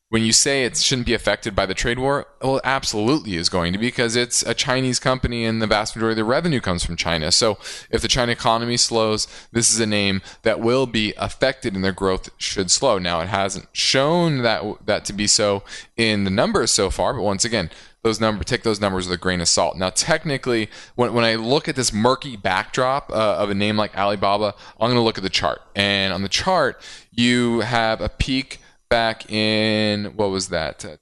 when 0.09 0.23
you 0.23 0.31
say 0.31 0.63
it 0.63 0.77
shouldn't 0.77 1.07
be 1.07 1.15
affected 1.15 1.55
by 1.55 1.65
the 1.65 1.73
trade 1.73 1.97
war, 1.97 2.27
well, 2.41 2.57
it 2.57 2.61
absolutely 2.63 3.37
is 3.37 3.49
going 3.49 3.73
to 3.73 3.79
because 3.79 4.15
it's 4.15 4.43
a 4.43 4.53
Chinese 4.53 4.99
company 4.99 5.45
and 5.45 5.61
the 5.61 5.67
vast 5.67 5.95
majority 5.95 6.13
of 6.13 6.17
the 6.17 6.31
revenue 6.31 6.61
comes 6.61 6.85
from 6.85 6.95
China. 6.95 7.31
So 7.31 7.57
if 7.89 8.01
the 8.01 8.07
China 8.07 8.31
economy 8.31 8.77
slows, 8.77 9.27
this 9.51 9.73
is 9.73 9.79
a 9.79 9.87
name 9.87 10.21
that 10.43 10.59
will 10.59 10.85
be 10.85 11.13
affected 11.17 11.73
and 11.73 11.83
their 11.83 11.91
growth 11.91 12.29
should 12.37 12.69
slow. 12.69 12.99
Now, 12.99 13.19
it 13.21 13.29
hasn't 13.29 13.67
shown 13.73 14.43
that 14.43 14.63
that 14.85 15.05
to 15.05 15.13
be 15.13 15.25
so 15.25 15.63
in 15.97 16.23
the 16.23 16.29
numbers 16.29 16.69
so 16.69 16.91
far, 16.91 17.13
but 17.15 17.23
once 17.23 17.43
again, 17.43 17.71
those 18.03 18.21
numbers 18.21 18.45
take 18.45 18.61
those 18.61 18.79
numbers 18.79 19.07
with 19.07 19.19
a 19.19 19.21
grain 19.21 19.41
of 19.41 19.47
salt. 19.47 19.75
Now, 19.75 19.89
technically, 19.89 20.69
when, 20.93 21.15
when 21.15 21.25
I 21.25 21.33
look 21.33 21.67
at 21.67 21.75
this 21.75 21.91
murky 21.91 22.37
backdrop 22.37 23.09
uh, 23.09 23.37
of 23.37 23.49
a 23.49 23.55
name 23.55 23.77
like 23.77 23.97
Alibaba, 23.97 24.53
I'm 24.79 24.89
going 24.89 24.93
to 24.93 25.01
look 25.01 25.17
at 25.17 25.23
the 25.23 25.29
chart, 25.31 25.63
and 25.75 26.13
on 26.13 26.21
the 26.21 26.29
chart, 26.29 26.79
you 27.11 27.61
have 27.61 28.01
a 28.01 28.09
peak 28.09 28.59
back 28.89 29.29
in 29.31 30.05
what 30.15 30.29
was 30.29 30.49
that? 30.49 30.85
Uh, 30.85 30.97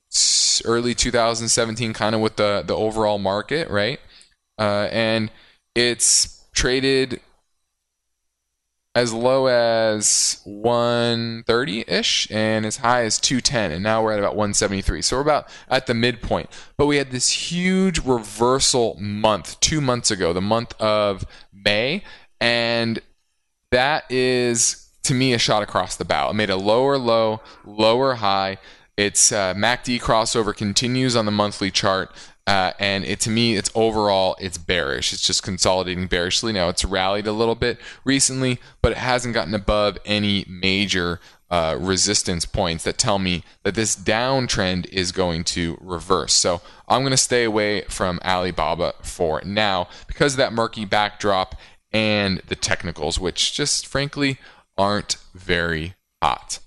early 0.65 0.93
2017 0.93 1.93
kind 1.93 2.15
of 2.15 2.21
with 2.21 2.35
the 2.35 2.63
the 2.65 2.75
overall 2.75 3.17
market 3.17 3.69
right? 3.69 3.99
Uh, 4.59 4.87
and 4.91 5.31
it's 5.75 6.45
traded 6.53 7.19
as 8.95 9.11
low 9.11 9.47
as 9.47 10.39
130-ish 10.45 12.29
and 12.29 12.63
as 12.63 12.77
high 12.77 13.03
as 13.03 13.19
210 13.19 13.71
and 13.71 13.83
now 13.83 14.03
we're 14.03 14.13
at 14.13 14.19
about 14.19 14.35
173 14.35 15.01
so 15.01 15.15
we're 15.15 15.21
about 15.21 15.47
at 15.67 15.87
the 15.87 15.93
midpoint. 15.95 16.49
But 16.77 16.85
we 16.85 16.97
had 16.97 17.09
this 17.09 17.51
huge 17.51 17.99
reversal 17.99 18.95
month 18.99 19.59
two 19.59 19.81
months 19.81 20.11
ago 20.11 20.31
the 20.31 20.41
month 20.41 20.79
of 20.79 21.25
may 21.51 22.03
and 22.39 23.01
that 23.71 24.03
is 24.11 24.82
to 25.03 25.13
me 25.13 25.33
a 25.33 25.37
shot 25.37 25.63
across 25.63 25.95
the 25.95 26.05
bow. 26.05 26.29
It 26.29 26.33
made 26.33 26.49
a 26.49 26.55
lower 26.55 26.97
low, 26.97 27.41
lower 27.65 28.15
high. 28.15 28.57
Its 28.95 29.31
uh, 29.31 29.53
MACD 29.53 29.99
crossover 29.99 30.55
continues 30.55 31.15
on 31.15 31.25
the 31.25 31.31
monthly 31.31 31.71
chart. 31.71 32.11
Uh, 32.45 32.73
and 32.77 33.05
it 33.05 33.21
to 33.21 33.29
me, 33.29 33.55
it's 33.55 33.71
overall 33.73 34.35
it's 34.39 34.57
bearish. 34.57 35.13
It's 35.13 35.25
just 35.25 35.43
consolidating 35.43 36.07
bearishly. 36.07 36.51
Now 36.51 36.69
it's 36.69 36.83
rallied 36.83 37.27
a 37.27 37.31
little 37.31 37.55
bit 37.55 37.79
recently, 38.03 38.59
but 38.81 38.91
it 38.91 38.97
hasn't 38.97 39.33
gotten 39.33 39.53
above 39.53 39.97
any 40.05 40.45
major 40.47 41.21
uh, 41.49 41.77
resistance 41.79 42.45
points 42.45 42.83
that 42.83 42.97
tell 42.97 43.19
me 43.19 43.43
that 43.61 43.75
this 43.75 43.95
downtrend 43.95 44.87
is 44.87 45.11
going 45.11 45.43
to 45.43 45.77
reverse. 45.79 46.33
So 46.33 46.61
I'm 46.87 47.01
going 47.01 47.11
to 47.11 47.17
stay 47.17 47.43
away 47.43 47.81
from 47.83 48.19
Alibaba 48.25 48.95
for 49.03 49.41
now 49.45 49.87
because 50.07 50.33
of 50.33 50.37
that 50.37 50.51
murky 50.51 50.83
backdrop 50.83 51.55
and 51.93 52.41
the 52.47 52.55
technicals, 52.55 53.19
which 53.19 53.53
just 53.53 53.87
frankly 53.87 54.39
aren't 54.77 55.17
very 55.33 55.95
hot. 56.21 56.59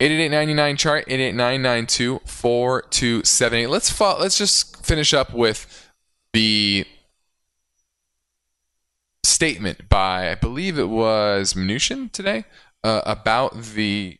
888 0.00 0.78
chart 0.78 1.04
888 1.06 3.68
Let's 3.68 3.90
fo- 3.90 4.18
let's 4.18 4.36
just 4.36 4.84
finish 4.84 5.14
up 5.14 5.32
with 5.32 5.90
the 6.32 6.84
statement 9.22 9.88
by 9.88 10.30
I 10.30 10.34
believe 10.34 10.76
it 10.76 10.88
was 10.88 11.54
Mnuchin 11.54 12.10
today 12.10 12.46
uh, 12.82 13.02
about 13.06 13.62
the 13.62 14.18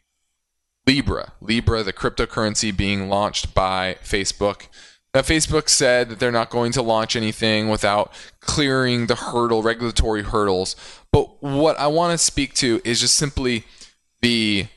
Libra, 0.86 1.32
Libra, 1.40 1.82
the 1.82 1.92
cryptocurrency 1.92 2.76
being 2.76 3.08
launched 3.08 3.54
by 3.54 3.96
Facebook. 4.02 4.68
Now, 5.14 5.20
Facebook 5.20 5.68
said 5.68 6.08
that 6.08 6.18
they're 6.18 6.32
not 6.32 6.48
going 6.48 6.72
to 6.72 6.82
launch 6.82 7.16
anything 7.16 7.68
without 7.68 8.12
clearing 8.40 9.08
the 9.08 9.14
hurdle, 9.14 9.62
regulatory 9.62 10.22
hurdles. 10.22 10.74
But 11.10 11.42
what 11.42 11.78
I 11.78 11.86
want 11.88 12.18
to 12.18 12.24
speak 12.24 12.54
to 12.54 12.80
is 12.82 13.00
just 13.00 13.16
simply 13.16 13.64
the 14.22 14.68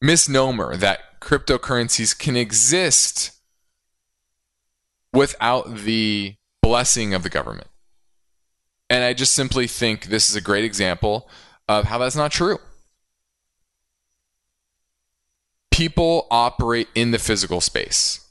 misnomer 0.00 0.76
that 0.76 1.20
cryptocurrencies 1.20 2.18
can 2.18 2.36
exist 2.36 3.32
without 5.12 5.74
the 5.74 6.36
blessing 6.62 7.12
of 7.12 7.22
the 7.22 7.28
government. 7.28 7.68
And 8.88 9.04
I 9.04 9.12
just 9.12 9.32
simply 9.34 9.66
think 9.66 10.06
this 10.06 10.30
is 10.30 10.36
a 10.36 10.40
great 10.40 10.64
example 10.64 11.28
of 11.68 11.84
how 11.86 11.98
that's 11.98 12.16
not 12.16 12.32
true. 12.32 12.58
People 15.76 16.26
operate 16.30 16.88
in 16.94 17.10
the 17.10 17.18
physical 17.18 17.60
space 17.60 18.26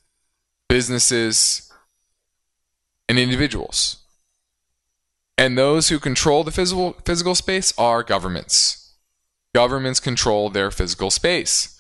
businesses 0.68 1.72
and 3.08 3.20
individuals. 3.20 3.98
And 5.38 5.56
those 5.56 5.90
who 5.90 6.00
control 6.00 6.44
the 6.44 6.50
physical, 6.50 6.94
physical 7.06 7.36
space 7.36 7.72
are 7.78 8.02
governments. 8.02 8.94
Governments 9.54 10.00
control 10.00 10.50
their 10.50 10.72
physical 10.72 11.12
space. 11.12 11.80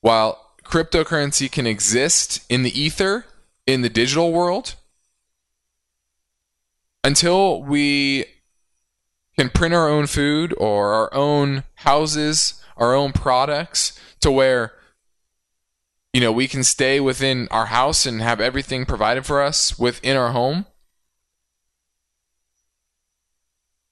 While 0.00 0.54
cryptocurrency 0.64 1.52
can 1.52 1.66
exist 1.66 2.42
in 2.48 2.62
the 2.62 2.80
ether, 2.80 3.26
in 3.66 3.82
the 3.82 3.90
digital 3.90 4.32
world, 4.32 4.76
until 7.04 7.62
we 7.62 8.24
can 9.36 9.50
print 9.50 9.74
our 9.74 9.90
own 9.90 10.06
food 10.06 10.54
or 10.56 10.94
our 10.94 11.12
own 11.12 11.64
houses, 11.74 12.62
our 12.78 12.94
own 12.94 13.12
products, 13.12 14.00
to 14.20 14.30
where 14.30 14.72
you 16.12 16.20
know, 16.20 16.32
we 16.32 16.46
can 16.46 16.62
stay 16.62 17.00
within 17.00 17.48
our 17.50 17.66
house 17.66 18.04
and 18.04 18.20
have 18.20 18.40
everything 18.40 18.84
provided 18.84 19.24
for 19.24 19.40
us 19.40 19.78
within 19.78 20.16
our 20.16 20.32
home. 20.32 20.66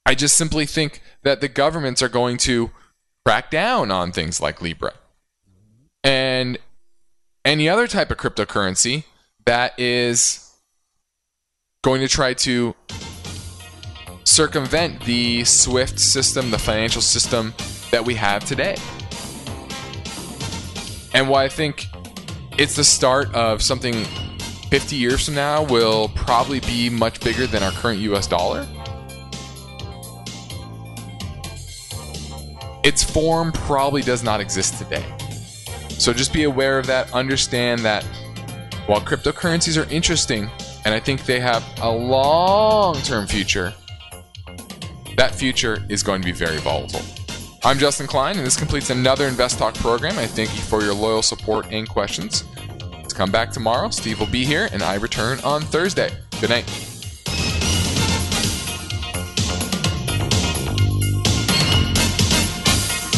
I 0.04 0.14
just 0.14 0.36
simply 0.36 0.66
think 0.66 1.02
that 1.22 1.40
the 1.40 1.48
governments 1.48 2.02
are 2.02 2.08
going 2.08 2.36
to 2.38 2.70
crack 3.24 3.50
down 3.50 3.90
on 3.90 4.12
things 4.12 4.40
like 4.40 4.60
Libra 4.60 4.92
and 6.02 6.58
any 7.44 7.68
other 7.68 7.86
type 7.86 8.10
of 8.10 8.16
cryptocurrency 8.16 9.04
that 9.46 9.78
is 9.78 10.52
going 11.82 12.00
to 12.00 12.08
try 12.08 12.34
to 12.34 12.74
circumvent 14.24 15.04
the 15.04 15.44
SWIFT 15.44 15.98
system, 15.98 16.50
the 16.50 16.58
financial 16.58 17.02
system 17.02 17.54
that 17.90 18.04
we 18.04 18.14
have 18.14 18.44
today. 18.44 18.76
And 21.14 21.28
why 21.28 21.44
I 21.44 21.48
think 21.48 21.86
it's 22.60 22.76
the 22.76 22.84
start 22.84 23.34
of 23.34 23.62
something 23.62 24.04
50 24.68 24.94
years 24.94 25.24
from 25.24 25.34
now 25.34 25.62
will 25.62 26.10
probably 26.10 26.60
be 26.60 26.90
much 26.90 27.18
bigger 27.20 27.46
than 27.46 27.62
our 27.62 27.72
current 27.72 28.00
US 28.00 28.26
dollar. 28.26 28.68
Its 32.84 33.02
form 33.02 33.50
probably 33.52 34.02
does 34.02 34.22
not 34.22 34.40
exist 34.40 34.76
today. 34.76 35.02
So 35.88 36.12
just 36.12 36.34
be 36.34 36.44
aware 36.44 36.78
of 36.78 36.86
that. 36.86 37.10
Understand 37.14 37.80
that 37.80 38.04
while 38.84 39.00
cryptocurrencies 39.00 39.82
are 39.82 39.90
interesting, 39.90 40.50
and 40.84 40.92
I 40.92 41.00
think 41.00 41.24
they 41.24 41.40
have 41.40 41.64
a 41.80 41.90
long 41.90 42.96
term 42.96 43.26
future, 43.26 43.72
that 45.16 45.34
future 45.34 45.82
is 45.88 46.02
going 46.02 46.20
to 46.20 46.26
be 46.26 46.32
very 46.32 46.58
volatile. 46.58 47.19
I'm 47.62 47.78
Justin 47.78 48.06
Klein, 48.06 48.38
and 48.38 48.46
this 48.46 48.56
completes 48.56 48.88
another 48.88 49.26
Invest 49.26 49.58
Talk 49.58 49.74
program. 49.74 50.18
I 50.18 50.26
thank 50.26 50.54
you 50.54 50.62
for 50.62 50.82
your 50.82 50.94
loyal 50.94 51.20
support 51.20 51.66
and 51.70 51.86
questions. 51.86 52.44
Let's 52.90 53.12
come 53.12 53.30
back 53.30 53.50
tomorrow. 53.50 53.90
Steve 53.90 54.18
will 54.18 54.26
be 54.26 54.46
here, 54.46 54.70
and 54.72 54.82
I 54.82 54.94
return 54.94 55.40
on 55.40 55.60
Thursday. 55.60 56.10
Good 56.40 56.48
night. 56.48 56.64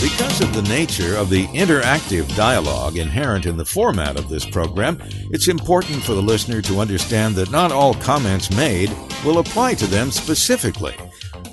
Because 0.03 0.41
of 0.41 0.53
the 0.53 0.67
nature 0.69 1.15
of 1.15 1.31
the 1.31 1.47
interactive 1.53 2.35
dialogue 2.35 2.97
inherent 2.97 3.47
in 3.47 3.57
the 3.57 3.65
format 3.65 4.19
of 4.19 4.29
this 4.29 4.45
program, 4.45 4.99
it's 5.31 5.47
important 5.47 6.03
for 6.03 6.15
the 6.15 6.23
listener 6.23 6.61
to 6.63 6.81
understand 6.81 7.37
that 7.37 7.53
not 7.53 7.71
all 7.71 7.95
comments 7.95 8.51
made 8.51 8.91
will 9.25 9.39
apply 9.39 9.75
to 9.75 9.87
them 9.87 10.11
specifically. 10.11 10.97